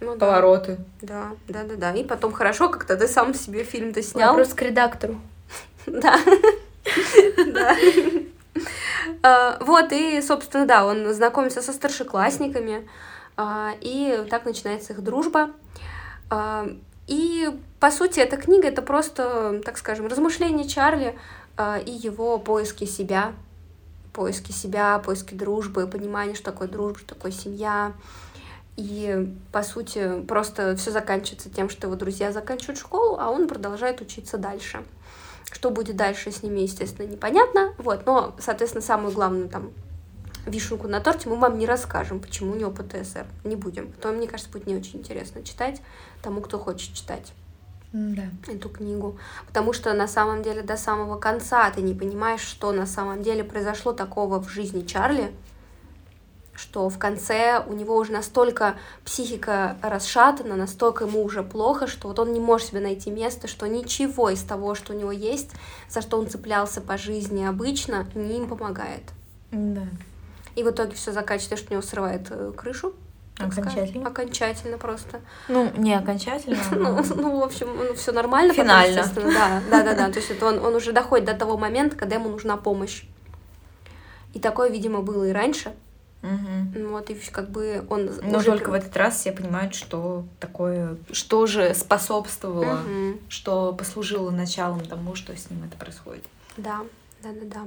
Ну 0.00 0.12
да. 0.16 0.26
повороты. 0.26 0.78
Да, 1.00 1.28
да, 1.48 1.64
да, 1.64 1.76
да. 1.76 1.92
И 1.92 2.04
потом 2.04 2.32
хорошо, 2.32 2.68
как-то 2.68 2.96
ты 2.96 3.08
сам 3.08 3.34
себе 3.34 3.64
фильм-то 3.64 4.02
снял. 4.02 4.30
Вопрос 4.34 4.54
к 4.54 4.62
редактору. 4.62 5.16
Да. 5.86 6.18
А, 9.24 9.58
Вот, 9.60 9.92
и, 9.92 10.20
собственно, 10.20 10.66
да, 10.66 10.84
он 10.84 11.12
знакомится 11.14 11.62
со 11.62 11.72
старшеклассниками, 11.72 12.88
а, 13.36 13.72
и 13.80 14.26
так 14.28 14.44
начинается 14.44 14.92
их 14.92 15.02
дружба. 15.02 15.50
А, 16.28 16.68
И, 17.06 17.48
по 17.80 17.90
сути, 17.90 18.20
эта 18.20 18.36
книга— 18.36 18.68
это 18.68 18.82
просто, 18.82 19.60
так 19.64 19.78
скажем, 19.78 20.06
размышления 20.06 20.68
Чарли 20.68 21.18
и 21.84 21.90
его 21.90 22.38
поиски 22.38 22.84
себя, 22.84 23.34
поиски 24.12 24.52
себя, 24.52 24.98
поиски 24.98 25.34
дружбы, 25.34 25.86
понимание, 25.86 26.34
что 26.34 26.44
такое 26.52 26.68
дружба, 26.68 26.98
что 26.98 27.14
такое 27.14 27.32
семья. 27.32 27.92
И, 28.76 29.28
по 29.50 29.62
сути, 29.62 30.22
просто 30.22 30.76
все 30.76 30.90
заканчивается 30.90 31.50
тем, 31.50 31.68
что 31.68 31.86
его 31.86 31.96
друзья 31.96 32.32
заканчивают 32.32 32.78
школу, 32.78 33.18
а 33.20 33.30
он 33.30 33.48
продолжает 33.48 34.00
учиться 34.00 34.38
дальше. 34.38 34.82
Что 35.52 35.70
будет 35.70 35.96
дальше 35.96 36.32
с 36.32 36.42
ними, 36.42 36.60
естественно, 36.60 37.06
непонятно. 37.06 37.74
Вот, 37.78 38.06
но, 38.06 38.34
соответственно, 38.38 38.82
самую 38.82 39.12
главную 39.12 39.48
там 39.48 39.70
вишенку 40.46 40.88
на 40.88 41.00
торте 41.00 41.28
мы 41.28 41.36
вам 41.36 41.58
не 41.58 41.66
расскажем, 41.66 42.18
почему 42.20 42.52
у 42.52 42.56
него 42.56 42.70
ПТСР. 42.70 43.26
Не 43.44 43.54
будем. 43.54 43.92
То, 43.92 44.08
мне 44.12 44.26
кажется, 44.26 44.50
будет 44.50 44.66
не 44.66 44.74
очень 44.74 45.00
интересно 45.00 45.42
читать 45.44 45.80
тому, 46.22 46.40
кто 46.40 46.58
хочет 46.58 46.94
читать 46.94 47.32
Да. 47.92 48.24
эту 48.48 48.68
книгу. 48.70 49.18
Потому 49.46 49.72
что 49.72 49.92
на 49.92 50.08
самом 50.08 50.42
деле 50.42 50.62
до 50.62 50.76
самого 50.76 51.18
конца 51.18 51.70
ты 51.70 51.82
не 51.82 51.94
понимаешь, 51.94 52.40
что 52.40 52.72
на 52.72 52.86
самом 52.86 53.22
деле 53.22 53.44
произошло 53.44 53.92
такого 53.92 54.40
в 54.42 54.48
жизни 54.48 54.82
Чарли, 54.84 55.32
что 56.62 56.88
в 56.88 56.96
конце 56.98 57.60
у 57.66 57.72
него 57.72 57.96
уже 57.96 58.12
настолько 58.12 58.76
психика 59.04 59.76
расшатана, 59.82 60.54
настолько 60.54 61.04
ему 61.04 61.24
уже 61.24 61.42
плохо, 61.42 61.88
что 61.88 62.06
вот 62.08 62.20
он 62.20 62.32
не 62.32 62.38
может 62.38 62.68
себе 62.68 62.80
найти 62.80 63.10
место, 63.10 63.48
что 63.48 63.66
ничего 63.66 64.30
из 64.30 64.42
того, 64.42 64.76
что 64.76 64.92
у 64.92 64.96
него 64.96 65.10
есть, 65.10 65.50
за 65.90 66.00
что 66.02 66.18
он 66.18 66.28
цеплялся 66.28 66.80
по 66.80 66.96
жизни 66.96 67.44
обычно, 67.44 68.06
не 68.14 68.36
им 68.36 68.48
помогает. 68.48 69.02
Да. 69.50 69.82
И 70.54 70.62
в 70.62 70.70
итоге 70.70 70.94
все 70.94 71.10
заканчивается, 71.12 71.56
что 71.56 71.72
у 71.72 71.72
него 71.72 71.82
срывает 71.82 72.28
э, 72.30 72.52
крышу. 72.56 72.94
так 73.36 73.52
сказать. 73.52 73.72
Окончательно? 73.72 74.08
Окончательно 74.08 74.78
просто. 74.78 75.20
Ну, 75.48 75.72
не 75.76 75.94
окончательно. 75.94 76.58
Ну, 76.70 76.78
но- 76.78 77.02
ну, 77.16 77.40
в 77.40 77.42
общем, 77.42 77.68
ну, 77.76 77.94
все 77.94 78.12
нормально. 78.12 78.54
Финально. 78.54 79.04
да, 79.16 79.62
да, 79.68 79.82
да, 79.82 79.94
да. 79.94 80.08
То 80.10 80.20
есть 80.20 80.30
это 80.30 80.46
он, 80.46 80.64
он 80.64 80.76
уже 80.76 80.92
доходит 80.92 81.26
до 81.26 81.34
того 81.34 81.58
момента, 81.58 81.96
когда 81.96 82.16
ему 82.16 82.28
нужна 82.28 82.56
помощь. 82.56 83.02
И 84.32 84.38
такое, 84.38 84.70
видимо, 84.70 85.00
было 85.02 85.24
и 85.24 85.32
раньше. 85.32 85.72
Ну 86.22 86.90
Вот, 86.90 87.10
и 87.10 87.14
как 87.14 87.50
бы 87.50 87.84
он 87.90 88.10
Но 88.22 88.38
уже... 88.38 88.46
только 88.52 88.70
в 88.70 88.74
этот 88.74 88.96
раз 88.96 89.16
все 89.18 89.32
понимают, 89.32 89.74
что 89.74 90.24
такое, 90.40 90.96
что 91.10 91.46
же 91.46 91.74
способствовало, 91.74 92.80
Мгм. 92.82 93.18
что 93.28 93.72
послужило 93.72 94.30
началом 94.30 94.80
тому, 94.86 95.14
что 95.16 95.36
с 95.36 95.50
ним 95.50 95.64
это 95.64 95.76
происходит. 95.76 96.24
Да, 96.56 96.80
да, 97.22 97.30
да, 97.32 97.44
да. 97.44 97.60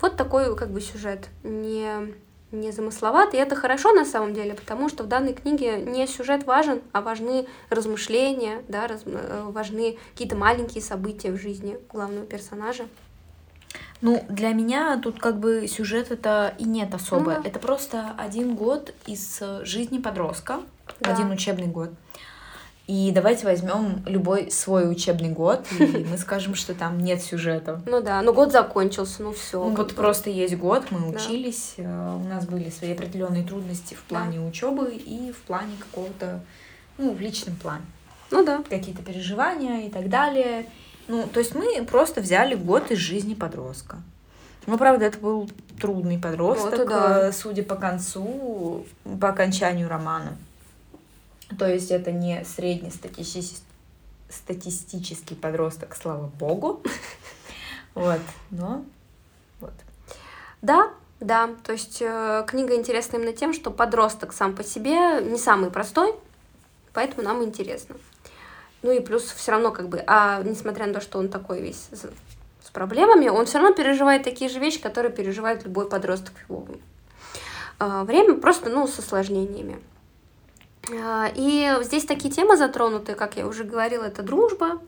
Вот 0.00 0.16
такой 0.16 0.56
как 0.56 0.70
бы 0.70 0.80
сюжет. 0.80 1.28
Не, 1.42 2.14
не 2.52 2.70
замысловатый. 2.72 3.38
И 3.38 3.42
это 3.42 3.54
хорошо 3.56 3.92
на 3.92 4.04
самом 4.06 4.32
деле, 4.32 4.54
потому 4.54 4.88
что 4.88 5.04
в 5.04 5.08
данной 5.08 5.34
книге 5.34 5.82
не 5.82 6.06
сюжет 6.06 6.46
важен, 6.46 6.80
а 6.92 7.02
важны 7.02 7.46
размышления, 7.68 8.62
да, 8.68 8.86
раз- 8.86 9.02
э, 9.04 9.42
важны 9.50 9.98
какие-то 10.12 10.36
маленькие 10.36 10.82
события 10.82 11.30
в 11.32 11.36
жизни 11.36 11.76
главного 11.92 12.24
персонажа. 12.24 12.86
Ну, 14.00 14.24
для 14.28 14.50
меня 14.52 15.00
тут 15.02 15.18
как 15.18 15.38
бы 15.38 15.66
сюжет 15.66 16.10
это 16.10 16.54
и 16.58 16.64
нет 16.64 16.94
особо. 16.94 17.34
Ну 17.34 17.42
да. 17.42 17.48
Это 17.48 17.58
просто 17.58 18.12
один 18.16 18.54
год 18.54 18.94
из 19.06 19.42
жизни 19.62 19.98
подростка, 19.98 20.60
Да. 21.00 21.12
один 21.12 21.30
учебный 21.30 21.66
год. 21.66 21.90
И 22.86 23.10
давайте 23.12 23.44
возьмем 23.44 24.02
любой 24.06 24.50
свой 24.50 24.90
учебный 24.90 25.28
год, 25.28 25.66
и 25.78 25.84
мы 26.10 26.16
скажем, 26.16 26.54
что 26.54 26.74
там 26.74 27.00
нет 27.00 27.20
сюжета. 27.20 27.82
Ну 27.84 28.00
да, 28.00 28.22
ну 28.22 28.32
год 28.32 28.50
закончился, 28.50 29.22
ну 29.22 29.32
все. 29.32 29.62
Ну, 29.62 29.76
вот 29.76 29.94
просто 29.94 30.30
есть 30.30 30.56
год, 30.56 30.86
мы 30.90 31.10
учились, 31.10 31.74
э, 31.76 31.82
у 31.84 32.26
нас 32.26 32.46
были 32.46 32.70
свои 32.70 32.92
определенные 32.92 33.44
трудности 33.44 33.92
в 33.92 34.02
плане 34.04 34.40
учебы 34.40 34.94
и 34.94 35.32
в 35.32 35.38
плане 35.42 35.72
какого-то, 35.78 36.40
ну, 36.96 37.12
в 37.12 37.20
личном 37.20 37.56
плане. 37.56 37.84
Ну 38.30 38.42
да. 38.44 38.62
Какие-то 38.68 39.02
переживания 39.02 39.86
и 39.86 39.90
так 39.90 40.08
далее. 40.08 40.64
Ну, 41.08 41.26
то 41.26 41.40
есть 41.40 41.54
мы 41.54 41.84
просто 41.84 42.20
взяли 42.20 42.54
год 42.54 42.90
из 42.90 42.98
жизни 42.98 43.34
подростка. 43.34 43.96
Ну, 44.66 44.76
правда, 44.76 45.06
это 45.06 45.18
был 45.18 45.50
трудный 45.80 46.18
подросток, 46.18 46.78
Вот 46.78 46.88
да. 46.88 47.28
э, 47.28 47.32
судя 47.32 47.62
по 47.62 47.74
концу, 47.74 48.86
по 49.20 49.30
окончанию 49.30 49.88
романа. 49.88 50.36
То 51.58 51.66
есть 51.66 51.90
это 51.90 52.12
не 52.12 52.44
среднестатистический 52.44 53.62
статистический 54.28 55.34
подросток, 55.34 55.96
слава 55.96 56.26
богу. 56.38 56.82
Вот, 57.94 58.20
но 58.50 58.84
вот. 59.58 59.72
Да, 60.62 60.90
да. 61.18 61.50
То 61.64 61.72
есть 61.72 62.00
э, 62.00 62.44
книга 62.46 62.76
интересна 62.76 63.16
именно 63.16 63.32
тем, 63.32 63.52
что 63.52 63.72
подросток 63.72 64.32
сам 64.32 64.54
по 64.54 64.62
себе 64.62 65.20
не 65.20 65.36
самый 65.36 65.70
простой, 65.72 66.14
поэтому 66.92 67.24
нам 67.24 67.42
интересно. 67.42 67.96
Ну 68.82 68.92
и 68.92 69.00
плюс 69.00 69.24
все 69.24 69.52
равно 69.52 69.72
как 69.72 69.88
бы, 69.88 70.02
а 70.06 70.42
несмотря 70.42 70.86
на 70.86 70.94
то, 70.94 71.00
что 71.00 71.18
он 71.18 71.28
такой 71.28 71.60
весь 71.60 71.88
с, 71.92 72.08
проблемами, 72.72 73.28
он 73.28 73.46
все 73.46 73.58
равно 73.58 73.74
переживает 73.74 74.22
такие 74.22 74.48
же 74.48 74.60
вещи, 74.60 74.80
которые 74.80 75.10
переживает 75.10 75.64
любой 75.64 75.88
подросток 75.88 76.34
его 76.48 76.66
э, 77.80 78.02
время, 78.04 78.34
просто, 78.34 78.70
ну, 78.70 78.86
с 78.86 78.98
осложнениями. 78.98 79.80
А, 81.02 81.30
И 81.34 81.76
здесь 81.82 82.04
такие 82.04 82.32
темы 82.32 82.56
затронуты, 82.56 83.14
как 83.14 83.36
я 83.36 83.46
уже 83.46 83.64
говорила, 83.64 84.04
это 84.04 84.22
дружба, 84.22 84.80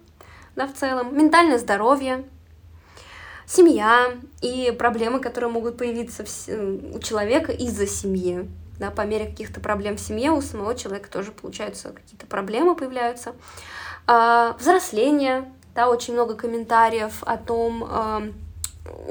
да, 0.57 0.66
в 0.66 0.74
целом, 0.74 1.16
ментальное 1.16 1.59
здоровье, 1.59 2.24
семья 3.47 4.12
и 4.41 4.74
проблемы, 4.78 5.20
которые 5.20 5.51
могут 5.51 5.76
появиться 5.76 6.24
у 6.95 6.99
человека 7.01 7.53
из-за 7.53 7.86
семьи. 7.86 8.49
Да, 8.80 8.90
по 8.90 9.02
мере 9.02 9.26
каких-то 9.26 9.60
проблем 9.60 9.98
в 9.98 10.00
семье 10.00 10.30
у 10.30 10.40
самого 10.40 10.74
человека 10.74 11.10
тоже 11.10 11.32
получаются 11.32 11.90
какие-то 11.92 12.26
проблемы 12.26 12.74
появляются. 12.74 13.34
А, 14.06 14.56
взросление, 14.58 15.52
да, 15.74 15.90
очень 15.90 16.14
много 16.14 16.34
комментариев 16.34 17.22
о 17.24 17.36
том, 17.36 17.84
а, 17.86 18.22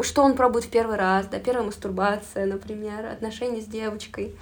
что 0.02 0.24
он 0.24 0.34
пробует 0.34 0.66
в 0.66 0.72
первый 0.72 0.98
раз, 0.98 1.28
да, 1.28 1.38
первая 1.38 1.68
мастурбация, 1.68 2.48
например, 2.48 3.06
отношения 3.06 3.62
с 3.62 3.66
девочкой. 3.66 4.36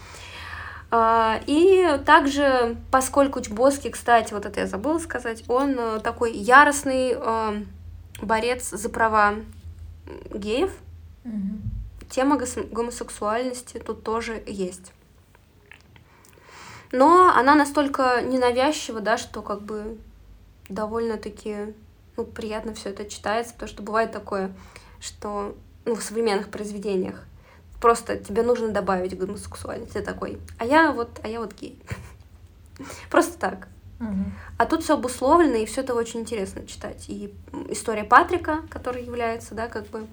А, 0.91 1.41
И 1.45 1.99
также, 2.05 2.77
поскольку 2.89 3.41
Чбоски, 3.41 3.89
кстати, 3.89 4.33
вот 4.33 4.45
это 4.45 4.61
я 4.61 4.65
забыла 4.65 4.97
сказать, 4.99 5.43
он 5.49 5.75
э, 5.77 5.99
такой 5.99 6.31
яростный 6.31 7.17
борец 8.21 8.69
за 8.69 8.87
права 8.87 9.33
геев, 10.33 10.71
тема 12.09 12.37
гос- 12.37 12.69
гомосексуальности 12.71 13.77
тут 13.85 14.03
тоже 14.03 14.41
есть. 14.47 14.93
Но 16.91 17.33
она 17.35 17.55
настолько 17.55 18.21
ненавязчива, 18.21 19.01
да, 19.01 19.17
что 19.17 19.41
как 19.41 19.61
бы 19.61 19.97
довольно-таки 20.69 21.73
ну, 22.15 22.25
приятно 22.25 22.73
все 22.73 22.89
это 22.89 23.05
читается, 23.05 23.53
потому 23.53 23.69
что 23.69 23.83
бывает 23.83 24.11
такое, 24.11 24.51
что 24.99 25.55
ну, 25.85 25.95
в 25.95 26.03
современных 26.03 26.49
произведениях 26.49 27.23
просто 27.79 28.17
тебе 28.17 28.43
нужно 28.43 28.69
добавить 28.69 29.17
гомосексуальность. 29.17 29.93
Ты 29.93 30.01
такой, 30.01 30.39
а 30.57 30.65
я 30.65 30.91
вот, 30.91 31.09
а 31.23 31.27
я 31.27 31.39
вот 31.39 31.53
гей. 31.53 31.79
Просто 33.09 33.37
так. 33.37 33.67
А 34.59 34.65
тут 34.67 34.83
все 34.83 34.93
обусловлено, 34.93 35.55
и 35.55 35.65
все 35.65 35.81
это 35.81 35.95
очень 35.95 36.19
интересно 36.19 36.67
читать. 36.67 37.05
И 37.07 37.33
история 37.69 38.03
Патрика, 38.03 38.61
который 38.69 39.03
является, 39.03 39.55
да, 39.55 39.67
как 39.67 39.87
бы 39.87 40.05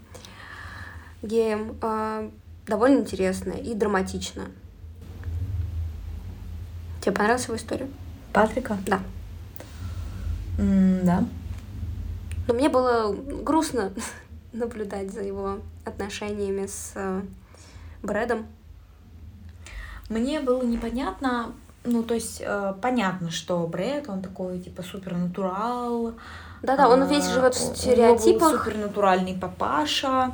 геем, 1.21 1.77
а, 1.83 2.31
довольно 2.67 3.01
интересная 3.01 3.59
и 3.59 3.75
драматичная. 3.75 4.47
Тебе 7.05 7.17
понравилась 7.17 7.45
его 7.45 7.57
история? 7.57 7.87
Патрика? 8.33 8.79
Да. 8.87 9.01
Да. 10.57 11.23
Но 12.49 12.55
мне 12.55 12.71
было 12.71 13.15
грустно 13.15 13.93
наблюдать 14.55 15.13
за 15.13 15.21
его 15.21 15.59
отношениями 15.85 16.67
с 16.67 16.93
э, 16.95 17.21
Брэдом. 18.03 18.47
Мне 20.09 20.41
было 20.41 20.63
непонятно, 20.63 21.53
Ну, 21.85 22.03
то 22.05 22.15
есть, 22.15 22.41
э, 22.41 22.75
понятно, 22.81 23.31
что 23.31 23.67
Брэд, 23.67 24.09
он 24.09 24.23
такой, 24.23 24.59
типа, 24.59 24.83
супернатурал. 24.83 26.15
Да-да, 26.63 26.89
он 26.89 27.07
весь 27.07 27.29
живет 27.29 27.55
в 27.55 27.59
стереотипах. 27.59 28.65
супернатуральный 28.65 29.35
папаша. 29.35 30.33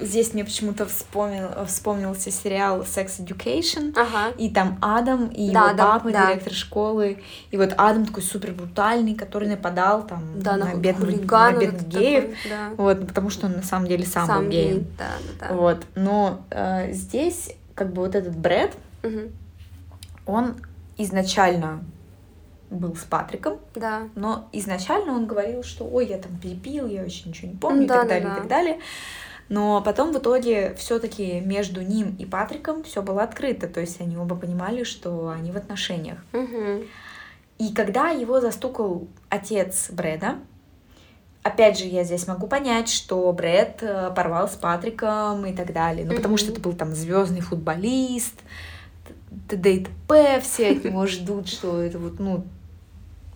Здесь 0.00 0.34
мне 0.34 0.44
почему-то 0.44 0.86
вспомнил, 0.86 1.48
вспомнился 1.66 2.30
сериал 2.32 2.80
Sex 2.82 3.20
Education. 3.24 3.94
Ага. 3.96 4.34
И 4.36 4.50
там 4.50 4.78
Адам, 4.82 5.28
и 5.28 5.52
Да, 5.52 5.68
его 5.70 5.78
папа, 5.78 6.10
да. 6.10 6.26
директор 6.26 6.52
школы. 6.52 7.22
И 7.52 7.56
вот 7.56 7.72
Адам 7.76 8.06
такой 8.06 8.22
супер 8.24 8.52
брутальный, 8.52 9.14
который 9.14 9.48
нападал 9.48 10.04
там 10.04 10.40
Да, 10.40 10.56
на, 10.56 10.72
на 10.72 10.74
бедных, 10.74 11.08
на 11.30 11.52
бедных 11.52 11.84
такой, 11.84 12.00
геев. 12.00 12.36
да. 12.48 12.70
Вот, 12.76 13.06
потому 13.06 13.30
что 13.30 13.46
он 13.46 13.52
на 13.52 13.62
самом 13.62 13.86
деле 13.86 14.04
сам, 14.04 14.26
Сам 14.26 14.44
был 14.44 14.50
геем. 14.50 14.74
гей, 14.78 14.86
да, 14.98 15.10
да, 15.40 15.48
да. 15.48 15.54
Вот. 15.54 15.86
Но 15.94 16.44
э, 16.50 16.92
здесь, 16.92 17.54
как 17.76 17.92
бы 17.92 18.02
вот 18.02 18.14
этот 18.16 18.36
Брэд, 18.36 18.72
Мгм. 19.04 19.30
он 20.26 20.54
изначально 20.96 21.84
был 22.70 22.96
с 22.96 23.04
Патриком, 23.04 23.58
Да. 23.74 24.08
но 24.14 24.48
изначально 24.52 25.12
он 25.12 25.26
говорил, 25.26 25.62
что 25.62 25.84
ой, 25.84 26.06
я 26.06 26.18
там 26.18 26.36
перепил, 26.38 26.88
я 26.88 27.02
вообще 27.02 27.28
ничего 27.28 27.48
не 27.52 27.56
помню, 27.56 27.84
и 27.84 27.86
Да, 27.86 27.98
так 27.98 28.04
да, 28.04 28.08
далее, 28.14 28.28
да. 28.28 28.34
и 28.34 28.38
так 28.38 28.48
далее. 28.48 28.78
Но 29.48 29.82
потом 29.82 30.12
в 30.12 30.18
итоге 30.18 30.74
все-таки 30.76 31.40
между 31.40 31.82
ним 31.82 32.16
и 32.18 32.24
Патриком 32.24 32.84
все 32.84 33.02
было 33.02 33.22
открыто, 33.22 33.68
то 33.68 33.80
есть 33.80 34.00
они 34.00 34.16
оба 34.16 34.34
понимали, 34.34 34.84
что 34.84 35.28
они 35.28 35.52
в 35.52 35.56
отношениях. 35.56 36.18
И 37.58 37.72
когда 37.74 38.08
его 38.08 38.40
застукал 38.40 39.06
отец 39.28 39.90
Брэда, 39.90 40.36
опять 41.42 41.78
же, 41.78 41.84
я 41.84 42.02
здесь 42.04 42.26
могу 42.26 42.46
понять, 42.46 42.88
что 42.88 43.32
Брэд 43.32 43.82
э, 43.82 44.12
порвал 44.14 44.48
с 44.48 44.56
Патриком 44.56 45.44
и 45.46 45.52
так 45.52 45.72
далее. 45.72 46.06
Ну, 46.06 46.14
потому 46.16 46.36
что 46.36 46.50
это 46.50 46.60
был 46.60 46.72
там 46.72 46.92
звездный 46.92 47.40
футболист, 47.40 48.40
т.д. 49.48 49.74
и 49.74 49.84
т.п. 49.84 50.40
Все 50.40 50.72
от 50.72 50.84
него 50.84 51.06
ждут, 51.06 51.48
что 51.48 51.80
это 51.80 51.98
вот, 51.98 52.18
ну, 52.18 52.44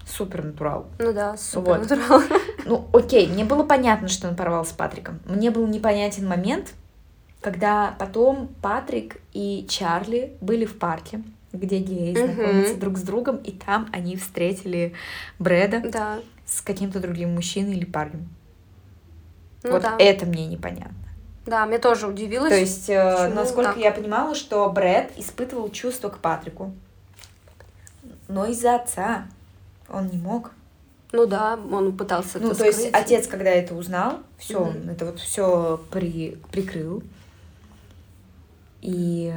супер 0.06 0.44
натурал. 0.44 0.86
Ну 0.98 1.12
да, 1.12 1.36
супер 1.36 1.80
натурал. 1.80 2.22
Ну, 2.66 2.88
окей, 2.92 3.28
мне 3.28 3.44
было 3.44 3.62
понятно, 3.62 4.08
что 4.08 4.28
он 4.28 4.36
порвал 4.36 4.64
с 4.64 4.72
Патриком. 4.72 5.20
Мне 5.24 5.50
был 5.50 5.66
непонятен 5.66 6.26
момент, 6.26 6.74
когда 7.40 7.94
потом 7.98 8.48
Патрик 8.60 9.18
и 9.32 9.66
Чарли 9.68 10.32
были 10.40 10.64
в 10.64 10.78
парке, 10.78 11.22
где 11.52 11.78
геи 11.78 12.14
знакомятся 12.14 12.74
друг 12.76 12.98
с 12.98 13.02
другом, 13.02 13.36
и 13.36 13.52
там 13.52 13.88
они 13.92 14.16
встретили 14.16 14.94
Брэда 15.38 15.80
Да. 15.90 16.18
с 16.44 16.60
каким-то 16.60 16.98
другим 16.98 17.34
мужчиной 17.34 17.76
или 17.76 17.84
парнем. 17.84 18.28
Ну 19.62 19.72
вот 19.72 19.82
да. 19.82 19.96
это 19.98 20.26
мне 20.26 20.46
непонятно. 20.46 20.94
Да, 21.46 21.64
мне 21.66 21.78
тоже 21.78 22.08
удивилось. 22.08 22.50
То 22.50 22.58
есть, 22.58 22.90
э, 22.90 23.28
насколько 23.28 23.74
так? 23.74 23.78
я 23.78 23.92
понимала, 23.92 24.34
что 24.34 24.68
Брэд 24.68 25.12
испытывал 25.16 25.70
чувство 25.70 26.08
к 26.08 26.18
Патрику, 26.18 26.72
но 28.28 28.46
из-за 28.46 28.74
отца 28.74 29.28
он 29.88 30.08
не 30.08 30.18
мог. 30.18 30.50
Ну 31.16 31.26
да, 31.26 31.58
он 31.72 31.96
пытался 31.96 32.38
Ну, 32.38 32.50
это 32.50 32.58
то 32.58 32.64
есть 32.66 32.78
скрыть. 32.80 32.94
отец, 32.94 33.26
когда 33.26 33.50
это 33.50 33.74
узнал, 33.74 34.18
все, 34.38 34.58
он 34.60 34.90
это 34.90 35.06
вот 35.06 35.18
все 35.18 35.80
при, 35.90 36.36
прикрыл. 36.52 37.02
И 38.82 39.32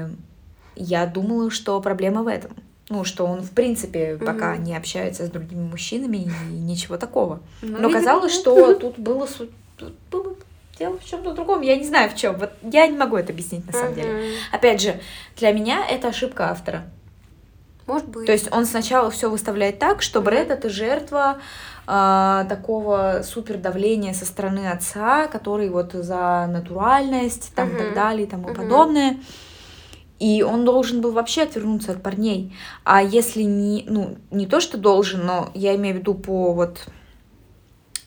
я 0.76 1.06
думала, 1.06 1.50
что 1.50 1.80
проблема 1.82 2.24
в 2.24 2.28
этом. 2.28 2.52
Ну, 2.90 3.04
что 3.04 3.26
он, 3.26 3.42
в 3.42 3.52
принципе, 3.52 4.18
пока 4.18 4.56
Мгм. 4.56 4.64
не 4.64 4.76
общается 4.76 5.26
с 5.26 5.30
другими 5.30 5.62
мужчинами 5.62 6.18
и 6.18 6.54
ничего 6.54 6.98
такого. 6.98 7.40
Ну, 7.62 7.70
Но 7.74 7.78
видимо, 7.88 7.94
казалось, 7.94 8.32
нет. 8.34 8.42
что 8.42 8.74
тут 8.74 8.98
было, 9.00 9.28
тут 9.78 9.94
было 10.12 10.36
дело 10.78 10.98
в 10.98 11.06
чем-то 11.06 11.34
другом. 11.34 11.62
Я 11.62 11.78
не 11.78 11.86
знаю 11.86 12.10
в 12.10 12.16
чем. 12.16 12.36
Вот 12.38 12.50
я 12.64 12.88
не 12.88 12.98
могу 12.98 13.16
это 13.16 13.32
объяснить 13.32 13.66
на 13.68 13.74
самом 13.74 13.94
деле. 13.94 14.12
Мгм. 14.12 14.24
Опять 14.52 14.82
же, 14.82 15.00
для 15.38 15.52
меня 15.54 15.86
это 15.88 16.08
ошибка 16.10 16.50
автора. 16.50 16.84
Может 17.90 18.08
быть. 18.08 18.26
То 18.28 18.32
есть 18.32 18.52
он 18.52 18.66
сначала 18.66 19.10
все 19.10 19.30
выставляет 19.30 19.80
так, 19.80 20.02
что 20.02 20.22
Брэд 20.22 20.52
это 20.52 20.70
жертва 20.70 21.40
а, 21.88 22.46
такого 22.46 23.22
супер 23.24 23.58
давления 23.58 24.14
со 24.14 24.26
стороны 24.26 24.70
отца, 24.70 25.28
который 25.28 25.70
вот 25.70 25.94
за 25.94 26.48
натуральность 26.48 27.52
там 27.56 27.74
и 27.74 27.78
так 27.78 27.94
далее 27.96 28.28
и 28.28 28.30
тому 28.30 28.50
Мгм. 28.50 28.56
подобное. 28.56 29.18
И 30.20 30.44
он 30.44 30.66
должен 30.66 31.02
был 31.02 31.14
вообще 31.14 31.44
отвернуться 31.44 31.94
от 31.94 32.04
парней. 32.04 32.54
А 32.84 33.02
если 33.02 33.42
не, 33.42 33.86
ну, 33.88 34.18
не 34.32 34.46
то, 34.46 34.60
что 34.60 34.78
должен, 34.78 35.26
но 35.26 35.50
я 35.56 35.76
имею 35.76 35.96
в 35.96 36.00
виду 36.00 36.14
по 36.14 36.54
вот 36.54 36.86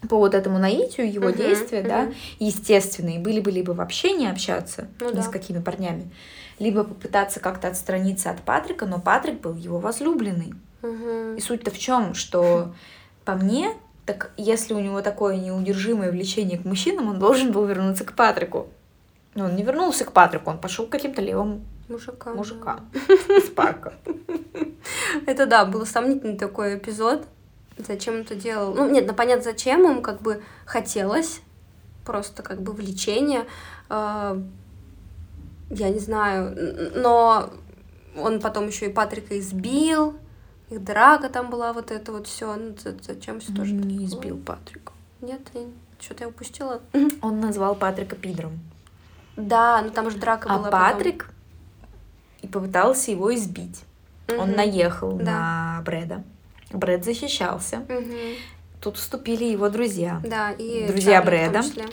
по 0.08 0.18
вот 0.18 0.34
этому 0.34 0.58
наитию 0.58 1.12
его 1.12 1.28
Мгм, 1.28 1.36
действия, 1.36 1.82
да, 1.82 2.02
мгм. 2.02 2.14
естественные, 2.40 3.18
были 3.20 3.40
бы 3.40 3.50
либо 3.50 3.70
вообще 3.70 4.12
не 4.12 4.26
общаться 4.26 4.88
Ну 5.00 5.10
ни 5.10 5.16
да. 5.16 5.22
с 5.22 5.28
какими 5.28 5.60
парнями, 5.60 6.10
либо 6.58 6.84
попытаться 6.84 7.40
как-то 7.40 7.68
отстраниться 7.68 8.30
от 8.30 8.42
Патрика, 8.42 8.86
но 8.86 9.00
Патрик 9.00 9.40
был 9.40 9.54
его 9.54 9.78
возлюбленный. 9.78 10.54
Мгм. 10.82 11.36
И 11.36 11.40
суть-то 11.40 11.70
в 11.70 11.78
чем, 11.78 12.14
что 12.14 12.74
по 13.24 13.34
мне, 13.34 13.74
так 14.06 14.32
если 14.36 14.74
у 14.74 14.80
него 14.80 15.00
такое 15.02 15.36
неудержимое 15.36 16.10
влечение 16.10 16.58
к 16.58 16.64
мужчинам, 16.64 17.08
он 17.08 17.18
должен 17.18 17.52
был 17.52 17.64
вернуться 17.66 18.04
к 18.04 18.14
Патрику. 18.14 18.68
Но 19.34 19.46
он 19.46 19.56
не 19.56 19.62
вернулся 19.62 20.04
к 20.04 20.12
Патрику, 20.12 20.50
он 20.50 20.58
пошел 20.58 20.86
к 20.86 20.90
каким-то 20.90 21.22
левым 21.22 21.64
Мужика. 21.88 22.32
мужикам 22.32 22.90
из 23.28 23.48
парка. 23.50 23.94
Это 25.26 25.46
да, 25.46 25.64
был 25.64 25.86
сомнительный 25.86 26.36
такой 26.36 26.76
эпизод. 26.76 27.26
Зачем 27.78 28.14
он 28.14 28.20
это 28.20 28.34
делал? 28.34 28.74
Ну, 28.74 28.88
нет, 28.90 29.06
ну 29.06 29.14
понятно, 29.14 29.44
зачем 29.44 29.82
ему 29.82 30.02
как 30.02 30.20
бы 30.20 30.42
хотелось. 30.66 31.40
Просто 32.04 32.42
как 32.42 32.60
бы 32.60 32.72
влечение. 32.72 33.46
А, 35.72 35.74
Я 35.74 35.90
не 35.90 35.98
знаю. 35.98 36.92
Но 36.94 37.50
он 38.16 38.40
потом 38.40 38.66
еще 38.68 38.86
и 38.86 38.92
Патрика 38.92 39.38
избил. 39.38 40.16
Их 40.70 40.82
драка 40.84 41.28
там 41.28 41.50
была, 41.50 41.72
вот 41.72 41.90
это 41.90 42.12
вот 42.12 42.26
все. 42.26 42.54
Ну, 42.54 42.74
за- 42.78 42.96
зачем 43.02 43.40
все 43.40 43.52
тоже? 43.52 43.72
Не 43.72 43.82
такое? 43.82 44.04
избил 44.06 44.38
Патрика. 44.38 44.92
Нет, 45.20 45.40
что-то 46.00 46.24
я 46.24 46.28
упустила. 46.28 46.80
Он 47.22 47.40
назвал 47.40 47.74
Патрика 47.74 48.16
пидором. 48.16 48.58
Да, 49.36 49.80
ну 49.82 49.90
там 49.90 50.10
же 50.10 50.18
драка 50.18 50.48
А 50.50 50.58
была. 50.58 50.70
потом. 50.70 50.80
Патрик 50.96 51.30
и 52.42 52.48
попытался 52.48 53.10
его 53.12 53.34
избить. 53.34 53.84
Он 54.28 54.48
Мгм. 54.48 54.56
наехал 54.56 55.12
Да. 55.12 55.24
на 55.24 55.82
Брэда. 55.84 56.22
Брэд 56.72 57.04
защищался. 57.04 57.78
Мгм. 57.88 58.36
Тут 58.80 58.96
вступили 58.96 59.44
его 59.44 59.68
друзья. 59.68 60.20
Да, 60.24 60.50
и 60.52 60.86
Друзья 60.88 61.22
Чарли 61.22 61.36
в 61.38 61.40
том 61.44 61.52
Брэда. 61.52 61.62
числе. 61.68 61.84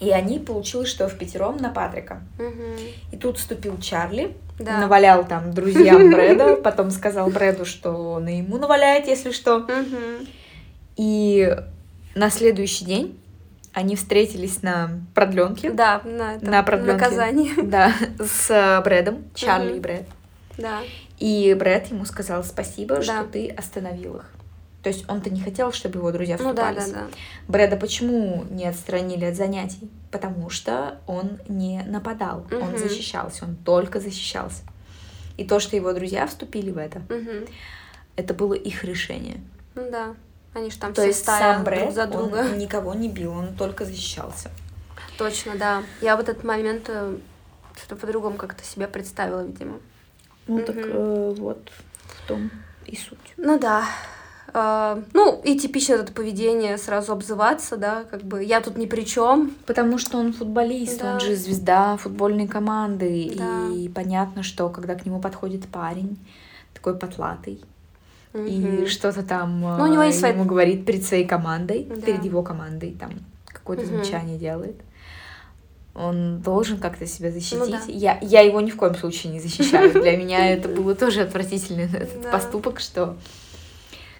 И 0.00 0.10
они 0.10 0.38
получилось, 0.38 0.88
что 0.88 1.08
в 1.08 1.16
пятером 1.16 1.58
на 1.58 1.68
Патрика. 1.70 2.22
Мгм. 2.38 2.76
И 3.12 3.16
тут 3.16 3.38
вступил 3.38 3.78
Чарли, 3.78 4.36
Да. 4.58 4.78
навалял 4.78 5.24
там 5.26 5.52
друзьям 5.52 6.10
Брэда, 6.12 6.56
потом 6.56 6.90
сказал 6.90 7.30
Брэду, 7.30 7.64
что 7.64 7.90
он 7.92 8.26
и 8.28 8.38
ему 8.38 8.58
наваляет, 8.58 9.06
если 9.06 9.30
что. 9.30 9.66
И 10.96 11.56
на 12.14 12.30
следующий 12.30 12.84
день 12.84 13.18
они 13.72 13.96
встретились 13.96 14.62
на 14.62 14.90
продленке. 15.14 15.70
Да, 15.70 16.02
на, 16.04 16.34
этом, 16.34 16.50
На 16.50 16.62
продлёнке. 16.62 17.04
наказание. 17.04 17.52
Да, 17.62 17.92
с 18.18 18.50
э, 18.50 18.82
Брэдом, 18.82 19.24
Чарли 19.34 19.68
Мгм. 19.68 19.76
и 19.76 19.80
Брэд. 19.80 20.04
Да. 20.58 20.80
И 21.18 21.54
Брэд 21.58 21.86
ему 21.90 22.04
сказал 22.04 22.44
спасибо, 22.44 22.96
Да. 22.96 23.02
что 23.02 23.24
ты 23.24 23.48
остановил 23.48 24.16
их. 24.16 24.30
То 24.82 24.88
есть 24.88 25.08
он-то 25.08 25.30
не 25.30 25.40
хотел, 25.40 25.72
чтобы 25.72 25.98
его 26.00 26.10
друзья 26.10 26.36
Ну 26.40 26.52
да, 26.52 26.70
вступались. 26.72 26.92
да, 26.92 27.00
да. 27.02 27.06
Брэда 27.46 27.76
почему 27.76 28.44
не 28.50 28.66
отстранили 28.66 29.24
от 29.26 29.36
занятий? 29.36 29.88
Потому 30.10 30.50
что 30.50 30.98
он 31.06 31.38
не 31.48 31.82
нападал, 31.86 32.46
он 32.50 32.70
Мгм. 32.70 32.78
защищался, 32.78 33.44
он 33.44 33.54
только 33.56 34.00
защищался. 34.00 34.62
И 35.36 35.44
то, 35.44 35.60
что 35.60 35.76
его 35.76 35.92
друзья 35.92 36.26
вступили 36.26 36.70
в 36.70 36.78
это, 36.78 37.00
Мгм. 37.08 37.46
это 38.16 38.34
было 38.34 38.54
их 38.54 38.82
решение. 38.84 39.40
Ну 39.76 39.88
да. 39.90 40.14
Они 40.54 40.70
же 40.70 40.76
там 40.78 40.92
То 40.92 41.00
все 41.00 41.08
есть 41.08 41.20
стая 41.22 41.54
сам 41.54 41.64
друг 41.64 41.76
Брэд, 41.78 41.94
за 41.94 42.06
друга. 42.06 42.36
он 42.50 42.58
никого 42.58 42.92
не 42.92 43.08
бил, 43.08 43.32
он 43.32 43.54
только 43.54 43.84
защищался. 43.84 44.50
Точно, 45.16 45.54
да. 45.56 45.82
Я 46.00 46.16
вот 46.16 46.28
этот 46.28 46.42
момент 46.44 46.86
э, 46.88 47.16
что-то 47.76 47.96
по-другому 47.96 48.36
как-то 48.36 48.64
себя 48.64 48.88
представила, 48.88 49.42
видимо. 49.46 49.78
Ну 50.48 50.56
Мгм. 50.56 50.64
так 50.66 50.76
э, 50.76 51.34
вот 51.38 51.70
в 52.06 52.26
том 52.28 52.50
и 52.84 52.96
суть. 52.96 53.34
Ну 53.36 53.58
да. 53.58 53.84
Э, 54.54 55.02
ну, 55.14 55.40
и 55.44 55.58
типично 55.58 55.94
это 55.94 56.12
поведение 56.12 56.76
сразу 56.78 57.12
обзываться, 57.12 57.76
да, 57.76 58.04
как 58.10 58.22
бы 58.22 58.44
я 58.44 58.60
тут 58.60 58.76
ни 58.76 58.86
при 58.86 59.02
чем. 59.04 59.52
Потому 59.66 59.98
что 59.98 60.18
он 60.18 60.32
футболист, 60.32 61.00
Да. 61.00 61.14
он 61.14 61.20
же 61.20 61.34
звезда 61.36 61.96
футбольной 61.96 62.46
команды. 62.48 63.32
Да. 63.36 63.68
И 63.74 63.88
понятно, 63.88 64.42
что 64.42 64.68
когда 64.68 64.94
к 64.94 65.06
нему 65.06 65.20
подходит 65.20 65.66
парень, 65.68 66.18
такой 66.74 66.98
потлатый, 66.98 67.62
и 68.34 68.86
что-то 68.88 69.22
там 69.22 69.60
Ну, 69.60 69.84
у 69.84 69.86
него 69.86 70.02
э, 70.02 70.06
есть 70.06 70.18
свои- 70.20 70.32
ему 70.32 70.44
говорит 70.44 70.86
перед 70.86 71.04
своей 71.04 71.26
командой, 71.26 71.86
Да. 71.88 72.00
перед 72.00 72.24
его 72.24 72.42
командой, 72.42 72.96
там 72.98 73.10
какое-то 73.46 73.82
Мгм. 73.84 73.92
замечание 73.96 74.38
делает. 74.38 74.76
Он 75.94 76.40
должен 76.40 76.78
как-то 76.78 77.06
себя 77.06 77.30
защитить. 77.30 77.58
Ну 77.58 77.66
да. 77.66 77.80
я, 77.86 78.18
я 78.22 78.40
его 78.40 78.62
ни 78.62 78.70
в 78.70 78.76
коем 78.76 78.94
случае 78.94 79.34
не 79.34 79.40
защищаю. 79.40 79.92
Для 79.92 80.16
меня 80.16 80.48
это 80.54 80.68
было 80.70 80.94
тоже 80.94 81.20
отвратительный 81.20 81.88
поступок, 82.32 82.80
что, 82.80 83.16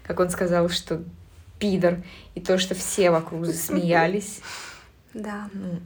как 0.04 0.20
он 0.20 0.30
сказал, 0.30 0.68
что 0.68 1.02
пидор, 1.58 2.02
и 2.34 2.40
то, 2.40 2.58
что 2.58 2.74
все 2.74 3.10
вокруг 3.10 3.46
засмеялись. 3.46 4.40
Да. 5.14 5.48
Ну, 5.52 5.80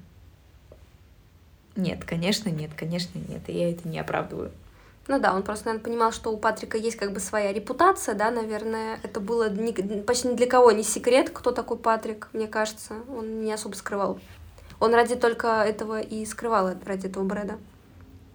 нет, 1.77 2.05
конечно, 2.05 2.49
нет, 2.49 2.71
конечно, 2.75 3.19
нет. 3.19 3.43
и 3.49 3.53
Я 3.53 3.71
это 3.71 3.87
не 3.87 3.99
оправдываю. 3.99 4.51
Ну 5.09 5.21
да, 5.21 5.35
он 5.35 5.43
просто, 5.43 5.67
наверное, 5.67 5.85
понимал, 5.85 6.12
что 6.12 6.33
у 6.33 6.37
Патрика 6.37 6.77
есть 6.77 6.97
как 6.97 7.12
бы 7.12 7.21
своя 7.21 7.53
репутация, 7.53 8.14
да, 8.14 8.31
наверное. 8.31 8.99
Это 9.05 9.21
было 9.21 9.49
ни, 9.49 9.71
почти 10.01 10.29
ни 10.29 10.35
для 10.35 10.47
кого 10.47 10.73
не 10.73 10.83
секрет, 10.83 11.31
кто 11.31 11.53
такой 11.53 11.79
Патрик, 11.79 12.29
мне 12.33 12.49
кажется. 12.49 12.95
Он 13.09 13.43
не 13.43 13.53
особо 13.53 13.75
скрывал. 13.75 14.19
Он 14.81 14.95
ради 14.95 15.14
только 15.14 15.62
этого 15.62 16.01
и 16.01 16.25
скрывал, 16.27 16.75
ради 16.85 17.07
этого 17.07 17.23
Брэда. 17.25 17.59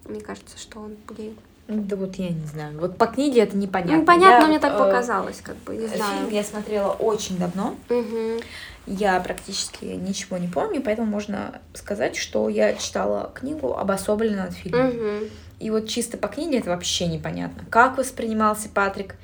Мне 0.04 0.20
кажется, 0.20 0.58
что 0.58 0.80
он 0.80 0.96
гей. 1.16 1.36
Да 1.72 1.96
вот 1.96 2.16
я 2.16 2.30
не 2.30 2.46
знаю. 2.46 2.78
Вот 2.78 2.96
по 2.96 3.06
книге 3.06 3.42
это 3.42 3.56
непонятно. 3.56 3.98
Ну, 3.98 4.04
понятно, 4.04 4.42
я, 4.42 4.48
мне 4.48 4.58
так 4.58 4.74
э, 4.74 4.78
показалось, 4.78 5.40
как 5.42 5.56
бы, 5.58 5.76
не 5.76 5.86
знаю. 5.86 6.20
Фильм 6.20 6.30
я 6.30 6.44
смотрела 6.44 6.90
очень 6.90 7.38
давно. 7.38 7.74
Мгм. 7.88 8.40
Я 8.86 9.20
практически 9.20 9.84
ничего 9.84 10.38
не 10.38 10.48
помню, 10.48 10.82
поэтому 10.82 11.06
можно 11.06 11.60
сказать, 11.74 12.16
что 12.16 12.48
я 12.48 12.74
читала 12.74 13.30
книгу 13.34 13.74
обособленно 13.74 14.44
от 14.44 14.54
фильма. 14.54 14.84
Мгм. 14.84 15.28
И 15.60 15.70
вот 15.70 15.88
чисто 15.88 16.18
по 16.18 16.28
книге 16.28 16.58
это 16.58 16.70
вообще 16.70 17.06
непонятно. 17.06 17.64
Как 17.70 17.96
воспринимался 17.96 18.68
Патрик? 18.68 19.14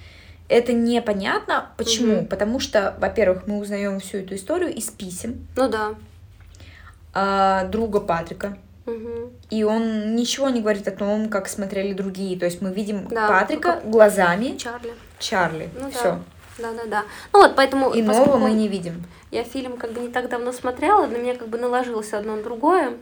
Это 0.49 0.73
непонятно. 0.73 1.67
Почему? 1.77 2.15
Мгм. 2.19 2.27
Потому 2.27 2.61
что, 2.61 2.95
во-первых, 3.01 3.47
мы 3.47 3.59
узнаем 3.59 4.01
всю 4.01 4.19
эту 4.19 4.37
историю 4.37 4.73
из 4.73 4.89
писем 4.89 5.47
Ну 5.57 5.69
да. 5.69 5.95
а, 7.13 7.65
друга 7.65 8.01
Патрика. 8.01 8.57
И 9.51 9.65
он 9.65 10.15
ничего 10.17 10.49
не 10.49 10.61
говорит 10.61 10.87
о 10.89 10.93
том, 10.93 11.29
как 11.29 11.49
смотрели 11.49 11.93
другие. 11.93 12.39
То 12.39 12.45
есть 12.47 12.63
мы 12.63 12.73
видим 12.73 13.09
Да, 13.09 13.29
Патрика 13.29 13.81
ну 13.85 13.91
глазами 13.91 14.57
Чарли. 14.57 14.93
Чарли. 15.19 15.71
Ну 15.75 15.91
да. 15.91 15.91
Все. 15.91 16.23
Да, 16.59 16.73
да, 16.73 16.85
да. 16.87 17.05
Ну 17.33 17.43
вот, 17.43 17.55
поэтому 17.55 17.93
Иного 17.95 18.19
поскольку 18.19 18.39
мы 18.39 18.51
не 18.51 18.69
видим. 18.69 19.05
я 19.31 19.45
фильм 19.45 19.77
как 19.77 19.93
бы 19.93 20.01
не 20.01 20.09
так 20.09 20.29
давно 20.29 20.53
смотрела, 20.53 21.07
на 21.07 21.17
меня 21.17 21.37
как 21.37 21.49
бы 21.49 21.59
наложилось 21.59 22.13
одно 22.13 22.37
на 22.37 22.43
другое. 22.43 22.95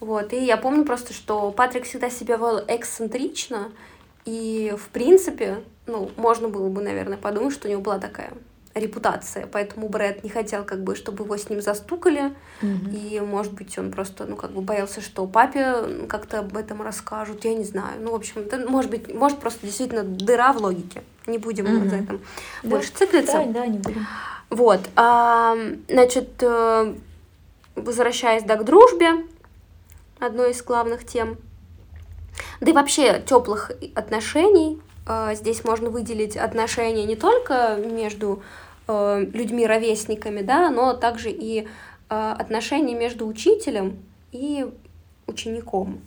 Вот, 0.00 0.32
и 0.32 0.44
я 0.44 0.56
помню 0.56 0.84
просто, 0.84 1.12
что 1.12 1.50
Патрик 1.52 1.84
всегда 1.84 2.10
себя 2.10 2.36
вел 2.36 2.62
эксцентрично, 2.66 3.70
и, 4.24 4.74
в 4.76 4.88
принципе, 4.88 5.62
ну, 5.86 6.10
можно 6.16 6.48
было 6.48 6.68
бы, 6.68 6.82
наверное, 6.82 7.16
подумать, 7.16 7.54
что 7.54 7.68
у 7.68 7.70
него 7.70 7.80
была 7.80 7.98
такая 7.98 8.32
репутация, 8.74 9.46
поэтому 9.46 9.88
Брэд 9.88 10.24
не 10.24 10.30
хотел, 10.30 10.64
как 10.64 10.82
бы, 10.82 10.96
чтобы 10.96 11.24
его 11.24 11.36
с 11.36 11.48
ним 11.48 11.62
застукали, 11.62 12.34
и, 12.62 13.20
может 13.24 13.52
быть, 13.52 13.78
он 13.78 13.92
просто, 13.92 14.26
ну, 14.26 14.36
как 14.36 14.50
бы 14.50 14.60
боялся, 14.62 15.00
что 15.00 15.26
папе 15.26 16.06
как-то 16.08 16.40
об 16.40 16.56
этом 16.56 16.82
расскажут, 16.82 17.44
я 17.44 17.54
не 17.54 17.64
знаю. 17.64 18.00
Ну, 18.00 18.10
в 18.10 18.14
общем, 18.14 18.40
это, 18.42 18.58
может 18.68 18.90
быть, 18.90 19.12
может 19.14 19.38
просто 19.38 19.66
действительно 19.66 20.02
дыра 20.02 20.52
в 20.52 20.58
логике. 20.58 21.02
Не 21.26 21.38
будем 21.38 21.64
Мгм. 21.66 21.88
за 21.88 21.96
этом 21.96 22.20
Да. 22.62 22.70
больше 22.70 22.92
циклиться. 22.92 23.38
Да, 23.38 23.60
да, 23.60 23.66
не 23.66 23.78
будем. 23.78 24.06
Вот, 24.50 24.80
а, 24.96 25.56
значит, 25.88 26.30
э, 26.42 26.94
возвращаясь 27.76 28.42
да, 28.42 28.56
к 28.56 28.64
дружбе, 28.64 29.24
одной 30.18 30.50
из 30.52 30.62
главных 30.62 31.04
тем, 31.06 31.36
да 32.60 32.70
и 32.70 32.74
вообще 32.74 33.22
теплых 33.26 33.72
отношений, 33.94 34.80
здесь 35.34 35.64
можно 35.64 35.90
выделить 35.90 36.36
отношения 36.36 37.04
не 37.04 37.16
только 37.16 37.76
между 37.76 38.42
э, 38.88 39.26
людьми-ровесниками, 39.32 40.42
да, 40.42 40.70
но 40.70 40.94
также 40.94 41.30
и 41.30 41.66
э, 42.08 42.34
отношения 42.38 42.94
между 42.94 43.26
учителем 43.26 43.98
и 44.32 44.66
учеником. 45.26 46.00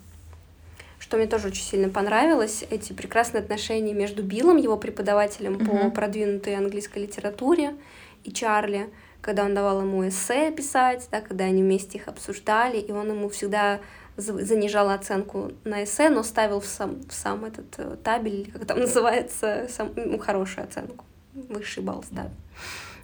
Что 0.99 1.17
мне 1.17 1.27
тоже 1.27 1.49
очень 1.49 1.63
сильно 1.63 1.89
понравилось, 1.89 2.65
эти 2.69 2.91
прекрасные 2.91 3.41
отношения 3.41 3.93
между 3.93 4.23
Биллом, 4.23 4.57
его 4.57 4.77
преподавателем 4.77 5.57
по 5.59 5.73
Мгм. 5.73 5.91
продвинутой 5.91 6.55
английской 6.55 6.99
литературе, 6.99 7.75
и 8.23 8.31
Чарли, 8.31 8.89
когда 9.21 9.45
он 9.45 9.53
давал 9.53 9.81
ему 9.81 10.07
эссе 10.07 10.51
писать, 10.51 11.07
да, 11.11 11.21
когда 11.21 11.45
они 11.45 11.61
вместе 11.61 11.97
их 11.97 12.07
обсуждали, 12.07 12.77
и 12.77 12.91
он 12.91 13.09
ему 13.09 13.29
всегда 13.29 13.79
занижал 14.17 14.89
оценку 14.89 15.51
на 15.63 15.83
эссе, 15.83 16.09
но 16.09 16.23
ставил 16.23 16.59
в 16.59 16.65
сам, 16.65 17.01
в 17.07 17.13
сам 17.13 17.45
этот 17.45 17.67
э, 17.77 17.97
табель, 18.03 18.51
как 18.51 18.65
там 18.65 18.79
называется, 18.81 19.67
сам, 19.69 19.91
ну, 19.95 20.17
хорошую 20.17 20.65
оценку, 20.65 21.05
высший 21.33 21.83
балл 21.83 22.03
ставил. 22.03 22.31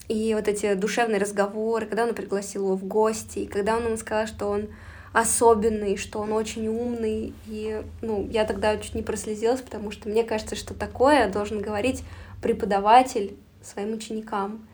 И 0.10 0.34
вот 0.34 0.48
эти 0.48 0.74
душевные 0.74 1.20
разговоры, 1.20 1.86
когда 1.86 2.04
он 2.04 2.14
пригласил 2.14 2.66
его 2.66 2.76
в 2.76 2.84
гости, 2.84 3.40
и 3.40 3.48
когда 3.48 3.78
он 3.78 3.86
ему 3.86 3.98
сказал, 3.98 4.28
что 4.28 4.48
он 4.48 4.68
особенный, 5.14 5.96
что 5.96 6.20
он 6.20 6.34
очень 6.34 6.68
умный. 6.68 7.34
И, 7.48 7.82
ну, 8.02 8.28
я 8.30 8.46
тогда 8.46 8.76
чуть 8.78 8.96
не 8.96 9.04
прослезилась, 9.04 9.62
потому 9.62 9.92
что 9.92 10.10
мне 10.10 10.24
кажется, 10.24 10.56
что 10.56 10.74
такое 10.74 11.32
должен 11.32 11.62
говорить 11.62 12.04
преподаватель 12.42 13.38
своим 13.62 13.94
ученикам. 13.94 14.68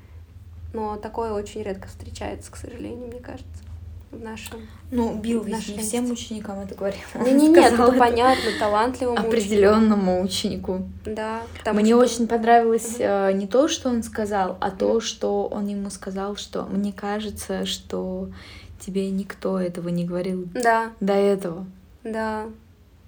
Но 0.74 0.96
такое 0.96 1.34
очень 1.34 1.62
редко 1.62 1.88
встречается, 1.88 2.52
к 2.52 2.56
сожалению, 2.56 3.08
мне 3.08 3.20
кажется, 3.20 3.64
в 4.12 4.20
нашем... 4.20 4.62
Ну, 4.92 5.16
Билл 5.16 5.44
ведь 5.44 5.68
не 5.70 5.78
всем 5.84 6.10
ученикам 6.12 6.60
это 6.60 6.74
говорил. 6.76 7.00
Не, 7.24 7.32
не, 7.34 7.48
нет, 7.50 7.74
это 7.74 7.92
понятно, 7.92 8.50
талантливому 8.60 9.20
определенному 9.20 10.22
ученику. 10.24 10.82
Да. 11.06 11.42
Мне 11.74 11.92
что- 11.94 11.98
очень 12.00 12.28
понравилось 12.28 12.96
э, 12.98 13.32
не 13.34 13.46
то, 13.48 13.68
что 13.68 13.90
он 13.90 14.02
сказал, 14.04 14.58
а 14.60 14.72
то, 14.72 15.00
что 15.00 15.46
он 15.48 15.68
ему 15.68 15.90
сказал, 15.90 16.36
что 16.36 16.64
мне 16.64 16.92
кажется, 16.92 17.66
что 17.66 18.30
тебе 18.80 19.10
никто 19.12 19.60
этого 19.60 19.90
не 19.90 20.06
говорил 20.06 20.48
Да, 20.54 20.92
до 21.00 21.14
этого. 21.14 21.66
да. 22.04 22.46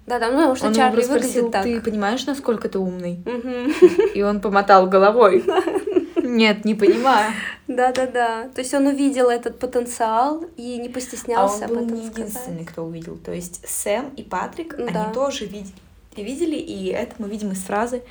Да, 0.04 0.18
да, 0.18 0.32
ну, 0.32 0.38
потому 0.38 0.56
что 0.56 0.66
он 0.66 0.74
Чарли 0.74 1.02
его 1.02 1.14
спросил, 1.16 1.44
выглядит 1.46 1.52
так. 1.52 1.62
ты 1.62 1.80
понимаешь, 1.80 2.26
насколько 2.26 2.68
ты 2.68 2.80
умный? 2.80 3.20
Мгм. 3.24 3.72
И 4.16 4.22
он 4.22 4.40
помотал 4.40 4.88
головой. 4.88 5.44
Нет, 6.36 6.64
не 6.64 6.74
понимаю. 6.74 7.32
Да, 7.68 7.92
да, 7.92 8.06
да. 8.06 8.48
То 8.54 8.60
есть 8.60 8.72
он 8.74 8.86
увидел 8.86 9.28
этот 9.28 9.58
потенциал 9.58 10.44
и 10.56 10.78
не 10.78 10.88
А 10.88 10.92
постеснялся 10.92 11.64
он 11.64 11.68
был 11.68 11.76
об 11.78 11.84
этом 11.84 11.94
не 12.00 12.06
сказать. 12.06 12.18
единственный, 12.30 12.64
кто 12.64 12.84
увидел. 12.84 13.16
То 13.16 13.32
есть 13.32 13.60
Сэм 13.68 14.10
и 14.16 14.22
Патрик, 14.22 14.74
Да. 14.76 14.84
они 15.04 15.14
тоже 15.14 15.44
видели, 15.46 15.72
видели, 16.16 16.56
и 16.56 16.86
это 16.86 17.14
мы 17.18 17.28
видим 17.28 17.52
из 17.52 17.58
фразы. 17.62 18.02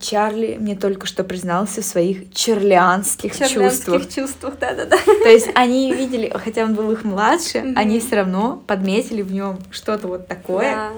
Чарли 0.00 0.58
мне 0.60 0.76
только 0.76 1.06
что 1.06 1.24
признался 1.24 1.80
в 1.80 1.84
своих 1.84 2.30
черлианских 2.32 3.30
чувствах. 3.32 3.48
Черлянских 3.50 4.14
чувствах, 4.14 4.58
да, 4.60 4.74
да, 4.74 4.84
да. 4.84 4.98
То 4.98 5.28
есть 5.30 5.48
они 5.54 5.92
видели, 5.94 6.30
хотя 6.34 6.64
он 6.64 6.74
был 6.74 6.90
их 6.92 7.04
младше, 7.04 7.60
Мгм. 7.62 7.78
они 7.78 7.98
все 7.98 8.16
равно 8.16 8.62
подметили 8.66 9.22
в 9.22 9.32
нем 9.32 9.58
что-то 9.70 10.06
вот 10.08 10.28
такое. 10.28 10.74
Да. 10.74 10.92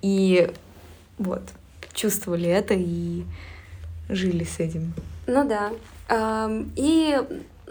И 0.00 0.50
вот, 1.18 1.42
чувствовали 1.92 2.48
это 2.48 2.72
и 2.74 3.24
жили 4.08 4.44
с 4.44 4.60
этим. 4.60 4.92
Ну 5.26 5.46
да. 5.46 5.72
И, 6.76 7.20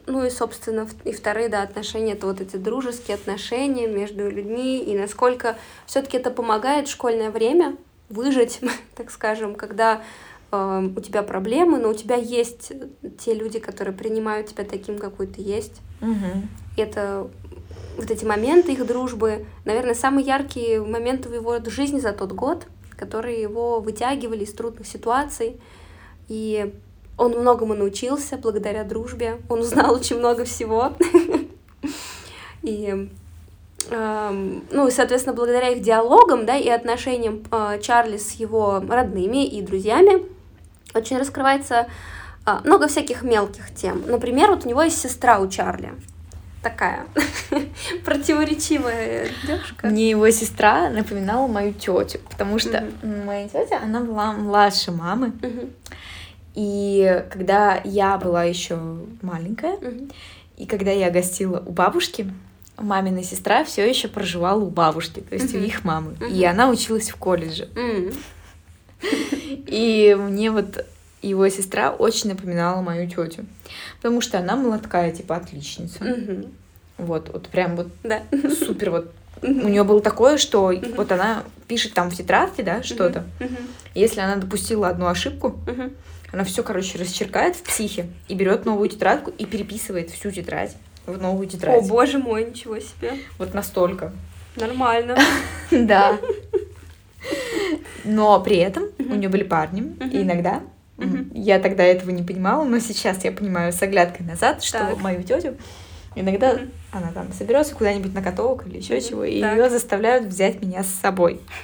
ну 0.06 0.26
и, 0.26 0.30
собственно, 0.30 0.88
и 1.04 1.12
вторые, 1.12 1.50
да, 1.50 1.64
отношения, 1.64 2.14
это 2.14 2.28
вот 2.28 2.42
эти 2.42 2.56
дружеские 2.58 3.16
отношения 3.16 3.88
между 3.88 4.30
людьми, 4.30 4.80
и 4.80 4.98
насколько 4.98 5.58
все-таки 5.86 6.18
это 6.18 6.30
помогает 6.30 6.88
в 6.88 6.92
школьное 6.92 7.32
время 7.32 7.76
выжить, 8.10 8.60
так 8.96 9.12
скажем, 9.12 9.56
когда 9.56 10.02
у 10.50 11.02
тебя 11.02 11.24
проблемы, 11.24 11.78
но 11.78 11.90
у 11.90 11.94
тебя 11.94 12.16
есть 12.16 12.72
те 13.20 13.34
люди, 13.34 13.60
которые 13.60 13.94
принимают 13.94 14.48
тебя 14.48 14.64
таким, 14.64 14.98
какой 14.98 15.28
ты 15.28 15.42
есть. 15.42 15.82
это 16.78 17.30
вот 17.98 18.12
эти 18.12 18.24
моменты 18.24 18.72
их 18.72 18.86
дружбы, 18.86 19.46
наверное, 19.66 19.96
самые 19.96 20.26
яркие 20.26 20.82
моменты 20.82 21.30
в 21.30 21.34
его 21.34 21.60
жизни 21.66 22.00
за 22.00 22.14
тот 22.14 22.32
год, 22.32 22.68
которые 22.96 23.42
его 23.42 23.80
вытягивали 23.80 24.44
из 24.44 24.54
трудных 24.54 24.88
ситуаций. 24.88 25.60
И 26.28 26.74
он 27.18 27.32
многому 27.34 27.74
научился 27.74 28.38
благодаря 28.38 28.84
дружбе. 28.84 29.38
Он 29.50 29.62
узнал 29.62 29.96
очень 29.96 30.18
много 30.20 30.44
всего. 30.46 30.94
И 32.64 33.10
эм, 33.92 34.64
ну 34.72 34.88
и, 34.88 34.92
соответственно, 34.92 35.36
благодаря 35.36 35.70
их 35.70 35.82
диалогам, 35.82 36.46
да, 36.46 36.58
и 36.58 36.68
отношениям 36.68 37.44
э, 37.52 37.80
Чарли 37.82 38.18
с 38.18 38.32
его 38.34 38.84
родными 38.88 39.46
и 39.46 39.62
друзьями 39.62 40.26
очень 40.94 41.18
раскрывается 41.18 41.88
а, 42.46 42.62
много 42.64 42.88
всяких 42.88 43.24
мелких 43.24 43.74
тем. 43.74 44.04
Например, 44.08 44.50
вот 44.50 44.66
у 44.66 44.70
него 44.70 44.82
есть 44.82 45.00
сестра 45.00 45.40
у 45.40 45.48
Чарли. 45.48 45.94
Такая 46.64 47.06
противоречивая 48.06 49.28
девушка. 49.46 49.88
Мне 49.88 50.10
его 50.10 50.30
сестра 50.32 50.90
напоминала 50.90 51.48
мою 51.48 51.74
тетю, 51.74 52.20
потому 52.30 52.58
что 52.60 52.82
Мгм. 53.02 53.26
моя 53.26 53.48
тетя, 53.48 53.80
она 53.84 54.02
была 54.02 54.34
младше 54.34 54.92
мамы. 54.92 55.34
Мгм, 55.42 55.70
И 56.58 57.24
когда 57.30 57.80
я 57.84 58.18
была 58.18 58.44
еще 58.44 58.80
маленькая, 59.22 59.78
мгм. 59.78 60.10
и 60.58 60.66
когда 60.66 60.90
я 60.90 61.12
гостила 61.12 61.62
у 61.64 61.72
бабушки, 61.72 62.34
мамина 62.78 63.22
сестра 63.22 63.64
все 63.64 63.88
еще 63.88 64.08
проживала 64.08 64.60
у 64.64 64.72
бабушки, 64.72 65.20
то 65.20 65.36
есть 65.36 65.54
у 65.54 65.58
Мгм. 65.60 65.66
их 65.68 65.84
мамы. 65.84 66.16
И 66.32 66.34
Мгм. 66.42 66.50
она 66.50 66.70
училась 66.72 67.12
в 67.12 67.16
колледже. 67.18 67.70
М, 67.76 68.12
И 69.68 70.18
мне 70.20 70.50
вот 70.50 70.84
его 71.22 71.48
сестра 71.50 71.92
очень 71.92 72.30
напоминала 72.32 72.82
мою 72.82 73.08
тетю. 73.08 73.46
Потому 73.98 74.20
что 74.22 74.40
она 74.40 74.80
такая, 74.80 75.12
типа, 75.12 75.36
отличница. 75.36 76.04
мгм. 76.04 76.46
Вот, 76.98 77.30
вот 77.32 77.50
прям 77.50 77.76
вот 77.76 77.90
Да. 78.04 78.24
супер 78.66 78.90
вот. 78.90 79.12
У 79.44 79.48
нее 79.70 79.84
было 79.84 80.02
такое, 80.02 80.38
что 80.40 80.74
вот 80.96 81.12
она 81.12 81.44
пишет 81.68 81.94
там 81.94 82.10
в 82.10 82.16
тетрадке, 82.16 82.64
да, 82.64 82.82
что-то. 82.82 83.26
Мгм, 83.40 83.58
Если 83.94 84.20
она 84.22 84.38
допустила 84.38 84.88
одну 84.88 85.06
ошибку, 85.06 85.60
мгм. 85.68 85.92
Она 86.32 86.44
все, 86.44 86.64
короче, 86.64 86.98
расчеркает 86.98 87.56
в 87.56 87.64
психе 87.64 88.08
и 88.28 88.36
берет 88.36 88.66
новую 88.66 88.90
тетрадку 88.90 89.32
и 89.32 89.46
переписывает 89.46 90.10
всю 90.10 90.32
тетрадь 90.32 90.76
в 91.06 91.22
новую 91.22 91.48
О, 91.48 91.50
тетрадь. 91.50 91.88
боже 91.88 92.20
мой, 92.20 92.46
ничего 92.46 92.80
себе. 92.80 93.14
Вот 93.38 93.54
настолько. 93.54 94.14
Нормально. 94.56 95.18
Да. 95.72 96.18
Но 98.06 98.40
при 98.42 98.58
этом 98.58 98.86
у 99.00 99.16
нее 99.16 99.28
были 99.28 99.44
парни, 99.44 99.98
и 100.12 100.22
иногда 100.22 100.62
я 101.34 101.60
тогда 101.60 101.84
этого 101.84 102.10
не 102.12 102.24
понимала, 102.24 102.64
но 102.64 102.80
сейчас 102.80 103.24
я 103.26 103.32
понимаю 103.34 103.74
с 103.74 103.82
оглядкой 103.82 104.26
назад, 104.26 104.64
что 104.64 104.96
мою 105.02 105.24
тетю 105.24 105.58
иногда 106.16 106.58
она 106.92 107.12
там 107.12 107.34
соберется 107.34 107.76
куда-нибудь 107.76 108.14
на 108.14 108.24
каток 108.24 108.66
или 108.66 108.78
еще 108.78 109.02
чего, 109.02 109.26
и 109.26 109.36
ее 109.36 109.70
заставляют 109.70 110.26
взять 110.28 110.62
меня 110.62 110.84
с 110.84 110.88
собой. 110.88 111.42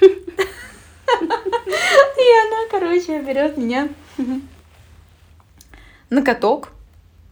И 1.14 2.26
она, 2.46 2.68
короче, 2.70 3.20
берет 3.22 3.56
меня 3.56 3.88
на 6.14 6.22
каток. 6.22 6.70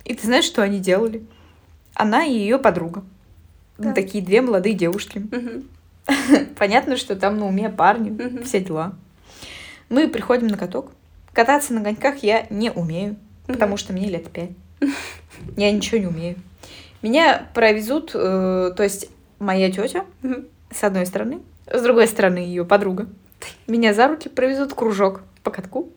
И 0.05 0.15
ты 0.15 0.27
знаешь, 0.27 0.45
что 0.45 0.63
они 0.63 0.81
делали? 0.81 1.25
Она 1.95 2.25
и 2.25 2.33
ее 2.33 2.59
подруга. 2.59 3.05
Ну, 3.79 3.85
Так. 3.87 3.95
такие 3.95 4.25
две 4.25 4.41
молодые 4.43 4.75
девушки. 4.75 5.19
Мгм. 5.19 5.69
Понятно, 6.59 6.97
что 6.97 7.15
там 7.17 7.39
на 7.39 7.47
уме 7.47 7.71
парни, 7.71 8.11
Мгм. 8.11 8.43
все 8.43 8.61
дела. 8.61 8.95
Мы 9.89 10.09
приходим 10.09 10.49
на 10.49 10.57
каток. 10.57 10.91
Кататься 11.33 11.73
на 11.73 11.83
коньках 11.83 12.23
я 12.23 12.47
не 12.51 12.71
умею, 12.71 13.17
потому 13.47 13.77
что 13.77 13.93
мне 13.93 14.09
лет 14.09 14.29
пять. 14.31 14.51
Я 15.57 15.71
ничего 15.71 15.99
не 15.99 16.07
умею. 16.07 16.37
Меня 17.03 17.47
провезут, 17.55 18.11
э, 18.15 18.73
то 18.77 18.83
есть 18.83 19.09
моя 19.39 19.71
тетя 19.71 20.05
Мгм. 20.23 20.47
с 20.71 20.83
одной 20.85 21.07
стороны, 21.07 21.41
с 21.73 21.81
другой 21.83 22.07
стороны 22.09 22.39
ее 22.39 22.65
подруга. 22.65 23.07
Меня 23.67 23.95
за 23.95 24.09
руки 24.09 24.29
провезут 24.29 24.75
кружок 24.75 25.23
по 25.43 25.51
катку. 25.51 25.89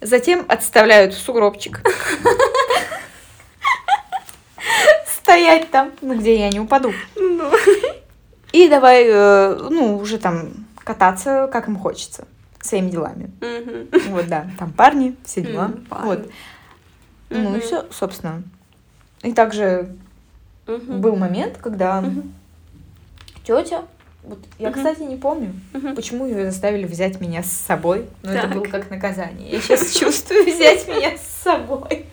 Затем 0.00 0.44
отставляют 0.48 1.14
в 1.14 1.18
сугробчик. 1.18 1.80
Стоять 5.06 5.70
там, 5.70 5.92
ну 6.00 6.18
где 6.18 6.38
я 6.38 6.50
не 6.50 6.60
упаду. 6.60 6.92
Ну. 7.16 7.50
И 8.52 8.68
давай, 8.68 9.04
э, 9.06 9.68
ну, 9.70 9.96
уже 9.96 10.18
там 10.18 10.66
кататься, 10.78 11.48
как 11.50 11.66
им 11.66 11.76
хочется, 11.76 12.28
своими 12.60 12.90
делами. 12.90 13.30
Вот, 14.10 14.28
да, 14.28 14.46
там 14.58 14.72
парни, 14.72 15.16
все 15.24 15.40
дела. 15.40 15.72
Вот. 15.90 16.30
Ну 17.30 17.56
и 17.56 17.60
все, 17.60 17.86
собственно. 17.90 18.42
И 19.22 19.32
также 19.32 19.96
был 20.66 21.16
момент, 21.16 21.58
когда 21.58 22.04
тетя, 23.44 23.84
вот 24.26 24.38
я, 24.58 24.70
Мгм. 24.70 24.76
кстати, 24.78 25.02
не 25.02 25.16
помню, 25.16 25.52
Мгм. 25.72 25.94
почему 25.94 26.26
ее 26.26 26.50
заставили 26.50 26.86
взять 26.86 27.20
меня 27.20 27.42
с 27.42 27.50
собой, 27.52 28.06
но 28.22 28.32
это 28.32 28.42
Так. 28.42 28.52
было 28.54 28.64
как 28.64 28.90
наказание. 28.90 29.50
Я 29.50 29.60
сейчас 29.60 29.92
чувствую 29.94 30.44
взять 30.54 30.86
меня 30.88 31.12
с 31.16 31.42
собой. 31.42 32.06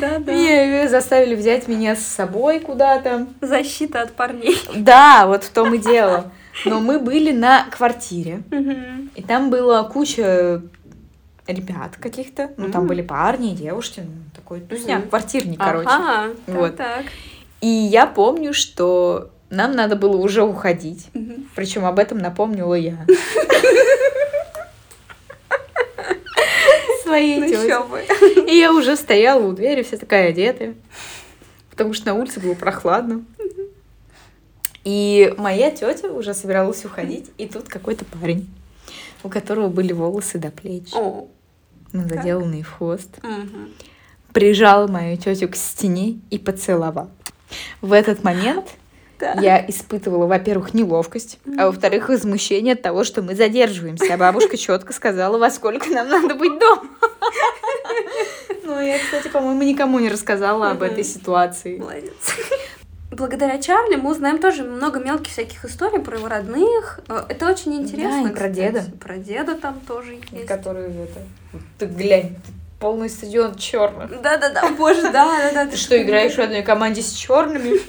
Да, 0.00 0.18
да. 0.18 0.32
Меня 0.32 0.88
заставили 0.88 1.34
взять 1.34 1.68
меня 1.68 1.94
с 1.94 2.02
собой 2.02 2.60
куда-то. 2.60 3.26
Защита 3.40 4.02
от 4.02 4.12
парней. 4.12 4.56
Да, 4.74 5.26
вот 5.26 5.44
в 5.44 5.50
том 5.50 5.72
и 5.74 5.78
дело. 5.78 6.32
Но 6.64 6.80
мы 6.80 6.98
были 7.00 7.32
на 7.32 7.64
квартире, 7.70 8.42
и 9.14 9.22
там 9.22 9.50
была 9.50 9.82
куча 9.84 10.62
ребят 11.46 11.96
каких-то. 12.00 12.52
Ну, 12.56 12.70
там 12.70 12.86
были 12.86 13.02
парни 13.02 13.52
и 13.52 13.56
девушки. 13.56 14.00
ну, 14.00 14.12
Такой 14.34 14.60
тусняк, 14.60 15.00
Мгм. 15.00 15.08
квартирник, 15.10 15.58
короче. 15.58 15.88
Ага, 15.90 16.32
Вот. 16.46 16.76
так. 16.76 17.04
И 17.60 17.66
я 17.66 18.06
помню, 18.06 18.52
что 18.54 19.30
нам 19.54 19.72
надо 19.72 19.96
было 19.96 20.16
уже 20.16 20.42
уходить. 20.42 21.08
Мгм. 21.14 21.48
Причем 21.54 21.84
об 21.84 21.98
этом 21.98 22.18
напомнила 22.18 22.74
я. 22.74 23.06
Своей 27.02 27.38
Ну 27.40 27.84
бы. 27.88 28.02
И 28.48 28.56
я 28.56 28.72
уже 28.72 28.96
стояла 28.96 29.42
у 29.46 29.52
двери, 29.52 29.82
вся 29.82 29.96
такая 29.96 30.30
одетая. 30.30 30.74
Потому 31.70 31.92
что 31.92 32.06
на 32.06 32.14
улице 32.14 32.40
было 32.40 32.54
прохладно. 32.54 33.24
И 34.84 35.34
моя 35.38 35.70
тетя 35.70 36.08
уже 36.08 36.34
собиралась 36.34 36.84
уходить, 36.84 37.30
и 37.38 37.46
тут 37.46 37.68
какой-то 37.68 38.04
парень, 38.04 38.48
у 39.22 39.30
которого 39.30 39.68
были 39.68 39.92
волосы 39.94 40.38
до 40.38 40.50
плеч, 40.50 40.92
О. 40.92 41.26
ну, 41.92 42.06
заделанные 42.08 42.64
в 42.64 42.70
хвост, 42.70 43.08
Мгм. 43.22 43.70
прижал 44.34 44.88
мою 44.88 45.16
тетю 45.16 45.48
к 45.48 45.56
стене 45.56 46.20
и 46.28 46.38
поцеловал. 46.38 47.08
В 47.80 47.94
этот 47.94 48.24
момент 48.24 48.66
Я 49.20 49.64
испытывала, 49.68 50.26
во-первых, 50.26 50.74
неловкость, 50.74 51.38
а 51.58 51.66
во-вторых, 51.66 52.08
возмущение 52.08 52.74
от 52.74 52.82
того, 52.82 53.04
что 53.04 53.22
мы 53.22 53.34
задерживаемся. 53.34 54.14
А 54.14 54.16
бабушка 54.16 54.56
четко 54.56 54.92
сказала, 54.92 55.38
во 55.38 55.50
сколько 55.50 55.90
нам 55.90 56.08
надо 56.08 56.34
быть 56.34 56.58
дома. 56.58 56.88
Ну, 58.66 58.80
я, 58.80 58.98
кстати, 58.98 59.28
по-моему, 59.28 59.62
никому 59.62 59.98
не 59.98 60.08
рассказала 60.08 60.70
об 60.70 60.82
этой 60.82 61.04
ситуации. 61.04 61.76
Молодец. 61.76 62.14
Благодаря 63.10 63.60
Чарли 63.60 63.96
мы 63.96 64.10
узнаем 64.10 64.38
тоже 64.38 64.64
много 64.64 64.98
мелких 64.98 65.30
всяких 65.30 65.64
историй 65.64 66.00
про 66.00 66.16
его 66.16 66.28
родных. 66.28 67.00
Э, 67.08 67.24
Это 67.28 67.48
очень 67.48 67.74
интересно. 67.76 68.24
Да, 68.24 68.30
и 68.30 68.34
про 68.34 68.48
деда. 68.48 68.84
Про 69.00 69.16
деда 69.18 69.54
там 69.54 69.80
тоже 69.86 70.18
есть. 70.32 70.46
Которые 70.46 70.88
это... 70.88 71.20
Ты 71.78 71.86
глянь, 71.86 72.36
полный 72.80 73.08
стадион 73.08 73.54
черных. 73.54 74.20
Да-да-да, 74.20 74.68
боже, 74.70 75.02
да-да-да. 75.02 75.66
Ты 75.66 75.76
что, 75.76 76.00
играешь 76.02 76.34
в 76.34 76.40
одной 76.40 76.62
команде 76.62 77.02
с 77.02 77.12
черными? 77.12 77.78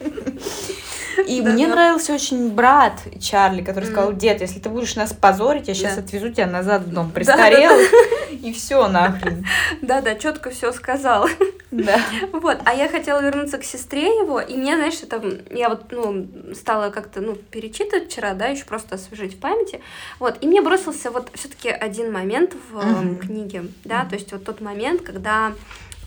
И 1.28 1.40
Да-да. 1.40 1.52
мне 1.52 1.68
нравился 1.68 2.12
очень 2.12 2.50
брат 2.50 2.94
Чарли, 3.20 3.62
который 3.62 3.84
сказал, 3.84 4.12
дед, 4.12 4.40
если 4.40 4.58
ты 4.58 4.68
будешь 4.68 4.96
нас 4.96 5.12
позорить, 5.12 5.68
я 5.68 5.74
сейчас 5.74 5.94
Да. 5.94 6.00
отвезу 6.02 6.30
тебя 6.32 6.46
назад 6.48 6.82
в 6.82 6.92
дом 6.92 7.10
престарелых, 7.14 7.88
и 8.32 8.52
все 8.52 8.88
нахрен. 8.88 9.46
Да-да, 9.80 10.16
четко 10.16 10.50
все 10.50 10.72
сказал. 10.72 11.28
Да. 11.70 12.00
Вот, 12.32 12.58
а 12.64 12.74
я 12.74 12.88
хотела 12.88 13.20
вернуться 13.20 13.58
к 13.58 13.64
сестре 13.64 14.06
его, 14.06 14.40
и 14.40 14.56
мне, 14.56 14.74
знаешь, 14.76 15.00
это, 15.02 15.22
я 15.50 15.68
вот, 15.68 15.90
ну, 15.92 16.26
стала 16.54 16.90
как-то, 16.90 17.20
ну, 17.20 17.34
перечитывать 17.36 18.10
вчера, 18.10 18.34
да, 18.34 18.46
еще 18.46 18.64
просто 18.64 18.96
освежить 18.96 19.34
в 19.34 19.38
памяти, 19.38 19.80
вот, 20.18 20.38
и 20.40 20.46
мне 20.48 20.62
бросился 20.62 21.10
вот 21.10 21.30
все-таки 21.34 21.68
один 21.68 22.12
момент 22.12 22.54
в 22.70 22.78
э, 22.78 22.84
Мгм. 22.84 23.16
книге, 23.18 23.64
да, 23.84 24.04
то 24.04 24.14
есть 24.16 24.32
вот 24.32 24.44
тот 24.44 24.60
момент, 24.60 25.02
когда 25.02 25.52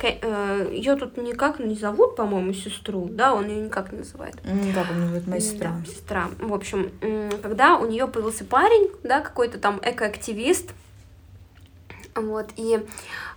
ее 0.04 0.96
тут 0.96 1.18
никак 1.18 1.60
не 1.60 1.76
зовут, 1.76 2.16
по-моему, 2.16 2.54
сестру, 2.54 3.08
да, 3.10 3.34
он 3.34 3.48
ее 3.48 3.62
никак 3.62 3.92
не 3.92 4.00
называет. 4.00 4.36
Ну, 4.44 4.74
Как 4.74 4.90
он 4.92 5.00
называет 5.02 5.28
моя 5.28 5.42
сестра? 5.42 5.72
Да, 5.80 5.92
сестра. 5.92 6.30
В 6.40 6.54
общем, 6.54 6.92
когда 7.42 7.78
у 7.78 7.86
нее 7.88 8.08
появился 8.08 8.46
парень, 8.46 8.90
да, 9.04 9.22
какой-то 9.22 9.60
там 9.60 9.80
экоактивист, 9.84 10.72
вот, 12.16 12.50
и 12.56 12.84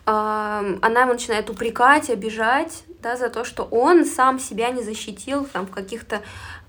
ам, 0.07 0.79
она 0.83 1.03
его 1.03 1.13
начинает 1.13 1.51
упрекать, 1.51 2.11
обижать, 2.11 2.85
да, 3.03 3.17
за 3.17 3.29
то, 3.31 3.45
что 3.45 3.65
он 3.65 4.05
сам 4.05 4.39
себя 4.39 4.71
не 4.71 4.83
защитил 4.83 5.45
там 5.47 5.67
в 5.67 5.71
каких-то, 5.71 6.21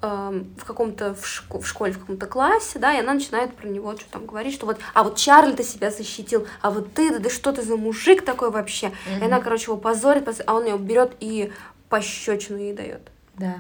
ам, 0.02 0.46
в 0.58 0.66
каком-то, 0.66 1.14
в, 1.14 1.24
шко- 1.26 1.60
в 1.62 1.68
школе, 1.68 1.92
в 1.94 2.00
каком-то 2.00 2.26
классе, 2.26 2.80
да, 2.80 2.94
и 2.94 3.00
она 3.00 3.14
начинает 3.14 3.54
про 3.56 3.68
него 3.68 3.94
что 3.98 4.10
там 4.12 4.26
говорить, 4.26 4.54
что 4.54 4.66
вот, 4.66 4.80
а 4.94 5.04
вот 5.04 5.18
Чарли 5.18 5.54
ты 5.54 5.64
себя 5.64 5.92
защитил, 5.92 6.48
а 6.62 6.72
вот 6.72 6.94
ты, 6.94 7.12
да, 7.12 7.20
да 7.20 7.30
что 7.30 7.52
ты 7.52 7.62
за 7.62 7.76
мужик 7.78 8.24
такой 8.24 8.50
вообще? 8.52 8.92
И 9.20 9.24
она, 9.24 9.40
короче, 9.42 9.66
его 9.66 9.78
позорит, 9.78 10.26
поз- 10.26 10.42
а 10.46 10.54
он 10.54 10.66
ее 10.66 10.78
берет 10.78 11.14
и 11.20 11.52
пощечину 11.90 12.58
ей 12.58 12.74
дает. 12.74 13.02
Да. 13.36 13.56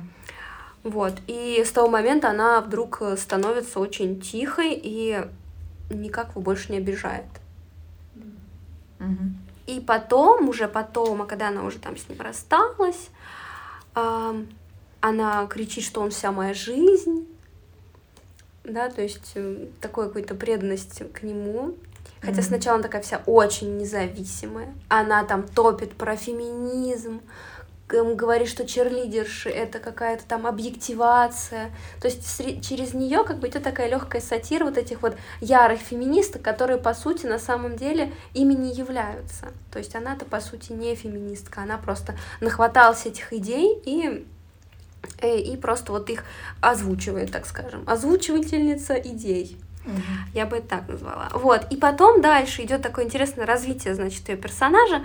Вот. 0.83 1.13
И 1.27 1.61
с 1.65 1.71
того 1.71 1.89
момента 1.89 2.29
она 2.29 2.59
вдруг 2.61 2.99
э, 3.01 3.15
становится 3.17 3.79
очень 3.79 4.19
тихой 4.19 4.73
и 4.73 5.21
никак 5.89 6.29
его 6.31 6.41
больше 6.41 6.71
не 6.71 6.77
обижает. 6.79 7.25
Мгм. 8.99 9.37
И 9.67 9.79
потом, 9.79 10.49
уже 10.49 10.67
потом, 10.67 11.21
а 11.21 11.25
когда 11.25 11.49
она 11.49 11.63
уже 11.63 11.79
там 11.79 11.97
с 11.97 12.07
ним 12.09 12.19
рассталась, 12.21 13.09
она 13.93 15.47
кричит, 15.47 15.83
что 15.83 16.01
он 16.01 16.11
вся 16.11 16.31
моя 16.31 16.53
жизнь. 16.53 17.27
Да, 18.63 18.89
то 18.89 19.01
есть 19.01 19.31
э, 19.35 19.67
такой 19.81 20.07
какой-то 20.07 20.35
преданность 20.35 21.01
к 21.13 21.23
нему. 21.23 21.75
Хотя 22.19 22.33
Мгм. 22.33 22.43
сначала 22.43 22.75
она 22.75 22.83
такая 22.83 23.01
вся 23.01 23.21
очень 23.25 23.77
независимая. 23.77 24.73
Она 24.87 25.23
там 25.23 25.41
топит 25.47 25.93
про 25.93 26.15
феминизм, 26.15 27.21
говорит, 28.15 28.47
что 28.47 28.65
черлидерши 28.65 29.49
это 29.49 29.79
какая-то 29.79 30.23
там 30.25 30.47
объективация. 30.47 31.71
То 32.01 32.07
есть 32.07 32.25
через 32.65 32.93
нее 32.93 33.23
как 33.23 33.39
бы 33.39 33.47
идет 33.47 33.63
такая 33.63 33.89
легкая 33.89 34.21
сатира 34.21 34.65
вот 34.65 34.77
этих 34.77 35.01
вот 35.01 35.15
ярых 35.39 35.79
феминисток, 35.79 36.41
которые 36.41 36.77
по 36.77 36.93
сути 36.93 37.25
на 37.25 37.39
самом 37.39 37.75
деле 37.75 38.11
ими 38.33 38.53
не 38.53 38.73
являются. 38.73 39.51
То 39.71 39.79
есть 39.79 39.95
она-то 39.95 40.25
по 40.25 40.39
сути 40.39 40.71
не 40.71 40.95
феминистка, 40.95 41.61
она 41.61 41.77
просто 41.77 42.15
нахваталась 42.39 43.05
этих 43.05 43.33
идей 43.33 43.81
и 43.85 44.25
э, 45.21 45.37
и 45.37 45.57
просто 45.57 45.91
вот 45.91 46.09
их 46.09 46.23
озвучивает, 46.61 47.31
так 47.31 47.45
скажем, 47.45 47.83
озвучивательница 47.87 48.95
идей. 48.95 49.57
Мгм. 49.85 50.01
Я 50.33 50.45
бы 50.45 50.57
это 50.57 50.67
так 50.67 50.87
назвала. 50.87 51.29
Вот. 51.33 51.65
И 51.71 51.75
потом 51.75 52.21
дальше 52.21 52.63
идет 52.63 52.81
такое 52.81 53.05
интересное 53.05 53.45
развитие, 53.45 53.95
значит, 53.95 54.27
ее 54.29 54.37
персонажа. 54.37 55.03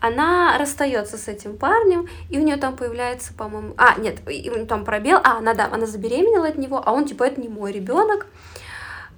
Она 0.00 0.56
расстается 0.58 1.16
с 1.16 1.28
этим 1.28 1.56
парнем, 1.56 2.08
и 2.28 2.38
у 2.38 2.42
нее 2.42 2.56
там 2.56 2.76
появляется, 2.76 3.32
по-моему. 3.32 3.74
А, 3.76 3.98
нет, 3.98 4.20
там 4.68 4.84
пробел. 4.84 5.18
А, 5.24 5.38
она 5.38 5.54
да, 5.54 5.68
она 5.72 5.86
забеременела 5.86 6.48
от 6.48 6.58
него, 6.58 6.82
а 6.84 6.92
он 6.92 7.06
типа 7.06 7.24
это 7.24 7.40
не 7.40 7.48
мой 7.48 7.72
ребенок. 7.72 8.26
А, 8.26 8.28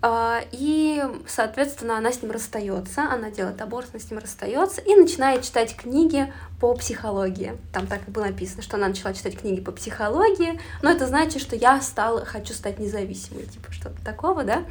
и, 0.02 1.04
соответственно, 1.26 1.98
она 1.98 2.10
с 2.10 2.22
ним 2.22 2.30
расстается, 2.30 3.02
она 3.02 3.30
делает 3.30 3.60
аборт, 3.60 3.88
она 3.92 4.00
с 4.00 4.10
ним 4.10 4.18
расстается 4.18 4.80
и 4.80 4.94
начинает 4.94 5.42
читать 5.42 5.76
книги 5.76 6.32
по 6.58 6.74
психологии. 6.74 7.52
Там 7.72 7.86
так 7.86 8.08
и 8.08 8.10
было 8.10 8.24
написано, 8.24 8.62
что 8.62 8.76
она 8.76 8.88
начала 8.88 9.12
читать 9.12 9.38
книги 9.38 9.60
по 9.60 9.72
психологии, 9.72 10.58
но 10.80 10.90
это 10.90 11.06
значит, 11.06 11.42
что 11.42 11.54
я 11.54 11.82
стала, 11.82 12.24
хочу 12.24 12.54
стать 12.54 12.78
независимой, 12.78 13.44
типа 13.44 13.72
что-то 13.72 14.02
такого, 14.02 14.42
да. 14.42 14.64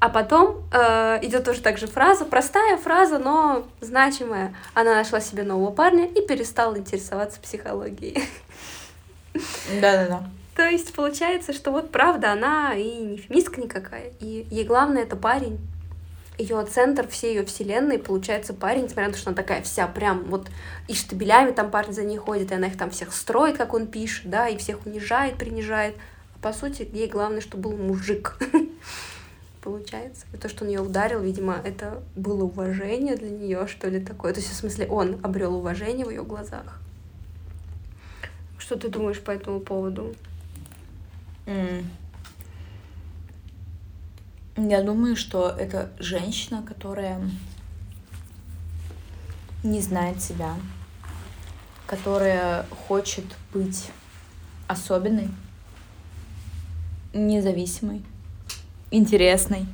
А 0.00 0.08
потом 0.08 0.64
э, 0.72 1.18
идет 1.26 1.44
тоже 1.44 1.60
также 1.60 1.86
фраза, 1.86 2.24
простая 2.24 2.78
фраза, 2.78 3.18
но 3.18 3.66
значимая. 3.82 4.54
Она 4.72 4.94
нашла 4.94 5.20
себе 5.20 5.42
нового 5.42 5.72
парня 5.72 6.06
и 6.06 6.26
перестала 6.26 6.78
интересоваться 6.78 7.38
психологией. 7.38 8.24
Да-да-да. 9.80 10.24
То 10.54 10.68
есть 10.68 10.92
получается, 10.92 11.52
что 11.52 11.70
вот 11.70 11.90
правда, 11.90 12.32
она 12.32 12.74
и 12.74 12.96
не 12.98 13.16
феминистка 13.16 13.60
никакая, 13.60 14.12
и 14.20 14.46
ей 14.50 14.64
главное 14.64 15.02
это 15.02 15.16
парень. 15.16 15.58
Ее 16.38 16.64
центр 16.64 17.06
всей 17.06 17.34
ее 17.34 17.44
вселенной, 17.44 17.98
получается, 17.98 18.54
парень, 18.54 18.84
несмотря 18.84 19.08
на 19.08 19.12
то, 19.12 19.18
что 19.18 19.30
она 19.30 19.36
такая 19.36 19.62
вся 19.62 19.86
прям 19.86 20.24
вот 20.24 20.48
и 20.88 20.94
штабелями 20.94 21.52
там 21.52 21.70
парень 21.70 21.92
за 21.92 22.02
ней 22.02 22.16
ходит, 22.16 22.50
и 22.50 22.54
она 22.54 22.68
их 22.68 22.78
там 22.78 22.90
всех 22.90 23.12
строит, 23.12 23.58
как 23.58 23.74
он 23.74 23.86
пишет, 23.86 24.30
да, 24.30 24.48
и 24.48 24.56
всех 24.56 24.86
унижает, 24.86 25.36
принижает. 25.36 25.96
А 26.34 26.38
по 26.40 26.52
сути, 26.54 26.88
ей 26.92 27.08
главное, 27.08 27.42
чтобы 27.42 27.68
был 27.68 27.76
мужик. 27.76 28.38
Получается. 29.62 30.24
И 30.32 30.38
то, 30.38 30.48
что 30.48 30.64
он 30.64 30.70
ее 30.70 30.80
ударил, 30.80 31.20
видимо, 31.20 31.60
это 31.62 32.02
было 32.16 32.44
уважение 32.44 33.16
для 33.16 33.28
нее, 33.28 33.66
что 33.66 33.88
ли, 33.88 34.00
такое. 34.00 34.32
То 34.32 34.40
есть, 34.40 34.50
в 34.50 34.56
смысле, 34.56 34.86
он 34.86 35.20
обрел 35.22 35.54
уважение 35.54 36.06
в 36.06 36.10
ее 36.10 36.22
глазах. 36.22 36.80
Что 38.58 38.76
ты 38.76 38.88
думаешь 38.88 39.20
по 39.20 39.30
этому 39.30 39.60
поводу? 39.60 40.14
Я 44.56 44.82
думаю, 44.82 45.16
что 45.16 45.48
это 45.48 45.90
женщина, 45.98 46.62
которая 46.62 47.18
не 49.62 49.80
знает 49.80 50.22
себя, 50.22 50.54
которая 51.86 52.66
хочет 52.86 53.24
быть 53.52 53.90
особенной, 54.68 55.28
независимой, 57.12 58.02
интересной, 58.90 59.66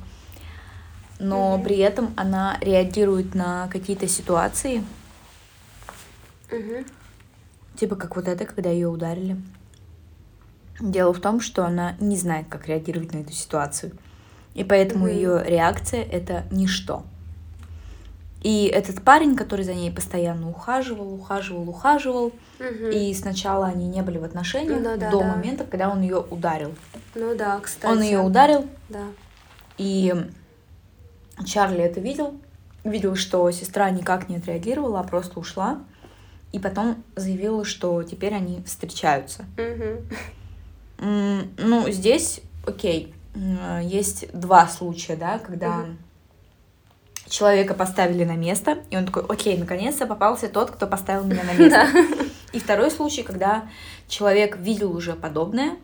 но 1.19 1.57
mm-hmm. 1.57 1.63
при 1.63 1.77
этом 1.77 2.13
она 2.15 2.57
реагирует 2.61 3.35
на 3.35 3.67
какие-то 3.67 4.07
ситуации, 4.07 4.83
mm-hmm. 6.49 6.89
типа 7.77 7.95
как 7.95 8.15
вот 8.15 8.27
это, 8.27 8.45
когда 8.45 8.69
ее 8.69 8.87
ударили. 8.87 9.37
Дело 10.79 11.13
в 11.13 11.19
том, 11.19 11.39
что 11.39 11.65
она 11.65 11.95
не 11.99 12.17
знает, 12.17 12.47
как 12.49 12.67
реагировать 12.67 13.13
на 13.13 13.19
эту 13.19 13.33
ситуацию. 13.33 13.91
И 14.53 14.63
поэтому 14.63 15.07
mm-hmm. 15.07 15.15
ее 15.15 15.43
реакция 15.45 16.03
это 16.03 16.45
ничто. 16.51 17.03
И 18.43 18.67
этот 18.67 19.01
парень, 19.01 19.35
который 19.35 19.65
за 19.65 19.73
ней 19.73 19.91
постоянно 19.91 20.49
ухаживал, 20.49 21.13
ухаживал, 21.13 21.67
ухаживал, 21.67 22.25
угу. 22.27 22.87
и 22.91 23.13
сначала 23.13 23.65
они 23.65 23.87
не 23.87 24.01
были 24.03 24.19
в 24.19 24.23
отношениях 24.23 24.77
ну, 24.77 24.83
да, 24.97 25.09
до 25.11 25.19
да. 25.19 25.35
момента, 25.35 25.63
когда 25.63 25.89
он 25.89 26.01
ее 26.01 26.19
ударил. 26.19 26.73
Ну 27.15 27.35
да, 27.35 27.59
кстати. 27.59 27.91
Он 27.91 28.01
ее 28.01 28.19
ударил. 28.19 28.67
Да. 28.89 29.05
И 29.77 30.13
Чарли 31.45 31.81
это 31.81 31.99
видел, 31.99 32.39
видел, 32.83 33.15
что 33.15 33.49
сестра 33.51 33.89
никак 33.89 34.29
не 34.29 34.37
отреагировала, 34.37 34.99
а 34.99 35.03
просто 35.03 35.39
ушла, 35.39 35.79
и 36.51 36.59
потом 36.59 37.03
заявила, 37.15 37.65
что 37.65 38.03
теперь 38.03 38.33
они 38.33 38.63
встречаются. 38.65 39.45
Угу. 39.57 40.03
Ну, 40.99 41.89
здесь, 41.89 42.41
окей, 42.65 43.13
есть 43.83 44.31
два 44.33 44.67
случая, 44.67 45.15
да, 45.15 45.39
когда 45.39 45.81
угу. 45.81 47.29
человека 47.29 47.73
поставили 47.73 48.23
на 48.23 48.35
место, 48.35 48.79
и 48.89 48.97
он 48.97 49.05
такой, 49.05 49.23
окей, 49.23 49.57
наконец-то 49.57 50.07
попался 50.07 50.49
тот, 50.49 50.71
кто 50.71 50.87
поставил 50.87 51.23
меня 51.25 51.43
на 51.43 51.53
место. 51.57 51.87
И 52.53 52.59
второй 52.59 52.89
случай, 52.89 53.23
когда 53.23 53.69
человек 54.07 54.57
видел 54.57 54.95
уже 54.95 55.13
подобное 55.13 55.77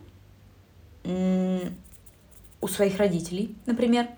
у 1.04 2.68
своих 2.68 2.98
родителей, 2.98 3.54
например, 3.66 4.08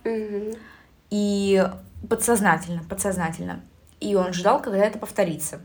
и 1.10 1.68
подсознательно, 2.08 2.82
подсознательно. 2.88 3.60
И 4.00 4.14
он 4.14 4.32
ждал, 4.32 4.62
когда 4.62 4.84
это 4.84 4.98
повторится. 4.98 5.60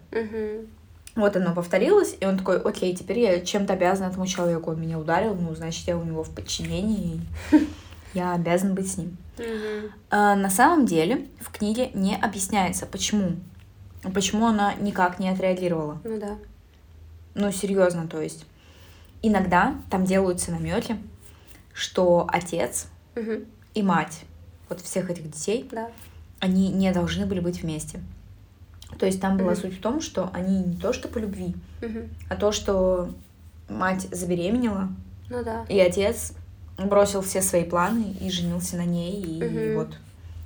Вот 1.15 1.35
оно 1.35 1.53
повторилось, 1.53 2.15
и 2.19 2.25
он 2.25 2.37
такой, 2.37 2.59
окей, 2.61 2.95
теперь 2.95 3.19
я 3.19 3.41
чем-то 3.41 3.73
обязан 3.73 4.09
этому 4.09 4.25
человеку. 4.27 4.71
Он 4.71 4.79
меня 4.79 4.97
ударил, 4.97 5.35
ну, 5.35 5.53
значит, 5.53 5.87
я 5.87 5.97
у 5.97 6.03
него 6.03 6.23
в 6.23 6.29
подчинении, 6.29 7.21
и 7.51 7.67
я 8.13 8.33
обязан 8.33 8.73
быть 8.73 8.91
с 8.91 8.97
ним. 8.97 9.17
А, 10.09 10.35
на 10.35 10.49
самом 10.49 10.85
деле 10.85 11.27
в 11.39 11.51
книге 11.51 11.89
не 11.93 12.15
объясняется, 12.15 12.85
почему. 12.85 13.37
Почему 14.13 14.47
она 14.47 14.73
никак 14.75 15.19
не 15.19 15.29
отреагировала. 15.29 15.99
Ну 16.03 16.19
да. 16.19 16.37
Ну, 17.35 17.51
серьезно, 17.51 18.07
то 18.07 18.21
есть. 18.21 18.45
Иногда 19.21 19.75
там 19.91 20.03
делаются 20.05 20.51
намеки, 20.51 20.97
что 21.73 22.27
отец 22.31 22.87
угу. 23.15 23.45
и 23.75 23.83
мать 23.83 24.21
вот 24.67 24.81
всех 24.81 25.11
этих 25.11 25.29
детей, 25.29 25.67
да. 25.71 25.91
они 26.39 26.69
не 26.69 26.91
должны 26.91 27.27
были 27.27 27.39
быть 27.39 27.61
вместе. 27.61 27.99
То 28.99 29.05
есть 29.05 29.19
там 29.19 29.37
была 29.37 29.53
mm-hmm. 29.53 29.61
суть 29.61 29.77
в 29.77 29.81
том, 29.81 30.01
что 30.01 30.29
они 30.33 30.63
не 30.63 30.75
то 30.75 30.93
что 30.93 31.07
по 31.07 31.17
любви, 31.17 31.55
mm-hmm. 31.81 32.09
а 32.29 32.35
то, 32.35 32.51
что 32.51 33.09
мать 33.69 34.07
забеременела, 34.11 34.89
ну, 35.29 35.43
да. 35.43 35.65
и 35.69 35.79
отец 35.79 36.33
бросил 36.77 37.21
все 37.21 37.41
свои 37.41 37.63
планы 37.63 38.15
и 38.19 38.29
женился 38.29 38.77
на 38.77 38.85
ней, 38.85 39.21
и 39.21 39.39
mm-hmm. 39.39 39.75
вот 39.75 39.97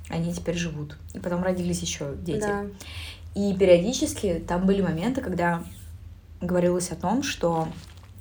они 0.08 0.32
теперь 0.32 0.56
живут. 0.56 0.96
И 1.14 1.18
потом 1.18 1.42
родились 1.42 1.80
еще 1.80 2.14
дети. 2.16 2.40
Да. 2.40 2.64
И 3.34 3.54
периодически 3.54 4.42
там 4.46 4.66
были 4.66 4.80
моменты, 4.80 5.20
когда 5.20 5.62
говорилось 6.40 6.90
о 6.90 6.96
том, 6.96 7.22
что 7.22 7.68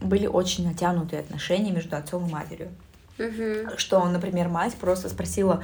были 0.02 0.28
очень 0.28 0.68
натянутые 0.68 1.22
отношения 1.22 1.72
между 1.72 1.96
отцом 1.96 2.28
и 2.28 2.32
матерью. 2.32 2.70
Mm-hmm. 3.18 3.78
Что, 3.78 4.06
например, 4.06 4.50
мать 4.50 4.74
просто 4.76 5.08
спросила, 5.10 5.64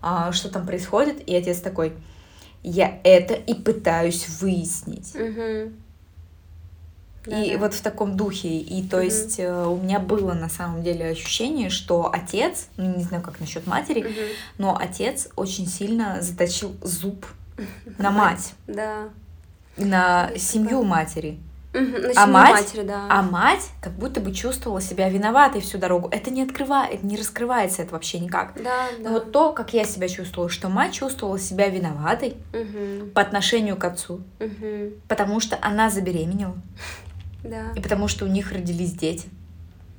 а, 0.00 0.32
что 0.32 0.48
там 0.48 0.66
происходит, 0.66 1.28
и 1.28 1.34
отец 1.34 1.60
такой, 1.60 1.92
я 2.62 3.00
это 3.04 3.34
и 3.34 3.54
пытаюсь 3.54 4.28
выяснить. 4.40 5.14
Угу. 5.14 5.72
И 7.26 7.52
да. 7.52 7.58
вот 7.58 7.74
в 7.74 7.82
таком 7.82 8.16
духе. 8.16 8.58
И 8.58 8.82
то 8.86 8.98
угу. 8.98 9.04
есть 9.04 9.38
э, 9.38 9.66
у 9.66 9.76
меня 9.76 9.98
было 9.98 10.32
на 10.34 10.48
самом 10.48 10.82
деле 10.82 11.10
ощущение, 11.10 11.70
что 11.70 12.10
отец, 12.12 12.68
ну 12.76 12.96
не 12.96 13.02
знаю, 13.02 13.22
как 13.22 13.40
насчет 13.40 13.66
матери, 13.66 14.00
угу. 14.00 14.12
но 14.58 14.78
отец 14.78 15.28
очень 15.36 15.66
сильно 15.66 16.22
заточил 16.22 16.74
зуб 16.82 17.26
на 17.98 18.10
мать. 18.10 18.54
Да. 18.66 19.08
На 19.76 20.30
семью 20.36 20.82
матери. 20.82 21.38
Угу, 21.74 22.12
а 22.16 22.26
мать, 22.26 22.52
матери, 22.52 22.82
да. 22.82 23.06
а 23.10 23.22
мать 23.22 23.70
как 23.82 23.92
будто 23.92 24.20
бы 24.20 24.32
чувствовала 24.32 24.80
себя 24.80 25.10
виноватой 25.10 25.60
всю 25.60 25.76
дорогу. 25.76 26.08
Это 26.10 26.30
не 26.30 26.42
открывает, 26.42 27.02
не 27.02 27.16
раскрывается 27.16 27.82
это 27.82 27.92
вообще 27.92 28.18
никак. 28.20 28.54
Да, 28.62 28.86
Но 29.00 29.10
вот 29.10 29.32
то, 29.32 29.52
как 29.52 29.74
я 29.74 29.84
себя 29.84 30.08
чувствовала, 30.08 30.48
что 30.48 30.70
мать 30.70 30.94
чувствовала 30.94 31.38
себя 31.38 31.68
виноватой 31.68 32.36
угу. 32.54 33.10
по 33.10 33.20
отношению 33.20 33.76
к 33.76 33.84
отцу, 33.84 34.22
угу. 34.40 34.94
потому 35.08 35.40
что 35.40 35.58
она 35.60 35.90
забеременела. 35.90 36.56
Да. 37.44 37.72
И 37.76 37.80
потому 37.80 38.08
что 38.08 38.24
у 38.24 38.28
них 38.28 38.50
родились 38.50 38.92
дети. 38.92 39.28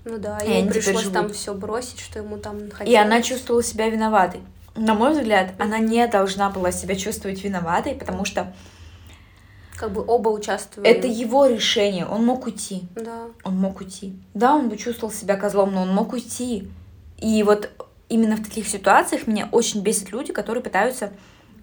Ну 0.05 0.17
да, 0.17 0.39
и 0.39 0.59
ему 0.59 0.71
пришлось 0.71 1.09
там 1.09 1.31
все 1.31 1.53
бросить, 1.53 1.99
что 1.99 2.19
ему 2.19 2.37
там 2.37 2.71
хотелось. 2.71 2.91
И 2.91 2.95
она 2.95 3.21
чувствовала 3.21 3.61
себя 3.61 3.89
виноватой. 3.89 4.41
На 4.75 4.95
мой 4.95 5.13
взгляд, 5.13 5.53
она 5.59 5.77
не 5.77 6.07
должна 6.07 6.49
была 6.49 6.71
себя 6.71 6.95
чувствовать 6.95 7.43
виноватой, 7.43 7.93
потому 7.93 8.25
что 8.25 8.53
как 9.79 9.93
бы 9.93 10.03
оба 10.05 10.27
участвовали. 10.27 10.89
Это 10.89 11.07
его 11.07 11.45
решение, 11.45 12.05
он 12.05 12.25
мог 12.25 12.45
уйти. 12.45 12.83
Да. 12.95 13.27
Он 13.45 13.55
мог 13.55 13.79
уйти. 13.79 14.13
Да, 14.33 14.55
он 14.55 14.67
бы 14.67 14.75
чувствовал 14.75 15.13
себя 15.13 15.37
козлом, 15.37 15.73
но 15.73 15.83
он 15.83 15.93
мог 15.93 16.11
уйти. 16.11 16.69
И 17.17 17.41
вот 17.43 17.69
именно 18.09 18.35
в 18.35 18.43
таких 18.43 18.67
ситуациях 18.67 19.25
меня 19.25 19.47
очень 19.53 19.81
бесит 19.81 20.11
люди, 20.11 20.33
которые 20.33 20.61
пытаются 20.61 21.13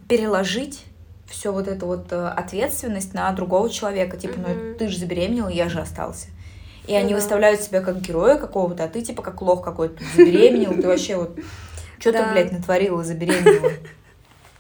переложить 0.09 0.85
все 1.27 1.53
вот 1.53 1.69
эту 1.69 1.87
вот 1.87 2.11
э, 2.11 2.29
ответственность 2.29 3.12
на 3.12 3.31
другого 3.33 3.69
человека. 3.69 4.17
Типа, 4.17 4.39
ну 4.39 4.75
ты 4.79 4.89
же 4.89 4.99
забеременела, 4.99 5.49
я 5.49 5.69
же 5.69 5.81
остался. 5.81 6.29
И 6.87 6.95
они 6.95 7.11
да. 7.11 7.17
выставляют 7.17 7.61
себя 7.61 7.83
как 7.83 8.01
героя 8.01 8.39
какого-то, 8.39 8.85
а 8.85 8.89
ты 8.89 9.03
типа 9.03 9.23
как 9.23 9.43
лох 9.43 9.62
какой-то. 9.62 10.03
забеременел, 10.17 10.75
ты 10.75 10.87
вообще 10.87 11.17
вот... 11.17 11.39
Что 11.99 12.12
ты, 12.12 12.25
блядь, 12.31 12.53
натворила, 12.53 13.05
забеременела? 13.05 13.73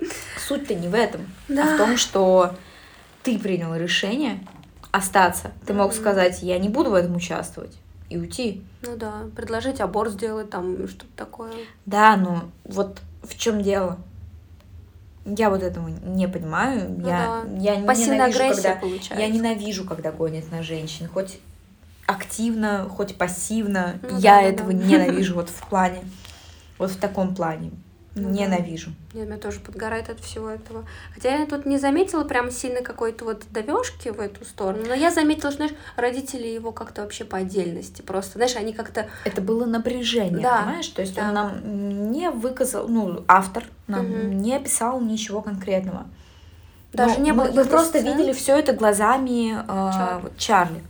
Суть-то 0.46 0.74
не 0.74 0.88
в 0.88 0.94
этом, 0.94 1.22
а 1.48 1.74
в 1.74 1.78
том, 1.78 1.96
что 1.96 2.54
ты 3.26 3.40
принял 3.40 3.74
решение 3.74 4.38
остаться. 4.92 5.50
Ты 5.66 5.74
мог 5.74 5.90
mm-hmm. 5.90 5.96
сказать, 5.96 6.42
я 6.42 6.60
не 6.60 6.68
буду 6.68 6.90
в 6.90 6.94
этом 6.94 7.16
участвовать 7.16 7.76
и 8.08 8.16
уйти. 8.16 8.62
Ну 8.82 8.96
да, 8.96 9.24
предложить 9.34 9.80
аборт 9.80 10.12
сделать 10.12 10.48
там 10.48 10.86
что-то 10.86 11.10
такое. 11.16 11.52
Да, 11.86 12.16
но 12.16 12.44
вот 12.62 13.00
в 13.24 13.36
чем 13.36 13.62
дело? 13.62 13.98
Я 15.24 15.50
вот 15.50 15.64
этого 15.64 15.88
не 15.88 16.28
понимаю. 16.28 16.88
Ну 16.88 17.08
я, 17.08 17.44
да. 17.44 17.58
я 17.58 17.76
ненавижу, 17.76 18.38
когда 18.54 18.76
получается. 18.76 19.14
я 19.14 19.28
ненавижу, 19.28 19.84
когда 19.84 20.12
гонят 20.12 20.48
на 20.52 20.62
женщин, 20.62 21.08
хоть 21.08 21.40
активно, 22.06 22.88
хоть 22.88 23.18
пассивно. 23.18 23.98
Ну, 24.02 24.18
я 24.18 24.36
да, 24.36 24.42
этого 24.42 24.72
да. 24.72 24.84
ненавижу 24.84 25.34
вот 25.40 25.48
в 25.48 25.68
плане, 25.68 26.04
вот 26.78 26.92
в 26.92 27.00
таком 27.00 27.34
плане. 27.34 27.72
Ну 28.18 28.30
да. 28.30 28.34
Ненавижу. 28.34 28.90
Нет, 29.12 29.26
меня 29.28 29.36
тоже 29.36 29.60
подгорает 29.60 30.08
от 30.08 30.20
всего 30.20 30.48
этого. 30.48 30.86
Хотя 31.14 31.36
я 31.36 31.44
тут 31.46 31.66
не 31.66 31.76
заметила 31.78 32.24
прям 32.24 32.50
сильно 32.50 32.80
какой-то 32.80 33.26
вот 33.26 33.44
давежки 33.50 34.08
в 34.08 34.18
эту 34.20 34.44
сторону, 34.46 34.84
но 34.88 34.94
я 34.94 35.10
заметила, 35.10 35.50
что, 35.50 35.58
знаешь, 35.58 35.74
родители 35.96 36.46
его 36.46 36.72
как-то 36.72 37.02
вообще 37.02 37.24
по 37.24 37.36
отдельности 37.38 38.00
просто, 38.00 38.38
знаешь, 38.38 38.56
они 38.56 38.72
как-то... 38.72 39.06
Это 39.24 39.42
было 39.42 39.66
напряжение, 39.66 40.40
Да, 40.40 40.62
понимаешь? 40.62 40.88
То 40.88 41.02
есть 41.02 41.14
да. 41.14 41.28
он 41.28 41.34
нам 41.34 42.10
не 42.10 42.30
выказал, 42.30 42.88
ну, 42.88 43.22
автор 43.28 43.64
нам 43.86 44.06
Мгм. 44.06 44.38
не 44.38 44.56
описал 44.56 45.00
ничего 45.00 45.42
конкретного. 45.42 46.06
Даже 46.94 47.18
Но 47.18 47.24
не 47.24 47.32
мы, 47.32 47.36
было 47.36 47.44
мы 47.44 47.50
каких-то 47.52 47.70
просто 47.70 47.98
сцен. 48.00 48.16
видели 48.16 48.32
все 48.32 48.56
это 48.58 48.72
глазами 48.72 49.52
э, 49.58 49.92
Чарли. 49.92 50.32
Чарли. 50.38 50.82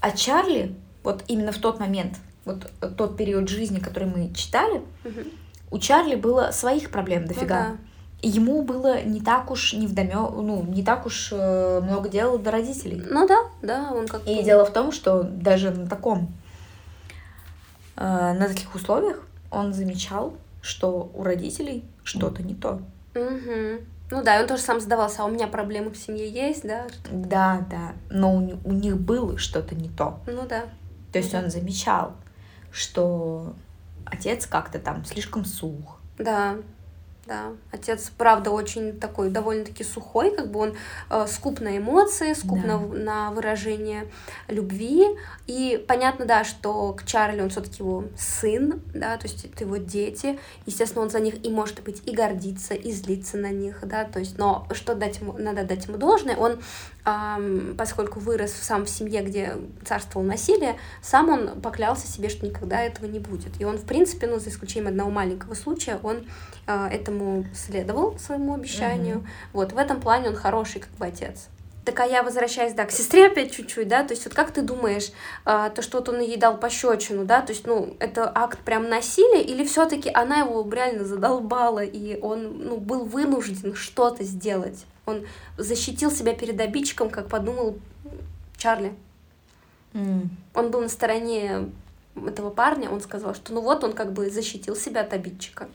А 0.00 0.10
Чарли, 0.10 0.74
вот 1.02 1.24
именно 1.28 1.52
в 1.52 1.56
тот 1.58 1.80
момент, 1.80 2.18
вот 2.44 2.66
тот 2.98 3.16
период 3.16 3.48
жизни, 3.48 3.78
который 3.78 4.08
мы 4.08 4.34
читали, 4.34 4.82
Мгм. 5.04 5.24
У 5.70 5.78
Чарли 5.78 6.14
было 6.14 6.50
своих 6.52 6.90
проблем 6.90 7.22
Ну 7.22 7.28
дофига. 7.28 7.46
да. 7.46 7.76
И 8.22 8.28
ему 8.28 8.62
было 8.62 9.02
не 9.02 9.20
так 9.20 9.50
уж 9.50 9.74
не 9.74 9.86
вдомё, 9.86 10.30
ну, 10.30 10.62
не 10.64 10.82
так 10.82 11.04
уж 11.06 11.28
э, 11.32 11.80
много 11.82 12.08
дела 12.08 12.38
до 12.38 12.50
родителей. 12.50 13.02
Ну 13.10 13.26
да, 13.28 13.38
да, 13.62 13.92
он 13.92 14.06
как 14.08 14.26
И 14.26 14.42
дело 14.42 14.64
в 14.64 14.72
том, 14.72 14.90
что 14.90 15.22
даже 15.22 15.70
на 15.70 15.86
таком, 15.86 16.32
э, 17.96 18.32
на 18.32 18.48
таких 18.48 18.74
условиях 18.74 19.22
он 19.50 19.72
замечал, 19.74 20.34
что 20.62 21.10
у 21.14 21.22
родителей 21.22 21.84
что-то 22.04 22.42
не 22.42 22.54
то. 22.54 22.80
Мгм. 23.14 23.80
Ну 24.10 24.22
да, 24.22 24.38
и 24.38 24.42
он 24.42 24.48
тоже 24.48 24.62
сам 24.62 24.80
задавался, 24.80 25.22
а 25.22 25.26
у 25.26 25.30
меня 25.30 25.46
проблемы 25.48 25.90
в 25.90 25.96
семье 25.96 26.28
есть, 26.28 26.62
да? 26.66 26.86
Да, 27.10 27.66
да, 27.70 27.92
но 28.08 28.34
у, 28.34 28.58
у 28.64 28.72
них 28.72 28.96
было 28.98 29.36
что-то 29.36 29.74
не 29.74 29.88
то. 29.88 30.20
Ну 30.26 30.42
да. 30.48 30.64
То 31.12 31.18
есть 31.18 31.32
Мгм. 31.34 31.44
он 31.44 31.50
замечал, 31.50 32.12
что 32.70 33.52
отец 34.06 34.46
как-то 34.46 34.78
там 34.78 35.04
слишком 35.04 35.44
сух. 35.44 36.00
Да, 36.18 36.56
да. 37.26 37.52
Отец, 37.72 38.10
правда, 38.16 38.50
очень 38.50 38.98
такой 38.98 39.30
довольно-таки 39.30 39.84
сухой, 39.84 40.34
как 40.34 40.50
бы 40.50 40.60
он 40.60 40.76
э, 41.10 41.26
скуп 41.28 41.60
на 41.60 41.76
эмоции, 41.76 42.32
скуп 42.34 42.60
Да. 42.62 42.78
на, 42.78 42.78
на 42.78 43.30
выражение 43.32 44.06
любви. 44.48 45.04
И 45.46 45.84
понятно, 45.88 46.24
да, 46.24 46.44
что 46.44 46.92
к 46.92 47.04
Чарли 47.04 47.40
он 47.40 47.50
все-таки 47.50 47.82
его 47.82 48.04
сын, 48.16 48.80
да, 48.94 49.16
то 49.16 49.26
есть 49.26 49.44
это 49.44 49.64
его 49.64 49.76
дети. 49.76 50.38
Естественно, 50.66 51.02
он 51.02 51.10
за 51.10 51.20
них 51.20 51.44
и 51.44 51.50
может 51.50 51.82
быть 51.82 52.02
и 52.06 52.14
гордиться, 52.14 52.74
и 52.74 52.92
злиться 52.92 53.36
на 53.36 53.50
них, 53.50 53.80
да, 53.82 54.04
то 54.04 54.18
есть, 54.18 54.38
но 54.38 54.66
что 54.72 54.94
дать 54.94 55.18
ему, 55.20 55.32
надо 55.38 55.64
дать 55.64 55.86
ему 55.86 55.98
должное, 55.98 56.36
он, 56.36 56.60
ам, 57.04 57.74
поскольку 57.76 58.20
вырос 58.20 58.52
сам 58.52 58.84
в 58.84 58.88
семье, 58.88 59.22
где 59.22 59.56
царствовал 59.84 60.26
насилие, 60.26 60.76
сам 61.02 61.28
он 61.28 61.60
поклялся 61.60 62.06
себе, 62.06 62.28
что 62.28 62.46
никогда 62.46 62.80
этого 62.80 63.06
не 63.06 63.18
будет. 63.18 63.60
И 63.60 63.64
он, 63.64 63.78
в 63.78 63.84
принципе, 63.84 64.26
ну, 64.26 64.38
за 64.38 64.50
исключением 64.50 64.88
одного 64.88 65.10
маленького 65.10 65.54
случая, 65.54 65.98
он 66.02 66.24
этому 66.66 67.46
следовал 67.54 68.18
своему 68.18 68.54
обещанию. 68.54 69.18
Мгм. 69.18 69.28
Вот, 69.52 69.72
в 69.72 69.78
этом 69.78 70.00
плане 70.00 70.30
он 70.30 70.36
хороший 70.36 70.80
как 70.80 70.90
бы 70.92 71.06
отец. 71.06 71.48
Так 71.84 72.00
а 72.00 72.04
я 72.04 72.24
возвращаюсь, 72.24 72.72
да, 72.72 72.84
к 72.84 72.90
сестре 72.90 73.28
опять 73.28 73.52
чуть-чуть, 73.52 73.86
да, 73.86 74.02
то 74.02 74.12
есть 74.12 74.24
вот 74.24 74.34
как 74.34 74.50
ты 74.50 74.62
думаешь, 74.62 75.12
а, 75.44 75.70
то, 75.70 75.82
что 75.82 75.98
вот 75.98 76.08
он 76.08 76.18
ей 76.18 76.36
дал 76.36 76.58
пощечину, 76.58 77.24
да, 77.24 77.42
то 77.42 77.52
есть, 77.52 77.64
ну, 77.64 77.96
это 78.00 78.28
акт 78.34 78.58
прям 78.58 78.88
насилия, 78.88 79.40
или 79.40 79.64
все 79.64 79.88
таки 79.88 80.10
она 80.12 80.40
его 80.40 80.68
реально 80.68 81.04
задолбала, 81.04 81.84
и 81.84 82.18
он, 82.20 82.58
ну, 82.58 82.78
был 82.78 83.04
вынужден 83.04 83.76
что-то 83.76 84.24
сделать? 84.24 84.84
Он 85.06 85.24
защитил 85.56 86.10
себя 86.10 86.34
перед 86.34 86.60
обидчиком, 86.60 87.08
как 87.08 87.28
подумал 87.28 87.78
Чарли. 88.56 88.92
М. 89.94 90.30
Он 90.54 90.72
был 90.72 90.80
на 90.80 90.88
стороне 90.88 91.70
этого 92.16 92.50
парня, 92.50 92.90
он 92.90 93.00
сказал, 93.00 93.34
что 93.34 93.52
ну 93.52 93.60
вот 93.60 93.84
он 93.84 93.92
как 93.92 94.12
бы 94.12 94.28
защитил 94.30 94.74
себя 94.74 95.02
от 95.02 95.12
обидчика. 95.12 95.68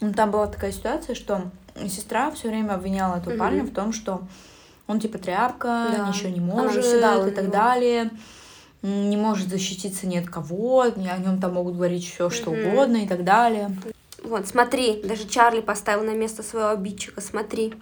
Ну, 0.00 0.12
там 0.12 0.30
была 0.30 0.46
такая 0.46 0.72
ситуация, 0.72 1.14
что 1.14 1.42
сестра 1.88 2.30
все 2.32 2.48
время 2.48 2.72
обвиняла 2.74 3.16
этого 3.18 3.30
Мгм. 3.30 3.38
парня 3.38 3.62
в 3.64 3.70
том, 3.72 3.92
что 3.92 4.22
он 4.86 5.00
типа 5.00 5.18
тряпка, 5.18 5.86
Да. 5.96 6.08
ничего 6.08 6.30
не 6.30 6.40
может 6.40 6.84
и 6.84 7.00
так 7.00 7.44
него. 7.44 7.52
далее. 7.52 8.10
Не 8.82 9.16
может 9.16 9.48
защититься 9.48 10.06
ни 10.06 10.16
от 10.18 10.28
кого, 10.28 10.82
о 10.82 10.90
нем 10.90 11.40
там 11.40 11.54
могут 11.54 11.76
говорить 11.76 12.06
все, 12.06 12.28
что 12.28 12.50
угодно 12.50 12.98
и 12.98 13.08
так 13.08 13.24
далее. 13.24 13.74
Вот, 14.22 14.46
смотри, 14.46 15.02
даже 15.02 15.26
Чарли 15.26 15.60
поставил 15.60 16.02
на 16.04 16.14
место 16.14 16.42
своего 16.42 16.68
обидчика, 16.70 17.20
смотри. 17.20 17.74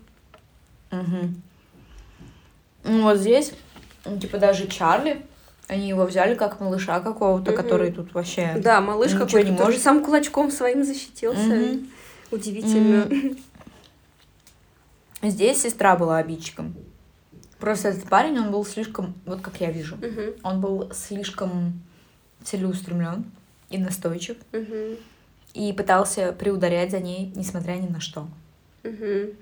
Мгм. 0.90 1.42
Ну, 2.84 3.02
вот 3.02 3.18
здесь, 3.18 3.52
типа, 4.20 4.38
даже 4.38 4.66
Чарли, 4.68 5.24
они 5.68 5.88
его 5.88 6.04
взяли 6.04 6.34
как 6.34 6.60
малыша 6.60 7.00
какого-то, 7.00 7.52
Мгм. 7.52 7.62
который 7.62 7.92
тут 7.92 8.12
вообще... 8.14 8.54
Да, 8.58 8.80
малыш 8.80 9.12
какой-то 9.12 9.50
не 9.50 9.56
может. 9.56 9.82
сам 9.82 10.04
кулачком 10.04 10.50
своим 10.50 10.84
защитился. 10.84 11.40
Мгм. 11.40 11.88
Удивительно. 12.32 13.08
Здесь 15.22 15.62
сестра 15.62 15.96
была 15.96 16.18
обидчиком. 16.18 16.74
Просто 17.60 17.90
этот 17.90 18.08
парень, 18.08 18.38
он 18.40 18.50
был 18.50 18.64
слишком, 18.64 19.14
вот 19.24 19.40
как 19.40 19.60
я 19.60 19.70
вижу, 19.70 19.96
Мгм, 19.96 20.32
он 20.42 20.60
был 20.60 20.90
слишком 20.92 21.80
целеустремлен 22.42 23.24
и 23.70 23.78
настойчив, 23.78 24.36
мгм, 24.52 24.96
и 25.54 25.72
пытался 25.72 26.32
приударять 26.32 26.90
за 26.90 26.98
ней, 26.98 27.32
несмотря 27.36 27.74
ни 27.74 27.86
на 27.86 28.00
что. 28.00 28.26
мгм. 28.82 29.36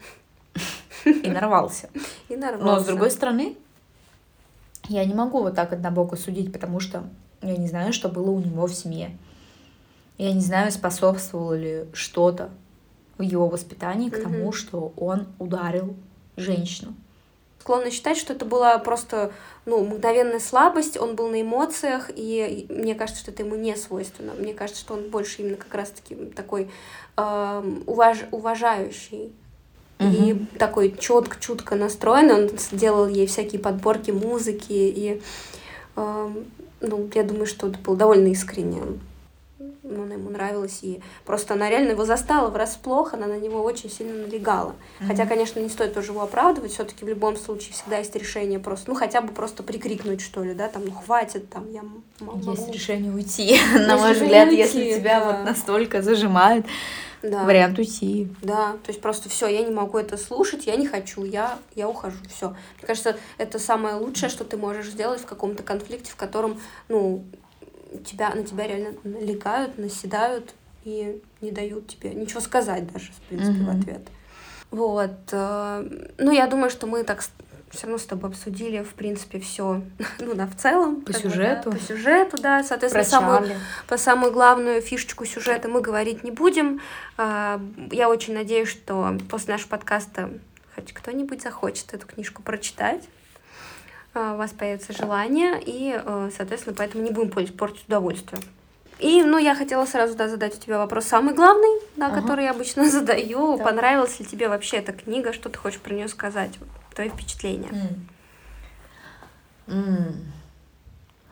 И 1.06 1.30
нарвался. 1.30 1.88
И 2.28 2.36
нарвался. 2.36 2.64
Но 2.66 2.80
с 2.80 2.84
другой 2.84 3.10
стороны, 3.10 3.56
я 4.88 5.02
не 5.06 5.14
могу 5.14 5.40
вот 5.40 5.54
так 5.54 5.72
однобоко 5.72 6.16
судить, 6.16 6.52
потому 6.52 6.78
что 6.78 7.04
я 7.40 7.56
не 7.56 7.68
знаю, 7.68 7.94
что 7.94 8.10
было 8.10 8.30
у 8.30 8.40
него 8.40 8.66
в 8.66 8.74
семье. 8.74 9.16
Я 10.18 10.34
не 10.34 10.40
знаю, 10.42 10.70
способствовало 10.72 11.54
ли 11.54 11.86
что-то 11.94 12.50
в 13.20 13.22
его 13.22 13.48
воспитании 13.48 14.08
к 14.08 14.22
тому, 14.22 14.50
что 14.52 14.92
он 14.96 15.26
ударил 15.38 15.94
женщину. 16.36 16.94
Склонна 17.60 17.90
считать, 17.90 18.16
что 18.16 18.32
это 18.32 18.46
была 18.46 18.78
просто 18.78 19.32
ну, 19.66 19.84
мгновенная 19.84 20.40
слабость, 20.40 20.96
он 20.96 21.14
был 21.14 21.28
на 21.28 21.42
эмоциях, 21.42 22.10
и 22.16 22.66
мне 22.70 22.94
кажется, 22.94 23.20
что 23.20 23.30
это 23.30 23.42
ему 23.42 23.56
не 23.56 23.76
свойственно. 23.76 24.32
Мне 24.38 24.54
кажется, 24.54 24.80
что 24.80 24.94
он 24.94 25.10
больше 25.10 25.42
именно 25.42 25.58
как 25.58 25.74
раз-таки 25.74 26.14
такой 26.34 26.70
эм, 27.18 27.82
уваж- 27.86 28.26
уважающий 28.30 29.32
и 29.98 30.46
такой 30.58 30.96
четко, 30.98 31.38
чутко 31.38 31.76
настроенный. 31.76 32.44
Он 32.44 32.48
сделал 32.56 33.06
ей 33.06 33.26
всякие 33.26 33.60
подборки 33.60 34.10
музыки, 34.10 34.72
и 34.72 35.20
эм, 35.96 36.46
ну, 36.80 37.10
я 37.14 37.22
думаю, 37.22 37.44
что 37.44 37.68
это 37.68 37.78
было 37.80 37.96
довольно 37.96 38.28
искренне. 38.28 38.82
Она 39.98 40.14
ему 40.14 40.30
нравилась, 40.30 40.78
и 40.82 41.02
просто 41.24 41.54
она 41.54 41.68
реально 41.68 41.90
его 41.90 42.04
застала 42.04 42.48
врасплох, 42.50 43.12
она 43.14 43.26
на 43.26 43.38
него 43.38 43.62
очень 43.62 43.90
сильно 43.90 44.26
налегала. 44.26 44.74
Хотя, 45.00 45.22
Мгм. 45.24 45.28
конечно, 45.28 45.60
не 45.60 45.68
стоит 45.68 45.94
тоже 45.94 46.12
его 46.12 46.22
оправдывать, 46.22 46.72
все-таки 46.72 47.04
в 47.04 47.08
любом 47.08 47.36
случае 47.36 47.72
всегда 47.72 47.98
есть 47.98 48.14
решение 48.14 48.58
просто, 48.60 48.90
ну, 48.90 48.94
хотя 48.96 49.20
бы 49.20 49.32
просто 49.32 49.62
прикрикнуть, 49.62 50.20
что 50.20 50.44
ли, 50.44 50.54
да, 50.54 50.68
там, 50.68 50.84
ну, 50.84 50.92
хватит, 50.92 51.50
там, 51.50 51.70
я 51.72 51.82
могу. 52.20 52.50
Есть 52.50 52.70
решение 52.70 53.12
уйти. 53.12 53.58
На 53.74 53.96
мой 53.96 54.12
взгляд, 54.14 54.48
уйти, 54.48 54.58
если 54.58 54.94
тебя 54.98 55.20
да. 55.20 55.26
вот 55.32 55.44
настолько 55.44 56.02
зажимает, 56.02 56.64
Да. 57.22 57.44
вариант 57.44 57.78
уйти. 57.78 58.28
Да, 58.42 58.72
то 58.84 58.88
есть 58.88 59.00
просто 59.00 59.28
все, 59.28 59.46
я 59.48 59.62
не 59.62 59.70
могу 59.72 59.98
это 59.98 60.16
слушать, 60.16 60.66
я 60.66 60.76
не 60.76 60.86
хочу, 60.86 61.24
я, 61.24 61.58
я 61.74 61.88
ухожу, 61.88 62.16
все. 62.34 62.50
Мне 62.78 62.86
кажется, 62.86 63.16
это 63.38 63.58
самое 63.58 63.96
лучшее, 63.96 64.30
что 64.30 64.44
ты 64.44 64.56
можешь 64.56 64.86
сделать 64.86 65.20
в 65.20 65.26
каком-то 65.26 65.62
конфликте, 65.62 66.10
в 66.12 66.16
котором, 66.16 66.60
ну, 66.88 67.24
тебя, 67.98 68.34
на 68.34 68.44
тебя 68.44 68.66
реально 68.66 68.94
налегают, 69.04 69.78
наседают 69.78 70.54
и 70.84 71.20
не 71.40 71.50
дают 71.50 71.88
тебе 71.88 72.14
ничего 72.14 72.40
сказать 72.40 72.90
даже, 72.92 73.12
в 73.12 73.20
принципе, 73.28 73.58
в 73.58 73.62
Мгм. 73.68 73.80
ответ. 73.80 74.02
Вот. 74.70 75.10
э, 75.32 76.08
Ну, 76.18 76.30
я 76.30 76.46
думаю, 76.46 76.70
что 76.70 76.86
мы 76.86 77.02
так 77.04 77.20
все 77.70 77.82
равно 77.86 77.98
с 77.98 78.04
тобой 78.04 78.30
обсудили, 78.30 78.82
в 78.82 78.94
принципе, 78.94 79.38
все, 79.40 79.82
ну, 80.18 80.34
да, 80.34 80.46
в 80.46 80.56
целом. 80.56 81.02
По 81.02 81.12
как 81.12 81.22
бы, 81.22 81.28
да, 81.28 81.30
сюжету. 81.34 81.70
по 81.72 81.78
сюжету, 81.78 82.36
да, 82.42 82.64
соответственно, 82.64 83.02
Про 83.04 83.10
самую, 83.10 83.38
Чарли. 83.40 83.56
по 83.88 83.96
самую 83.96 84.32
главную 84.32 84.80
фишечку 84.82 85.24
сюжета 85.24 85.68
мы 85.68 85.80
говорить 85.80 86.24
не 86.24 86.30
будем. 86.30 86.80
А, 87.16 87.60
Я 87.92 88.08
очень 88.08 88.34
надеюсь, 88.34 88.68
что 88.68 89.16
после 89.28 89.54
нашего 89.54 89.70
подкаста 89.70 90.30
хоть 90.74 90.92
кто-нибудь 90.92 91.42
захочет 91.42 91.92
эту 91.94 92.06
книжку 92.06 92.42
прочитать. 92.42 93.08
А, 94.14 94.34
У 94.34 94.36
вас 94.36 94.50
появится 94.52 94.92
желание, 94.92 95.60
и, 95.64 95.94
э, 96.04 96.30
соответственно, 96.36 96.74
поэтому 96.76 97.04
не 97.04 97.10
будем 97.10 97.30
портить- 97.30 97.84
удовольствие. 97.86 98.42
И, 98.98 99.22
ну, 99.22 99.38
я 99.38 99.54
хотела 99.54 99.86
сразу 99.86 100.14
да, 100.16 100.28
задать 100.28 100.56
у 100.56 100.60
тебя 100.60 100.78
вопрос 100.78 101.06
самый 101.06 101.32
главный, 101.34 101.80
да, 101.96 102.06
Ага. 102.08 102.20
который 102.20 102.44
я 102.44 102.50
обычно 102.50 102.84
задаю. 102.90 103.56
Так. 103.56 103.66
Понравилась 103.66 104.18
ли 104.20 104.26
тебе 104.26 104.48
вообще 104.48 104.78
эта 104.78 104.92
книга? 104.92 105.32
Что 105.32 105.48
ты 105.48 105.58
хочешь 105.58 105.80
про 105.80 105.94
нее 105.94 106.08
сказать? 106.08 106.58
Твои 106.94 107.08
впечатления. 107.08 107.68
М. 107.68 108.08
М. 109.68 110.32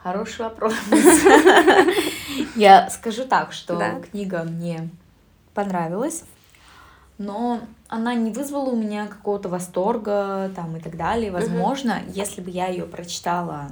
Хороший 0.03 0.43
вопрос. 0.43 0.73
Я 2.57 2.89
скажу 2.91 3.25
так, 3.25 3.53
что 3.53 3.77
Да. 3.77 4.01
книга 4.01 4.45
мне 4.45 4.89
понравилась, 5.55 6.23
но 7.19 7.61
она 7.89 8.15
не 8.15 8.31
вызвала 8.31 8.71
у 8.71 8.77
меня 8.77 9.07
какого-то 9.07 9.49
восторга 9.49 10.51
там 10.55 10.77
и 10.77 10.81
так 10.81 10.97
далее. 10.97 11.31
Возможно, 11.31 12.01
если 12.15 12.41
бы 12.41 12.51
я 12.51 12.69
ее 12.69 12.85
прочитала, 12.85 13.71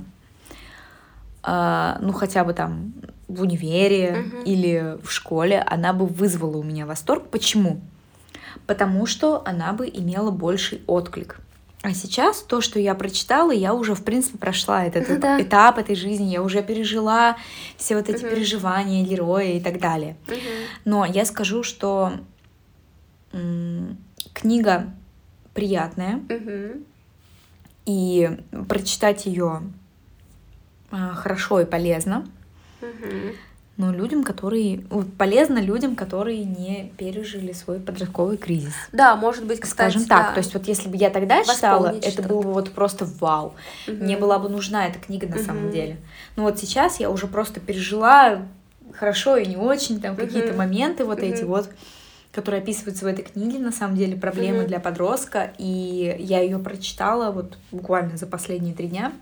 а, 1.42 1.98
ну 2.00 2.12
хотя 2.12 2.44
бы 2.44 2.52
там 2.52 2.92
в 3.28 3.42
универе 3.42 4.26
угу. 4.26 4.42
или 4.44 4.98
в 5.02 5.10
школе, 5.10 5.60
она 5.60 5.92
бы 5.92 6.06
вызвала 6.06 6.56
у 6.56 6.62
меня 6.62 6.86
восторг. 6.86 7.28
Почему? 7.30 7.80
Потому 8.66 9.06
что 9.06 9.42
она 9.46 9.72
бы 9.72 9.86
имела 9.86 10.30
больший 10.30 10.82
отклик. 10.86 11.38
А 11.82 11.94
сейчас 11.94 12.42
то, 12.42 12.60
что 12.60 12.80
я 12.80 12.96
прочитала, 12.96 13.52
я 13.52 13.72
уже, 13.72 13.94
в 13.94 14.02
принципе, 14.02 14.38
прошла 14.38 14.84
этот 14.84 15.08
ну, 15.08 15.20
да. 15.20 15.40
этап 15.40 15.78
этой 15.78 15.94
жизни, 15.94 16.24
я 16.24 16.42
уже 16.42 16.62
пережила 16.62 17.36
все 17.76 17.94
вот 17.96 18.08
эти 18.08 18.24
угу. 18.24 18.34
переживания, 18.34 19.04
героя 19.04 19.52
и 19.52 19.60
так 19.60 19.78
далее. 19.78 20.16
Угу. 20.26 20.36
Но 20.84 21.04
я 21.04 21.24
скажу, 21.24 21.62
что 21.62 22.14
книга 24.32 24.86
приятная, 25.54 26.16
угу. 26.16 26.82
и 27.86 28.38
прочитать 28.68 29.26
ее 29.26 29.62
а, 30.90 31.14
хорошо 31.14 31.60
и 31.60 31.64
полезно. 31.64 32.26
Угу 32.80 33.34
но 33.76 33.92
людям, 33.92 34.24
которые... 34.24 34.80
Полезно 35.18 35.58
людям, 35.58 35.96
которые 35.96 36.44
не 36.44 36.92
пережили 36.96 37.52
свой 37.52 37.78
подростковый 37.78 38.38
кризис. 38.38 38.72
Да, 38.92 39.16
может 39.16 39.44
быть, 39.44 39.60
кстати, 39.60 39.90
Скажем 39.90 40.08
так, 40.08 40.28
да. 40.28 40.32
то 40.32 40.38
есть 40.38 40.54
вот 40.54 40.66
если 40.66 40.88
бы 40.88 40.96
я 40.96 41.10
тогда 41.10 41.44
читала, 41.44 41.94
это 42.02 42.22
было 42.22 42.42
бы 42.42 42.52
вот 42.52 42.70
просто 42.70 43.06
вау. 43.20 43.54
Угу. 43.86 43.96
Мне 43.96 44.16
была 44.16 44.38
бы 44.38 44.48
нужна 44.48 44.86
эта 44.86 44.98
книга 44.98 45.26
на 45.26 45.36
угу. 45.36 45.44
самом 45.44 45.70
деле. 45.70 45.98
Но 46.36 46.44
вот 46.44 46.58
сейчас 46.58 47.00
я 47.00 47.10
уже 47.10 47.26
просто 47.26 47.60
пережила 47.60 48.42
хорошо 48.94 49.36
и 49.36 49.46
не 49.46 49.56
очень, 49.56 50.00
там 50.00 50.14
угу. 50.14 50.22
какие-то 50.22 50.54
моменты 50.54 51.04
вот 51.04 51.18
угу. 51.18 51.26
эти 51.26 51.44
вот 51.44 51.68
которые 52.36 52.60
описываются 52.60 53.06
в 53.06 53.08
этой 53.08 53.24
книге, 53.24 53.58
на 53.58 53.72
самом 53.72 53.96
деле, 53.96 54.14
проблемы 54.14 54.64
mm 54.64 54.66
для 54.66 54.78
подростка, 54.78 55.52
и 55.56 56.16
я 56.18 56.40
ее 56.40 56.58
прочитала 56.58 57.32
вот 57.32 57.56
буквально 57.72 58.18
за 58.18 58.26
последние 58.26 58.74
три 58.74 58.88
дня. 58.88 59.12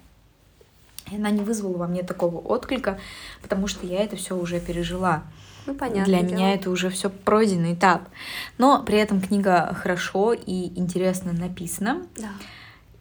И 1.13 1.17
она 1.17 1.31
не 1.31 1.41
вызвала 1.41 1.77
во 1.77 1.87
мне 1.87 2.03
такого 2.03 2.39
отклика, 2.39 2.99
потому 3.41 3.69
что 3.69 3.87
я 3.87 4.03
это 4.03 4.17
все 4.17 4.37
уже 4.37 4.59
пережила. 4.59 5.23
Ну, 5.67 5.75
понятно. 5.75 6.05
Для 6.05 6.23
дело. 6.23 6.33
меня 6.33 6.55
это 6.55 6.71
уже 6.71 6.91
все 6.91 7.09
пройденный 7.09 7.75
этап. 7.75 8.09
Но 8.59 8.83
при 8.83 8.99
этом 8.99 9.21
книга 9.21 9.73
хорошо 9.81 10.33
и 10.33 10.77
интересно 10.77 11.33
написана. 11.33 12.03
Да. 12.17 12.31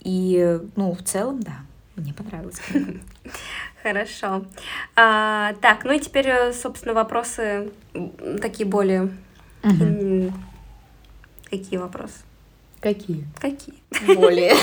И, 0.02 0.60
ну, 0.76 0.94
в 0.94 1.02
целом, 1.02 1.42
да, 1.42 1.62
мне 1.96 2.14
понравилась 2.14 2.60
книга. 2.60 3.00
Хорошо. 3.82 4.46
А, 4.96 5.54
так, 5.60 5.86
ну 5.86 5.94
и 5.94 6.00
теперь, 6.00 6.28
э, 6.28 6.54
собственно, 6.54 6.94
вопросы 6.94 7.72
такие 8.42 8.70
более... 8.70 9.10
Угу. 9.64 10.34
Какие 11.50 11.78
вопросы? 11.78 12.20
Какие? 12.84 13.26
Какие? 13.40 13.76
Более. 14.16 14.54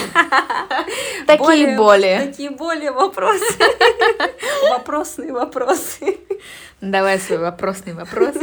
Такие 1.27 1.77
более. 1.77 2.27
Такие 2.27 2.51
более 2.51 2.93
вопросы. 2.93 3.55
Вопросные 4.71 5.33
вопросы. 5.33 6.19
Давай 6.83 7.19
свой 7.19 7.39
вопросный 7.39 7.95
вопрос. 7.95 8.35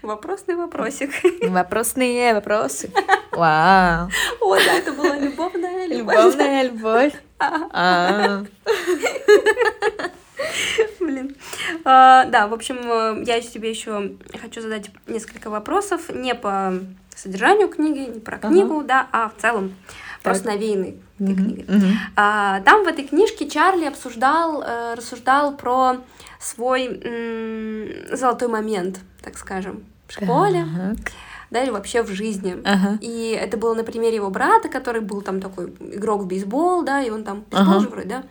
Вопросный 0.00 0.54
вопросик. 0.54 1.10
Вопросные 1.42 2.32
вопросы. 2.32 2.90
Вау. 3.32 4.08
О, 4.40 4.56
да, 4.56 4.78
это 4.78 4.92
была 4.92 5.16
любовная 5.16 5.86
любовь. 5.86 6.16
Любовная 6.16 6.62
любовь. 6.62 7.12
Блин. 11.00 11.36
А, 11.84 12.24
да, 12.26 12.48
в 12.48 12.54
общем, 12.54 12.78
э, 12.82 13.24
я 13.26 13.40
тебе 13.40 13.70
еще 13.70 14.12
хочу 14.40 14.60
задать 14.60 14.90
несколько 15.06 15.50
вопросов, 15.50 16.10
не 16.12 16.34
по 16.34 16.74
содержанию 17.14 17.68
книги, 17.68 18.10
не 18.10 18.20
про 18.20 18.38
книгу, 18.38 18.78
ага. 18.78 18.86
да, 18.86 19.08
а 19.12 19.28
в 19.28 19.40
целом 19.40 19.74
так. 20.22 20.22
просто 20.22 20.48
навеянной 20.48 20.96
этой 21.18 21.34
угу. 21.34 21.42
книгой. 21.42 21.76
Угу. 21.76 21.86
А, 22.16 22.60
там 22.60 22.84
в 22.84 22.88
этой 22.88 23.06
книжке 23.06 23.48
Чарли 23.48 23.84
обсуждал, 23.84 24.62
э, 24.62 24.94
рассуждал 24.94 25.56
про 25.56 25.98
свой 26.38 26.86
м- 26.86 28.16
золотой 28.16 28.48
момент, 28.48 29.00
так 29.22 29.36
скажем, 29.36 29.84
в 30.08 30.12
школе. 30.12 30.62
Ага 30.62 30.96
да, 31.50 31.62
или 31.62 31.70
вообще 31.70 32.02
в 32.02 32.08
жизни. 32.08 32.56
Ага. 32.64 32.98
И 33.00 33.36
это 33.38 33.56
было 33.56 33.74
на 33.74 33.84
примере 33.84 34.16
его 34.16 34.30
брата, 34.30 34.68
который 34.68 35.00
был 35.00 35.20
там 35.20 35.40
такой 35.40 35.66
игрок 35.80 36.22
в 36.22 36.26
бейсбол, 36.26 36.82
да, 36.82 37.02
и 37.02 37.10
он 37.10 37.24
там 37.24 37.44
ага. 37.50 37.80
же 37.80 37.88
вроде, 37.88 38.08
да. 38.08 38.22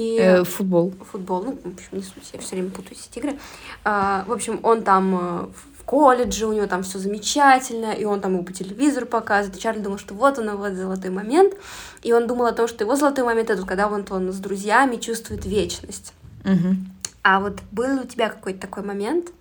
И 0.00 0.18
э, 0.18 0.44
футбол. 0.44 0.94
Футбол, 1.12 1.42
ну, 1.44 1.58
в 1.62 1.74
общем, 1.74 1.88
не 1.92 2.02
суть, 2.02 2.30
я 2.32 2.40
все 2.40 2.56
время 2.56 2.70
путаюсь 2.70 3.06
эти 3.10 3.18
игры. 3.18 3.38
А, 3.84 4.24
в 4.26 4.32
общем, 4.32 4.60
он 4.62 4.82
там 4.82 5.18
э, 5.20 5.46
колледже, 5.84 6.46
у 6.46 6.52
него 6.52 6.66
там 6.66 6.82
все 6.82 6.98
замечательно, 6.98 7.92
и 7.92 8.04
он 8.04 8.20
там 8.20 8.34
его 8.34 8.42
по 8.42 8.52
телевизору 8.52 9.06
показывает. 9.06 9.58
И 9.58 9.60
Чарли 9.60 9.80
думал, 9.80 9.98
что 9.98 10.14
вот 10.14 10.38
он, 10.38 10.56
вот 10.56 10.72
золотой 10.72 11.10
момент. 11.10 11.54
И 12.02 12.12
он 12.12 12.26
думал 12.26 12.46
о 12.46 12.52
том, 12.52 12.66
что 12.66 12.84
его 12.84 12.96
золотой 12.96 13.24
момент 13.24 13.50
это 13.50 13.66
когда 13.66 13.88
вот 13.88 14.10
он 14.10 14.32
с 14.32 14.36
друзьями 14.36 14.96
чувствует 14.96 15.44
вечность. 15.44 16.14
Угу. 16.44 16.76
А 17.22 17.40
вот 17.40 17.58
был 17.72 18.00
у 18.00 18.04
тебя 18.04 18.30
какой-то 18.30 18.60
такой 18.60 18.82
момент? 18.82 19.32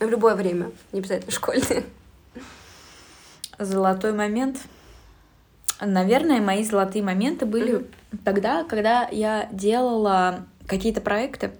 В 0.00 0.08
любое 0.08 0.34
время, 0.34 0.70
не 0.92 1.00
обязательно 1.00 1.32
школьный. 1.32 1.84
Золотой 3.58 4.12
момент. 4.12 4.58
Наверное, 5.86 6.40
мои 6.40 6.64
золотые 6.64 7.02
моменты 7.02 7.46
были 7.46 7.74
угу. 7.76 7.84
тогда, 8.24 8.64
когда 8.64 9.08
я 9.10 9.48
делала 9.52 10.46
какие-то 10.66 11.00
проекты 11.00 11.52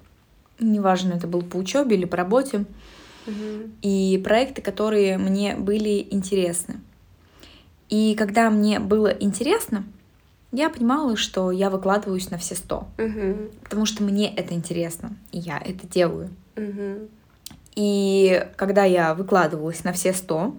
неважно, 0.58 1.14
это 1.14 1.26
был 1.26 1.42
по 1.42 1.56
учебе 1.56 1.96
или 1.96 2.04
по 2.04 2.16
работе, 2.16 2.64
угу. 3.26 3.70
и 3.82 4.20
проекты, 4.22 4.62
которые 4.62 5.18
мне 5.18 5.56
были 5.56 6.06
интересны. 6.10 6.80
И 7.88 8.14
когда 8.16 8.50
мне 8.50 8.80
было 8.80 9.08
интересно, 9.08 9.84
я 10.52 10.70
понимала, 10.70 11.16
что 11.16 11.50
я 11.50 11.70
выкладываюсь 11.70 12.30
на 12.30 12.38
все 12.38 12.54
сто, 12.54 12.88
угу. 12.98 13.50
потому 13.62 13.86
что 13.86 14.02
мне 14.02 14.32
это 14.34 14.54
интересно, 14.54 15.16
и 15.32 15.38
я 15.38 15.58
это 15.58 15.86
делаю. 15.86 16.30
Угу. 16.56 17.08
И 17.76 18.46
когда 18.56 18.84
я 18.84 19.14
выкладывалась 19.14 19.82
на 19.84 19.92
все 19.92 20.12
сто, 20.12 20.54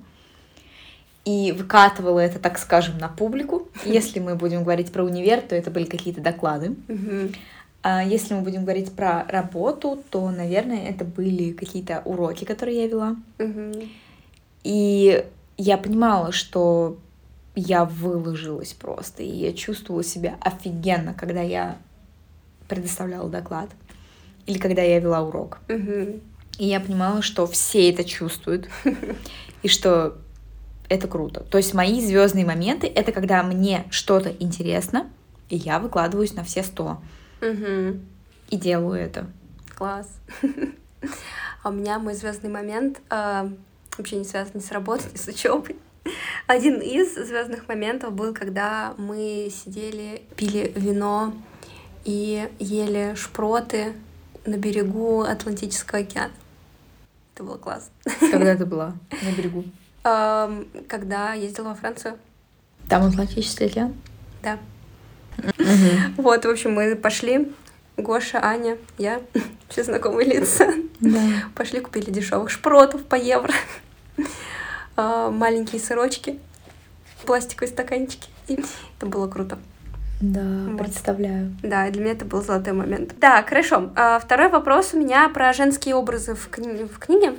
и 1.25 1.51
выкатывала 1.51 2.19
это, 2.19 2.39
так 2.39 2.57
скажем, 2.57 2.97
на 2.97 3.09
публику. 3.09 3.67
Если 3.85 4.19
мы 4.19 4.35
будем 4.35 4.63
говорить 4.63 4.91
про 4.91 5.03
универ, 5.03 5.41
то 5.41 5.55
это 5.55 5.71
были 5.71 5.85
какие-то 5.85 6.21
доклады. 6.21 6.75
А 7.87 8.03
если 8.03 8.33
мы 8.33 8.41
будем 8.41 8.63
говорить 8.63 8.91
про 8.93 9.25
работу, 9.27 10.03
то, 10.09 10.31
наверное, 10.31 10.89
это 10.89 11.05
были 11.05 11.51
какие-то 11.51 12.01
уроки, 12.03 12.43
которые 12.43 12.81
я 12.81 12.87
вела. 12.87 13.15
И 14.63 15.23
я 15.57 15.77
понимала, 15.77 16.31
что 16.31 16.97
я 17.53 17.85
выложилась 17.85 18.73
просто, 18.73 19.21
и 19.21 19.29
я 19.29 19.53
чувствовала 19.53 20.03
себя 20.03 20.35
офигенно, 20.41 21.13
когда 21.13 21.41
я 21.41 21.77
предоставляла 22.67 23.29
доклад 23.29 23.69
или 24.47 24.57
когда 24.57 24.81
я 24.81 24.99
вела 24.99 25.21
урок. 25.21 25.59
Угу. 25.69 26.19
И 26.57 26.65
я 26.65 26.79
понимала, 26.79 27.21
что 27.21 27.45
все 27.45 27.89
это 27.91 28.03
чувствуют, 28.03 28.67
и 29.63 29.67
что 29.67 30.17
это 30.89 31.07
круто. 31.07 31.41
То 31.41 31.57
есть 31.57 31.73
мои 31.73 32.01
звездные 32.01 32.45
моменты 32.45 32.87
это 32.87 33.11
когда 33.11 33.43
мне 33.43 33.85
что-то 33.89 34.29
интересно, 34.29 35.09
и 35.49 35.55
я 35.55 35.79
выкладываюсь 35.79 36.33
на 36.33 36.43
все 36.43 36.63
сто. 36.63 36.99
Угу. 37.41 37.99
И 38.49 38.57
делаю 38.57 39.01
это. 39.01 39.27
Класс. 39.75 40.07
А 41.61 41.69
у 41.69 41.71
меня 41.71 41.97
мой 41.97 42.13
звездный 42.13 42.51
момент 42.51 43.01
э, 43.09 43.49
вообще 43.97 44.17
не 44.17 44.23
связан 44.23 44.51
ни 44.53 44.59
с 44.59 44.71
работой, 44.71 45.11
ни 45.11 45.17
с 45.17 45.27
учебой. 45.27 45.75
Один 46.47 46.79
из 46.79 47.15
звездных 47.15 47.67
моментов 47.67 48.13
был, 48.13 48.35
когда 48.35 48.93
мы 48.99 49.51
сидели, 49.51 50.21
пили 50.35 50.71
вино 50.75 51.33
и 52.03 52.47
ели 52.59 53.15
шпроты 53.15 53.93
на 54.45 54.57
берегу 54.57 55.21
Атлантического 55.21 56.01
океана. 56.01 56.33
Это 57.33 57.43
было 57.43 57.57
классно. 57.57 57.91
Когда 58.19 58.51
это 58.53 58.65
была 58.67 58.95
на 59.09 59.31
берегу? 59.35 59.63
Когда 60.05 61.33
ездила 61.33 61.69
во 61.69 61.75
Францию. 61.75 62.17
Там 62.87 63.03
Атлантический 63.03 63.65
океан? 63.65 63.93
Да. 64.43 64.59
Вот, 66.17 66.45
в 66.45 66.49
общем, 66.49 66.73
мы 66.73 66.95
пошли. 66.95 67.51
Гоша, 67.97 68.39
Аня, 68.43 68.77
я, 68.97 69.21
все 69.69 69.83
знакомые 69.83 70.27
лица. 70.29 70.67
Да. 70.99 71.19
Пошли, 71.55 71.79
купили 71.79 72.11
дешевых 72.11 72.49
шпротов 72.49 73.03
по 73.05 73.15
евро. 73.15 73.53
А, 74.97 75.29
маленькие 75.29 75.81
сырочки, 75.81 76.39
пластиковые 77.25 77.67
стаканчики. 77.69 78.29
И 78.47 78.57
это 78.97 79.05
было 79.05 79.27
круто. 79.27 79.57
Да, 80.21 80.39
вот. 80.69 80.77
представляю. 80.77 81.53
Да, 81.61 81.89
для 81.89 82.01
меня 82.01 82.13
это 82.13 82.23
был 82.23 82.41
золотой 82.41 82.71
момент. 82.71 83.13
Да, 83.19 83.43
хорошо. 83.43 83.91
А, 83.97 84.19
второй 84.19 84.47
вопрос 84.47 84.93
у 84.93 84.97
меня 84.97 85.27
про 85.27 85.51
женские 85.51 85.95
образы 85.95 86.33
в, 86.33 86.47
кни- 86.49 86.87
в 86.87 86.97
книге. 86.97 87.35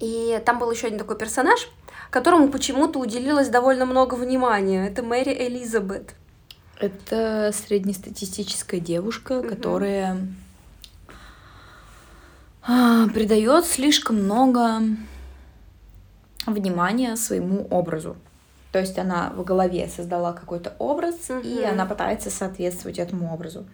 И 0.00 0.40
там 0.44 0.58
был 0.58 0.70
еще 0.70 0.86
один 0.86 0.98
такой 0.98 1.16
персонаж, 1.16 1.68
которому 2.10 2.48
почему-то 2.48 2.98
уделилось 2.98 3.48
довольно 3.48 3.86
много 3.86 4.14
внимания. 4.14 4.86
Это 4.86 5.02
Мэри 5.02 5.32
Элизабет. 5.46 6.14
Это 6.78 7.52
среднестатистическая 7.52 8.80
девушка, 8.80 9.38
угу. 9.38 9.48
которая 9.48 10.18
а, 12.66 13.08
придает 13.08 13.64
слишком 13.64 14.16
много 14.16 14.80
внимания 16.46 17.16
своему 17.16 17.66
образу. 17.70 18.16
То 18.72 18.80
есть 18.80 18.98
она 18.98 19.32
в 19.36 19.44
голове 19.44 19.88
создала 19.88 20.32
какой-то 20.32 20.74
образ, 20.78 21.14
угу. 21.28 21.40
и 21.40 21.62
она 21.62 21.86
пытается 21.86 22.30
соответствовать 22.30 22.98
этому 22.98 23.32
образу. 23.32 23.64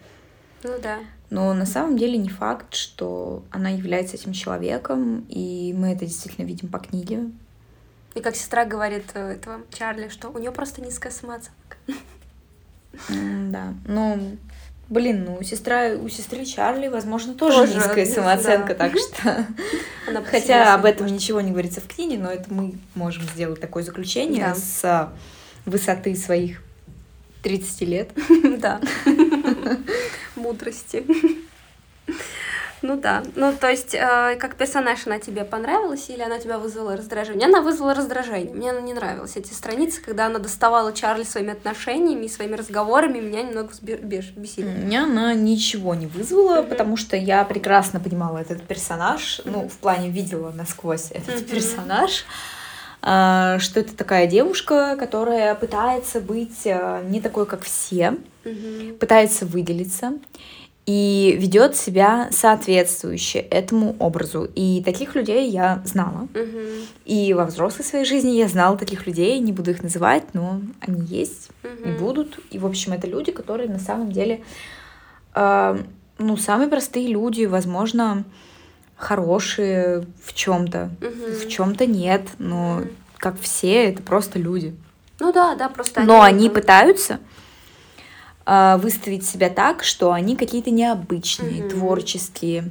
Ну 0.62 0.72
да. 0.82 0.98
Но 1.30 1.54
на 1.54 1.64
самом 1.64 1.96
деле 1.96 2.18
не 2.18 2.28
факт, 2.28 2.74
что 2.74 3.44
она 3.50 3.70
является 3.70 4.16
этим 4.16 4.32
человеком, 4.32 5.24
и 5.28 5.74
мы 5.76 5.92
это 5.92 6.04
действительно 6.04 6.44
видим 6.44 6.68
по 6.68 6.78
книге. 6.78 7.30
И 8.14 8.20
как 8.20 8.34
сестра 8.34 8.64
говорит 8.64 9.04
э, 9.14 9.34
этого 9.34 9.60
Чарли, 9.72 10.08
что 10.08 10.28
у 10.30 10.38
нее 10.38 10.50
просто 10.50 10.82
низкая 10.82 11.12
самооценка. 11.12 11.76
Да, 13.08 13.74
ну, 13.86 14.36
блин, 14.88 15.24
ну, 15.24 15.42
сестра, 15.44 15.92
у 15.94 16.08
сестры 16.08 16.44
Чарли, 16.44 16.88
возможно, 16.88 17.34
тоже, 17.34 17.58
тоже 17.58 17.74
низкая 17.76 18.06
самооценка, 18.06 18.74
да. 18.74 18.88
так 18.88 18.98
что... 18.98 19.46
Хотя 20.30 20.74
об 20.74 20.84
этом 20.84 21.06
ничего 21.06 21.40
не 21.40 21.52
говорится 21.52 21.80
в 21.80 21.86
книге, 21.86 22.18
но 22.18 22.30
это 22.30 22.52
мы 22.52 22.74
можем 22.96 23.22
сделать 23.22 23.60
такое 23.60 23.84
заключение 23.84 24.46
да. 24.46 24.54
с 24.56 25.12
высоты 25.64 26.16
своих 26.16 26.62
30 27.42 27.80
лет. 27.82 28.10
Да. 28.58 28.80
Мудрости. 30.40 31.04
Ну 32.82 32.96
да. 32.96 33.22
Ну, 33.36 33.52
то 33.52 33.68
есть, 33.68 33.94
э, 33.94 34.36
как 34.40 34.56
персонаж 34.56 35.06
она 35.06 35.18
тебе 35.18 35.44
понравилась 35.44 36.08
или 36.08 36.22
она 36.22 36.38
тебя 36.38 36.58
вызвала 36.58 36.96
раздражение? 36.96 37.46
Она 37.46 37.60
вызвала 37.60 37.94
раздражение. 37.94 38.54
Мне 38.54 38.70
она 38.70 38.80
не 38.80 38.94
нравилась. 38.94 39.36
Эти 39.36 39.52
страницы, 39.52 40.00
когда 40.00 40.26
она 40.26 40.38
доставала 40.38 40.92
Чарли 40.92 41.24
своими 41.24 41.52
отношениями 41.52 42.24
и 42.24 42.28
своими 42.28 42.54
разговорами, 42.54 43.20
меня 43.20 43.42
немного 43.42 43.70
бесили. 43.82 44.66
Меня 44.66 45.04
она 45.04 45.34
ничего 45.34 45.94
не 45.94 46.06
вызвала, 46.06 46.62
mm-hmm. 46.62 46.68
потому 46.68 46.96
что 46.96 47.16
я 47.16 47.44
прекрасно 47.44 48.00
понимала 48.00 48.38
этот 48.38 48.62
персонаж. 48.62 49.40
Mm-hmm. 49.40 49.50
Ну, 49.50 49.68
в 49.68 49.76
плане 49.76 50.08
видела 50.08 50.50
насквозь 50.50 51.10
этот 51.10 51.42
mm-hmm. 51.42 51.50
персонаж 51.50 52.24
а, 52.24 52.59
что 53.02 53.80
это 53.80 53.96
такая 53.96 54.26
девушка, 54.26 54.96
которая 54.98 55.54
пытается 55.54 56.20
быть 56.20 56.66
э, 56.66 57.02
не 57.08 57.20
такой, 57.20 57.46
как 57.46 57.62
все, 57.62 58.16
mm-hmm. 58.44 58.98
пытается 58.98 59.46
выделиться 59.46 60.12
и 60.90 61.36
ведет 61.38 61.76
себя 61.76 62.28
соответствующе 62.32 63.38
этому 63.38 63.94
образу. 64.00 64.50
И 64.56 64.82
таких 64.84 65.14
людей 65.14 65.48
я 65.48 65.82
знала. 65.84 66.26
Uh-huh. 66.32 66.84
И 67.04 67.32
во 67.32 67.44
взрослой 67.44 67.84
своей 67.84 68.04
жизни 68.04 68.30
я 68.30 68.48
знала 68.48 68.76
таких 68.76 69.06
людей, 69.06 69.38
не 69.38 69.52
буду 69.52 69.70
их 69.70 69.84
называть, 69.84 70.24
но 70.32 70.60
они 70.80 71.02
есть 71.02 71.50
uh-huh. 71.62 71.94
и 71.94 71.98
будут. 71.98 72.40
И, 72.50 72.58
в 72.58 72.66
общем, 72.66 72.92
это 72.92 73.06
люди, 73.06 73.30
которые 73.30 73.68
на 73.68 73.78
самом 73.78 74.10
деле, 74.10 74.42
э, 75.36 75.78
ну, 76.18 76.36
самые 76.36 76.68
простые 76.68 77.06
люди, 77.06 77.44
возможно, 77.44 78.24
хорошие 79.00 80.06
в 80.22 80.34
чем-то, 80.34 80.90
uh-huh. 81.00 81.44
в 81.44 81.48
чем-то 81.48 81.86
нет, 81.86 82.22
но 82.38 82.80
uh-huh. 82.80 82.92
как 83.16 83.40
все, 83.40 83.90
это 83.90 84.02
просто 84.02 84.38
люди. 84.38 84.74
Ну 85.18 85.32
да, 85.32 85.54
да, 85.54 85.68
просто. 85.68 86.00
Но 86.02 86.22
они, 86.22 86.38
они 86.38 86.50
пытаются 86.50 87.18
а, 88.46 88.78
выставить 88.78 89.26
себя 89.26 89.50
так, 89.50 89.84
что 89.84 90.12
они 90.12 90.34
какие-то 90.34 90.70
необычные, 90.70 91.60
mm-hmm. 91.60 91.70
творческие, 91.70 92.70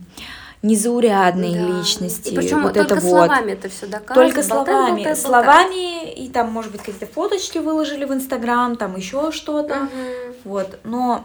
незаурядные 0.61 1.53
да. 1.53 1.77
личности. 1.77 2.29
И 2.29 2.35
причем 2.35 2.63
вот 2.63 2.73
только 2.73 2.95
это 2.95 3.01
словами 3.01 3.51
вот. 3.51 3.59
это 3.59 3.69
все 3.69 3.85
доказывает. 3.85 4.33
Только 4.33 4.45
словами, 4.45 4.95
болтать, 4.95 5.21
словами 5.21 6.11
и 6.11 6.27
там, 6.29 6.51
может 6.51 6.71
быть, 6.71 6.81
какие-то 6.81 7.05
фоточки 7.05 7.59
выложили 7.59 8.03
в 8.03 8.13
Инстаграм, 8.13 8.75
там 8.75 8.97
еще 8.97 9.31
что-то, 9.31 9.75
mm-hmm. 9.75 10.35
вот. 10.43 10.79
Но 10.83 11.23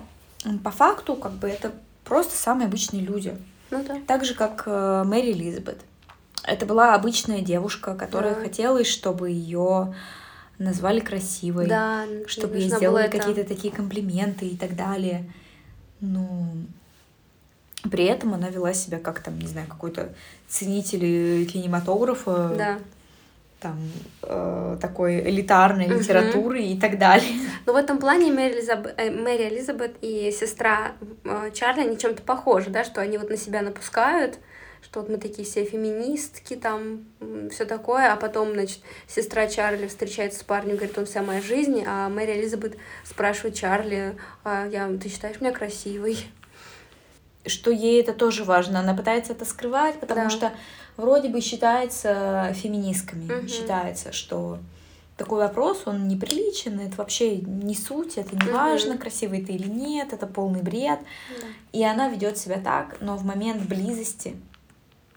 по 0.63 0.71
факту, 0.71 1.17
как 1.17 1.33
бы, 1.33 1.49
это 1.49 1.73
просто 2.05 2.37
самые 2.37 2.67
обычные 2.67 3.03
люди. 3.03 3.37
Ну 3.75 3.83
да. 3.83 4.01
Так 4.07 4.25
же, 4.25 4.35
как 4.35 4.63
э, 4.67 5.03
Мэри 5.05 5.33
Элизабет. 5.33 5.81
Это 6.45 6.65
была 6.65 6.95
обычная 6.95 7.41
девушка, 7.41 7.97
которая 7.97 8.37
да. 8.37 8.41
хотела, 8.41 8.85
чтобы 8.85 9.31
ее 9.31 9.95
назвали 10.59 11.01
красивой, 11.01 11.67
да, 11.67 12.05
чтобы 12.29 12.59
ей 12.59 12.71
сделали 12.71 13.09
какие-то 13.09 13.43
такие 13.43 13.75
комплименты 13.75 14.47
и 14.47 14.57
так 14.57 14.77
далее. 14.77 15.29
Ну, 16.01 16.47
при 17.91 18.05
этом 18.05 18.35
она 18.35 18.49
вела 18.51 18.75
себя 18.75 18.99
как 19.01 19.21
там, 19.21 19.39
не 19.41 19.49
знаю, 19.49 19.67
какой-то 19.67 20.15
ценитель 20.47 21.45
кинематографа. 21.47 22.55
Да. 22.57 22.79
Там 23.65 23.79
э, 24.21 24.77
такой 24.79 25.21
элитарной 25.21 25.87
uh-huh. 25.87 25.99
литературы 25.99 26.63
и 26.63 26.79
так 26.79 26.99
далее. 26.99 27.33
Но 27.65 27.73
в 27.73 27.77
этом 27.77 27.97
плане 27.97 28.31
Мэри 28.31 28.57
Элизабет, 28.57 28.95
э, 28.99 29.11
Мэри 29.11 29.49
Элизабет 29.49 29.97
и 30.03 30.31
сестра 30.39 30.93
э, 31.25 31.51
Чарли, 31.55 31.81
они 31.81 31.97
чем-то 31.97 32.21
похожи, 32.21 32.69
да, 32.69 32.85
что 32.85 33.01
они 33.01 33.17
вот 33.17 33.31
на 33.31 33.39
себя 33.39 33.63
напускают, 33.63 34.39
что 34.83 35.01
вот 35.01 35.09
мы 35.09 35.17
такие 35.17 35.49
все 35.49 35.65
феминистки, 35.65 36.57
там, 36.57 37.07
все 37.51 37.65
такое, 37.65 38.13
а 38.13 38.17
потом, 38.17 38.53
значит, 38.53 38.81
сестра 39.09 39.47
Чарли 39.47 39.87
встречается 39.87 40.41
с 40.41 40.43
парнем, 40.43 40.77
говорит, 40.77 40.99
он 40.99 41.07
вся 41.07 41.23
моя 41.23 41.41
жизнь, 41.41 41.83
а 41.87 42.11
Мэри 42.11 42.33
Элизабет 42.33 42.77
спрашивает 43.03 43.55
Чарли, 43.55 44.15
а 44.45 44.67
я, 44.67 44.91
ты 45.03 45.09
считаешь 45.09 45.41
меня 45.41 45.53
красивой? 45.53 46.19
Что 47.47 47.71
ей 47.71 48.03
это 48.03 48.13
тоже 48.13 48.45
важно, 48.45 48.81
она 48.81 48.93
пытается 48.93 49.33
это 49.33 49.47
скрывать, 49.47 49.99
потому 50.01 50.25
да. 50.25 50.31
что 50.31 50.53
вроде 50.97 51.29
бы 51.29 51.41
считается 51.41 52.53
феминистками, 52.55 53.41
угу. 53.41 53.49
считается, 53.49 54.13
что 54.13 54.59
такой 55.17 55.39
вопрос, 55.39 55.83
он 55.87 56.09
неприличен, 56.09 56.81
это 56.81 56.97
вообще 56.97 57.37
не 57.39 57.75
суть, 57.75 58.19
это 58.19 58.35
не 58.35 58.51
важно, 58.51 58.99
красивый 58.99 59.45
ты 59.45 59.53
или 59.53 59.69
нет, 59.69 60.13
это 60.13 60.27
полный 60.27 60.63
бред. 60.63 60.99
Да. 61.41 61.47
И 61.73 61.85
она 61.85 62.09
ведет 62.09 62.37
себя 62.37 62.59
так, 62.59 62.97
но 63.01 63.17
в 63.17 63.25
момент 63.25 63.63
близости 63.69 64.37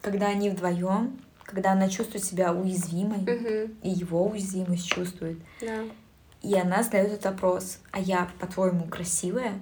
когда 0.02 0.28
они 0.28 0.50
вдвоем, 0.50 1.20
когда 1.44 1.74
она 1.74 1.90
чувствует 1.90 2.24
себя 2.24 2.54
уязвимой, 2.54 3.20
угу. 3.20 3.74
и 3.84 3.90
его 3.90 4.28
уязвимость 4.28 4.88
чувствует. 4.88 5.38
Да. 5.62 5.84
И 6.42 6.56
она 6.56 6.84
задает 6.84 7.12
этот 7.12 7.26
вопрос, 7.26 7.80
а 7.92 8.00
я, 8.00 8.30
по-твоему, 8.40 8.86
красивая? 8.86 9.60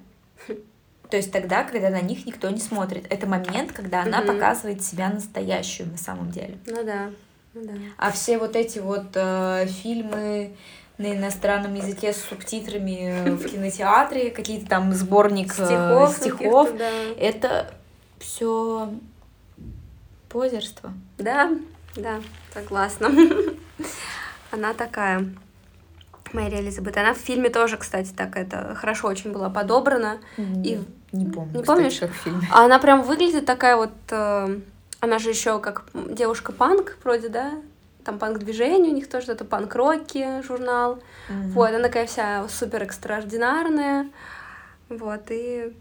То 1.16 1.20
есть 1.20 1.32
тогда, 1.32 1.64
когда 1.64 1.90
на 1.90 2.02
них 2.02 2.26
никто 2.26 2.50
не 2.50 2.60
смотрит. 2.60 3.08
Это 3.10 3.26
момент, 3.26 3.72
когда 3.72 4.02
она 4.02 4.20
угу. 4.20 4.34
показывает 4.34 4.84
себя 4.84 5.08
настоящую 5.08 5.90
на 5.90 5.98
самом 5.98 6.30
деле. 6.30 6.58
Ну 6.68 6.84
да. 6.84 7.10
Ну, 7.54 7.62
да. 7.64 7.72
А 7.96 8.12
все 8.12 8.38
вот 8.38 8.58
эти 8.58 8.80
вот 8.80 9.12
э, 9.14 9.66
фильмы 9.66 10.58
на 10.98 11.14
иностранном 11.16 11.74
языке 11.74 12.12
с 12.12 12.18
субтитрами 12.18 13.30
в 13.30 13.48
кинотеатре, 13.48 14.30
какие-то 14.30 14.68
там 14.68 14.92
сборник 14.94 15.54
стихов, 15.54 16.18
э, 16.18 16.22
стихов 16.22 16.78
да. 16.78 16.92
это 17.18 17.74
все 18.20 18.90
позерство. 20.28 20.92
Да, 21.18 21.50
да, 21.96 22.20
согласна. 22.54 23.10
Она 24.52 24.74
такая. 24.74 25.30
Мэри 26.34 26.58
Элизабет. 26.58 26.98
Она 26.98 27.14
в 27.14 27.18
фильме 27.18 27.50
тоже, 27.50 27.78
кстати, 27.78 28.12
так 28.16 28.36
это 28.36 28.76
хорошо 28.76 29.08
очень 29.08 29.32
была 29.32 29.50
подобрана. 29.50 30.20
Не, 30.38 30.74
и 30.74 30.80
не 31.12 31.26
помню. 31.26 31.58
Не 31.58 31.64
помнишь? 31.64 32.00
Как 32.00 32.12
в 32.12 32.16
фильме. 32.16 32.48
А 32.52 32.66
она 32.66 32.80
прям 32.80 33.04
выглядит 33.04 33.46
такая 33.46 33.76
вот. 33.76 33.92
Э, 34.10 34.60
она 35.00 35.20
же 35.20 35.30
еще 35.30 35.60
как 35.60 35.86
девушка 35.94 36.52
панк 36.52 36.98
вроде, 37.04 37.30
да? 37.30 37.54
Там 38.04 38.20
панк-движение, 38.20 38.92
у 38.92 38.96
них 38.96 39.10
тоже 39.10 39.32
это 39.32 39.46
панк-роки 39.46 40.42
журнал. 40.44 41.00
Mm-hmm. 41.30 41.52
Вот, 41.54 41.70
она 41.70 41.80
такая 41.80 42.06
вся 42.06 42.48
супер 42.50 42.84
экстраординарная. 42.84 44.10
Вот, 44.90 45.24
и... 45.30 45.74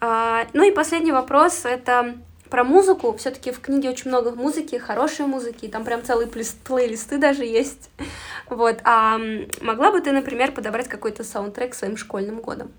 А, 0.00 0.46
ну 0.54 0.64
и 0.64 0.70
последний 0.70 1.12
вопрос, 1.12 1.64
это 1.64 2.16
про 2.52 2.64
музыку. 2.64 3.16
Все-таки 3.16 3.50
в 3.50 3.60
книге 3.60 3.88
очень 3.88 4.10
много 4.10 4.32
музыки, 4.32 4.76
хорошей 4.76 5.24
музыки, 5.24 5.68
там 5.68 5.84
прям 5.86 6.04
целые 6.04 6.28
плейлисты 6.28 7.16
даже 7.16 7.46
есть. 7.46 7.88
Вот. 8.50 8.80
А 8.84 9.18
могла 9.62 9.90
бы 9.90 10.02
ты, 10.02 10.12
например, 10.12 10.52
подобрать 10.52 10.86
какой-то 10.86 11.24
саундтрек 11.24 11.74
своим 11.74 11.96
школьным 11.96 12.42
годом? 12.42 12.70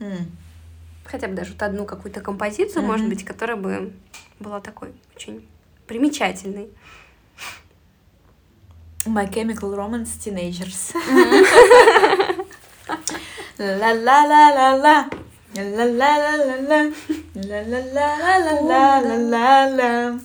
Mm. 0.00 0.24
Хотя 1.04 1.28
бы 1.28 1.34
даже 1.34 1.52
вот 1.52 1.62
одну 1.62 1.84
какую-то 1.84 2.20
композицию, 2.20 2.82
mm-hmm. 2.82 2.86
может 2.86 3.08
быть, 3.08 3.24
которая 3.24 3.56
бы 3.56 3.92
была 4.40 4.60
такой 4.60 4.92
очень 5.14 5.48
примечательной. 5.86 6.70
My 9.06 9.32
Chemical 9.32 9.76
Romance 9.76 10.18
Teenagers. 10.18 10.92
Ла-ла-ла-ла-ла. 13.58 13.68
Ла-ла-ла-ла-ла. 13.68 15.08
Ла-ла-ла-ла-ла-ла-ла. 15.08 15.23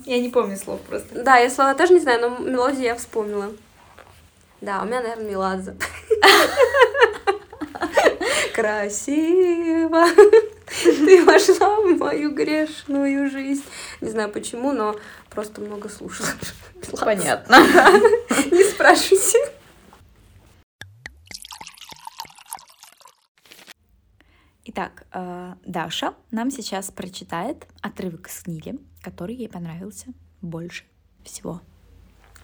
Я 0.06 0.20
не 0.20 0.30
помню 0.30 0.58
слов 0.58 0.82
просто. 0.82 1.24
Да, 1.24 1.38
я 1.38 1.50
слова 1.50 1.76
тоже 1.76 1.94
не 1.94 2.00
знаю, 2.00 2.22
но 2.22 2.38
мелодию 2.40 2.84
я 2.84 2.96
вспомнила. 2.96 3.52
Да, 4.62 4.82
у 4.82 4.86
меня, 4.86 5.02
наверное, 5.02 5.30
Меладзе. 5.30 5.76
Красиво. 8.54 10.06
Ты 10.84 11.24
вошла 11.24 11.78
в 11.78 11.98
мою 11.98 12.32
грешную 12.32 13.30
жизнь. 13.30 13.64
Не 14.02 14.10
знаю 14.10 14.30
почему, 14.30 14.74
но 14.74 14.96
просто 15.30 15.62
много 15.62 15.90
слушала. 15.90 16.28
Понятно. 17.00 17.56
Не 18.52 18.64
спрашивайте. 18.64 19.38
Итак, 24.72 25.08
э, 25.14 25.56
Даша 25.66 26.14
нам 26.30 26.52
сейчас 26.52 26.92
прочитает 26.92 27.66
отрывок 27.82 28.28
из 28.28 28.40
книги, 28.44 28.78
который 29.02 29.34
ей 29.34 29.50
понравился 29.50 30.10
больше 30.44 30.84
всего. 31.24 31.62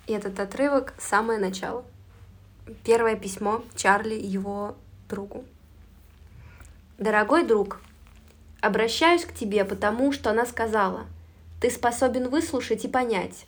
И 0.07 0.13
этот 0.13 0.39
отрывок— 0.39 0.95
самое 0.97 1.37
начало. 1.37 1.85
Первое 2.83 3.15
письмо 3.15 3.63
Чарли 3.75 4.15
его 4.15 4.75
другу. 5.07 5.45
Дорогой 6.97 7.45
друг, 7.45 7.79
обращаюсь 8.59 9.23
к 9.23 9.35
тебе 9.35 9.63
потому, 9.63 10.11
что 10.11 10.31
она 10.31 10.47
сказала. 10.47 11.05
Ты 11.61 11.69
способен 11.69 12.29
выслушать 12.29 12.85
и 12.85 12.87
понять. 12.87 13.45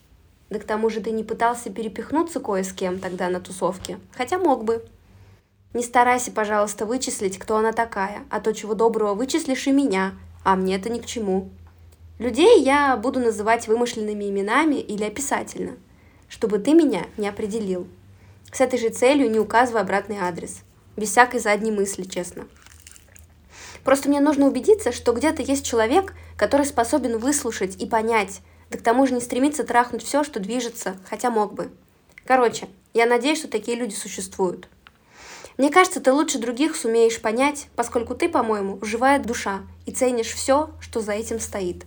Да 0.52 0.60
к 0.60 0.66
тому 0.66 0.92
же 0.92 1.02
ты 1.02 1.10
не 1.10 1.24
пытался 1.24 1.72
перепихнуться 1.72 2.40
кое 2.40 2.62
с 2.62 2.74
кем 2.74 3.00
тогда 3.00 3.28
на 3.30 3.40
тусовке, 3.40 4.00
хотя 4.16 4.38
мог 4.38 4.66
бы. 4.66 4.88
Не 5.74 5.84
старайся, 5.84 6.32
пожалуйста, 6.32 6.86
вычислить, 6.86 7.38
кто 7.38 7.58
она 7.58 7.74
такая, 7.74 8.24
а 8.30 8.40
то 8.40 8.54
чего 8.54 8.74
доброго 8.74 9.14
вычислишь 9.14 9.68
и 9.68 9.72
меня, 9.72 10.14
а 10.44 10.56
мне 10.56 10.76
это 10.76 10.90
ни 10.90 11.00
к 11.00 11.06
чему. 11.06 11.50
Людей 12.20 12.64
я 12.64 12.98
буду 12.98 13.20
называть 13.20 13.68
вымышленными 13.68 14.30
именами 14.30 14.76
или 14.76 15.04
описательно, 15.04 15.74
чтобы 16.28 16.58
ты 16.58 16.74
меня 16.74 17.06
не 17.18 17.28
определил. 17.28 17.88
С 18.52 18.62
этой 18.62 18.80
же 18.80 18.90
целью 18.90 19.30
не 19.30 19.40
указывай 19.40 19.82
обратный 19.82 20.18
адрес. 20.18 20.62
Без 20.96 21.12
всякой 21.12 21.40
задней 21.40 21.72
мысли, 21.72 22.04
честно. 22.04 22.48
Просто 23.84 24.10
мне 24.10 24.20
нужно 24.20 24.48
убедиться, 24.48 24.92
что 24.92 25.14
где-то 25.14 25.44
есть 25.44 25.66
человек, 25.66 26.14
который 26.38 26.66
способен 26.66 27.20
выслушать 27.20 27.82
и 27.82 27.86
понять, 27.86 28.42
да 28.72 28.80
к 28.80 28.82
тому 28.82 29.06
же 29.06 29.14
не 29.14 29.22
стремится 29.22 29.64
трахнуть 29.64 30.04
все, 30.04 30.24
что 30.24 30.40
движется, 30.40 30.98
хотя 31.06 31.30
мог 31.30 31.54
бы. 31.54 31.70
Короче, 32.26 32.68
я 32.94 33.06
надеюсь, 33.06 33.40
что 33.40 33.48
такие 33.48 33.78
люди 33.78 33.94
существуют. 33.94 34.68
Мне 35.58 35.72
кажется, 35.72 36.00
ты 36.00 36.14
лучше 36.14 36.38
других 36.38 36.76
сумеешь 36.76 37.20
понять, 37.20 37.68
поскольку 37.76 38.14
ты, 38.14 38.30
по-моему, 38.30 38.78
живая 38.84 39.18
душа 39.18 39.64
и 39.88 39.92
ценишь 39.92 40.32
все, 40.32 40.70
что 40.80 41.02
за 41.02 41.14
этим 41.14 41.40
стоит. 41.40 41.84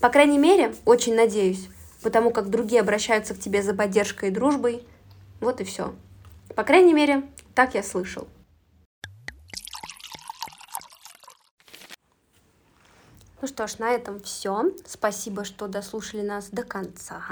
По 0.00 0.08
крайней 0.08 0.38
мере, 0.38 0.74
очень 0.84 1.14
надеюсь, 1.14 1.68
потому 2.02 2.32
как 2.32 2.50
другие 2.50 2.80
обращаются 2.80 3.34
к 3.34 3.38
тебе 3.38 3.62
за 3.62 3.74
поддержкой 3.74 4.30
и 4.30 4.32
дружбой. 4.32 4.84
Вот 5.40 5.60
и 5.60 5.64
все. 5.64 5.94
По 6.56 6.64
крайней 6.64 6.94
мере, 6.94 7.22
так 7.54 7.74
я 7.74 7.84
слышал. 7.84 8.26
Ну 13.40 13.46
что 13.46 13.68
ж, 13.68 13.78
на 13.78 13.90
этом 13.92 14.20
все. 14.20 14.72
Спасибо, 14.84 15.44
что 15.44 15.68
дослушали 15.68 16.22
нас 16.22 16.48
до 16.50 16.64
конца. 16.64 17.22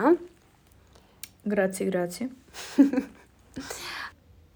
Грации, 1.44 1.90
грации. 1.90 2.30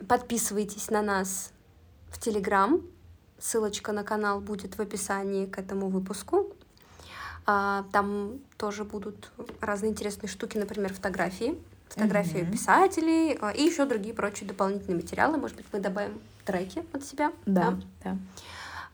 Подписывайтесь 0.08 0.90
на 0.90 1.02
нас 1.02 1.52
в 2.10 2.18
Телеграм. 2.18 2.80
Ссылочка 3.38 3.92
на 3.92 4.04
канал 4.04 4.40
будет 4.40 4.76
в 4.76 4.80
описании 4.80 5.46
к 5.46 5.58
этому 5.58 5.88
выпуску. 5.88 6.52
А, 7.46 7.84
там 7.92 8.38
тоже 8.56 8.84
будут 8.84 9.30
разные 9.60 9.92
интересные 9.92 10.28
штуки, 10.28 10.56
например, 10.56 10.92
фотографии. 10.92 11.58
Фотографии 11.88 12.40
mm-hmm. 12.40 12.52
писателей 12.52 13.38
а, 13.40 13.50
и 13.50 13.62
еще 13.62 13.84
другие 13.84 14.14
прочие 14.14 14.48
дополнительные 14.48 14.96
материалы. 14.96 15.36
Может 15.36 15.56
быть, 15.56 15.66
мы 15.72 15.80
добавим 15.80 16.20
треки 16.44 16.84
от 16.92 17.04
себя. 17.04 17.32
Да, 17.46 17.72
да. 17.72 17.78
да. 18.04 18.18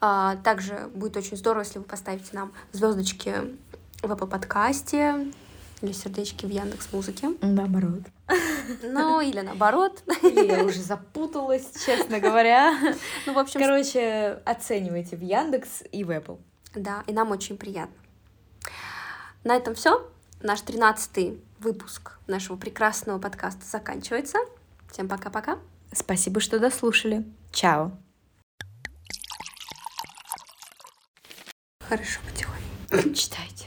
А, 0.00 0.36
также 0.36 0.90
будет 0.94 1.16
очень 1.16 1.36
здорово, 1.36 1.62
если 1.62 1.78
вы 1.78 1.84
поставите 1.84 2.30
нам 2.32 2.52
звездочки 2.72 3.34
в 4.02 4.10
Apple 4.10 4.26
подкасте 4.26 5.32
или 5.82 5.92
сердечки 5.92 6.46
в 6.46 6.50
Яндекс 6.50 6.92
Музыке. 6.92 7.30
Наоборот. 7.40 8.02
Ну, 8.82 9.20
или 9.20 9.40
наоборот. 9.40 10.02
Или 10.22 10.46
я 10.46 10.64
уже 10.64 10.80
запуталась, 10.80 11.66
честно 11.84 12.20
говоря. 12.20 12.96
Ну, 13.26 13.32
в 13.32 13.38
общем... 13.38 13.60
Короче, 13.60 14.40
оценивайте 14.44 15.16
в 15.16 15.22
Яндекс 15.22 15.82
и 15.90 16.04
в 16.04 16.10
Apple. 16.10 16.38
Да, 16.74 17.02
и 17.06 17.12
нам 17.12 17.30
очень 17.30 17.56
приятно. 17.56 17.96
На 19.44 19.56
этом 19.56 19.74
все. 19.74 20.08
Наш 20.42 20.60
тринадцатый 20.60 21.42
выпуск 21.58 22.18
нашего 22.26 22.56
прекрасного 22.56 23.18
подкаста 23.18 23.64
заканчивается. 23.64 24.38
Всем 24.90 25.08
пока-пока. 25.08 25.58
Спасибо, 25.92 26.40
что 26.40 26.58
дослушали. 26.58 27.24
Чао. 27.52 27.92
Хорошо, 31.88 32.20
потихоньку. 32.24 33.14
Читайте. 33.14 33.66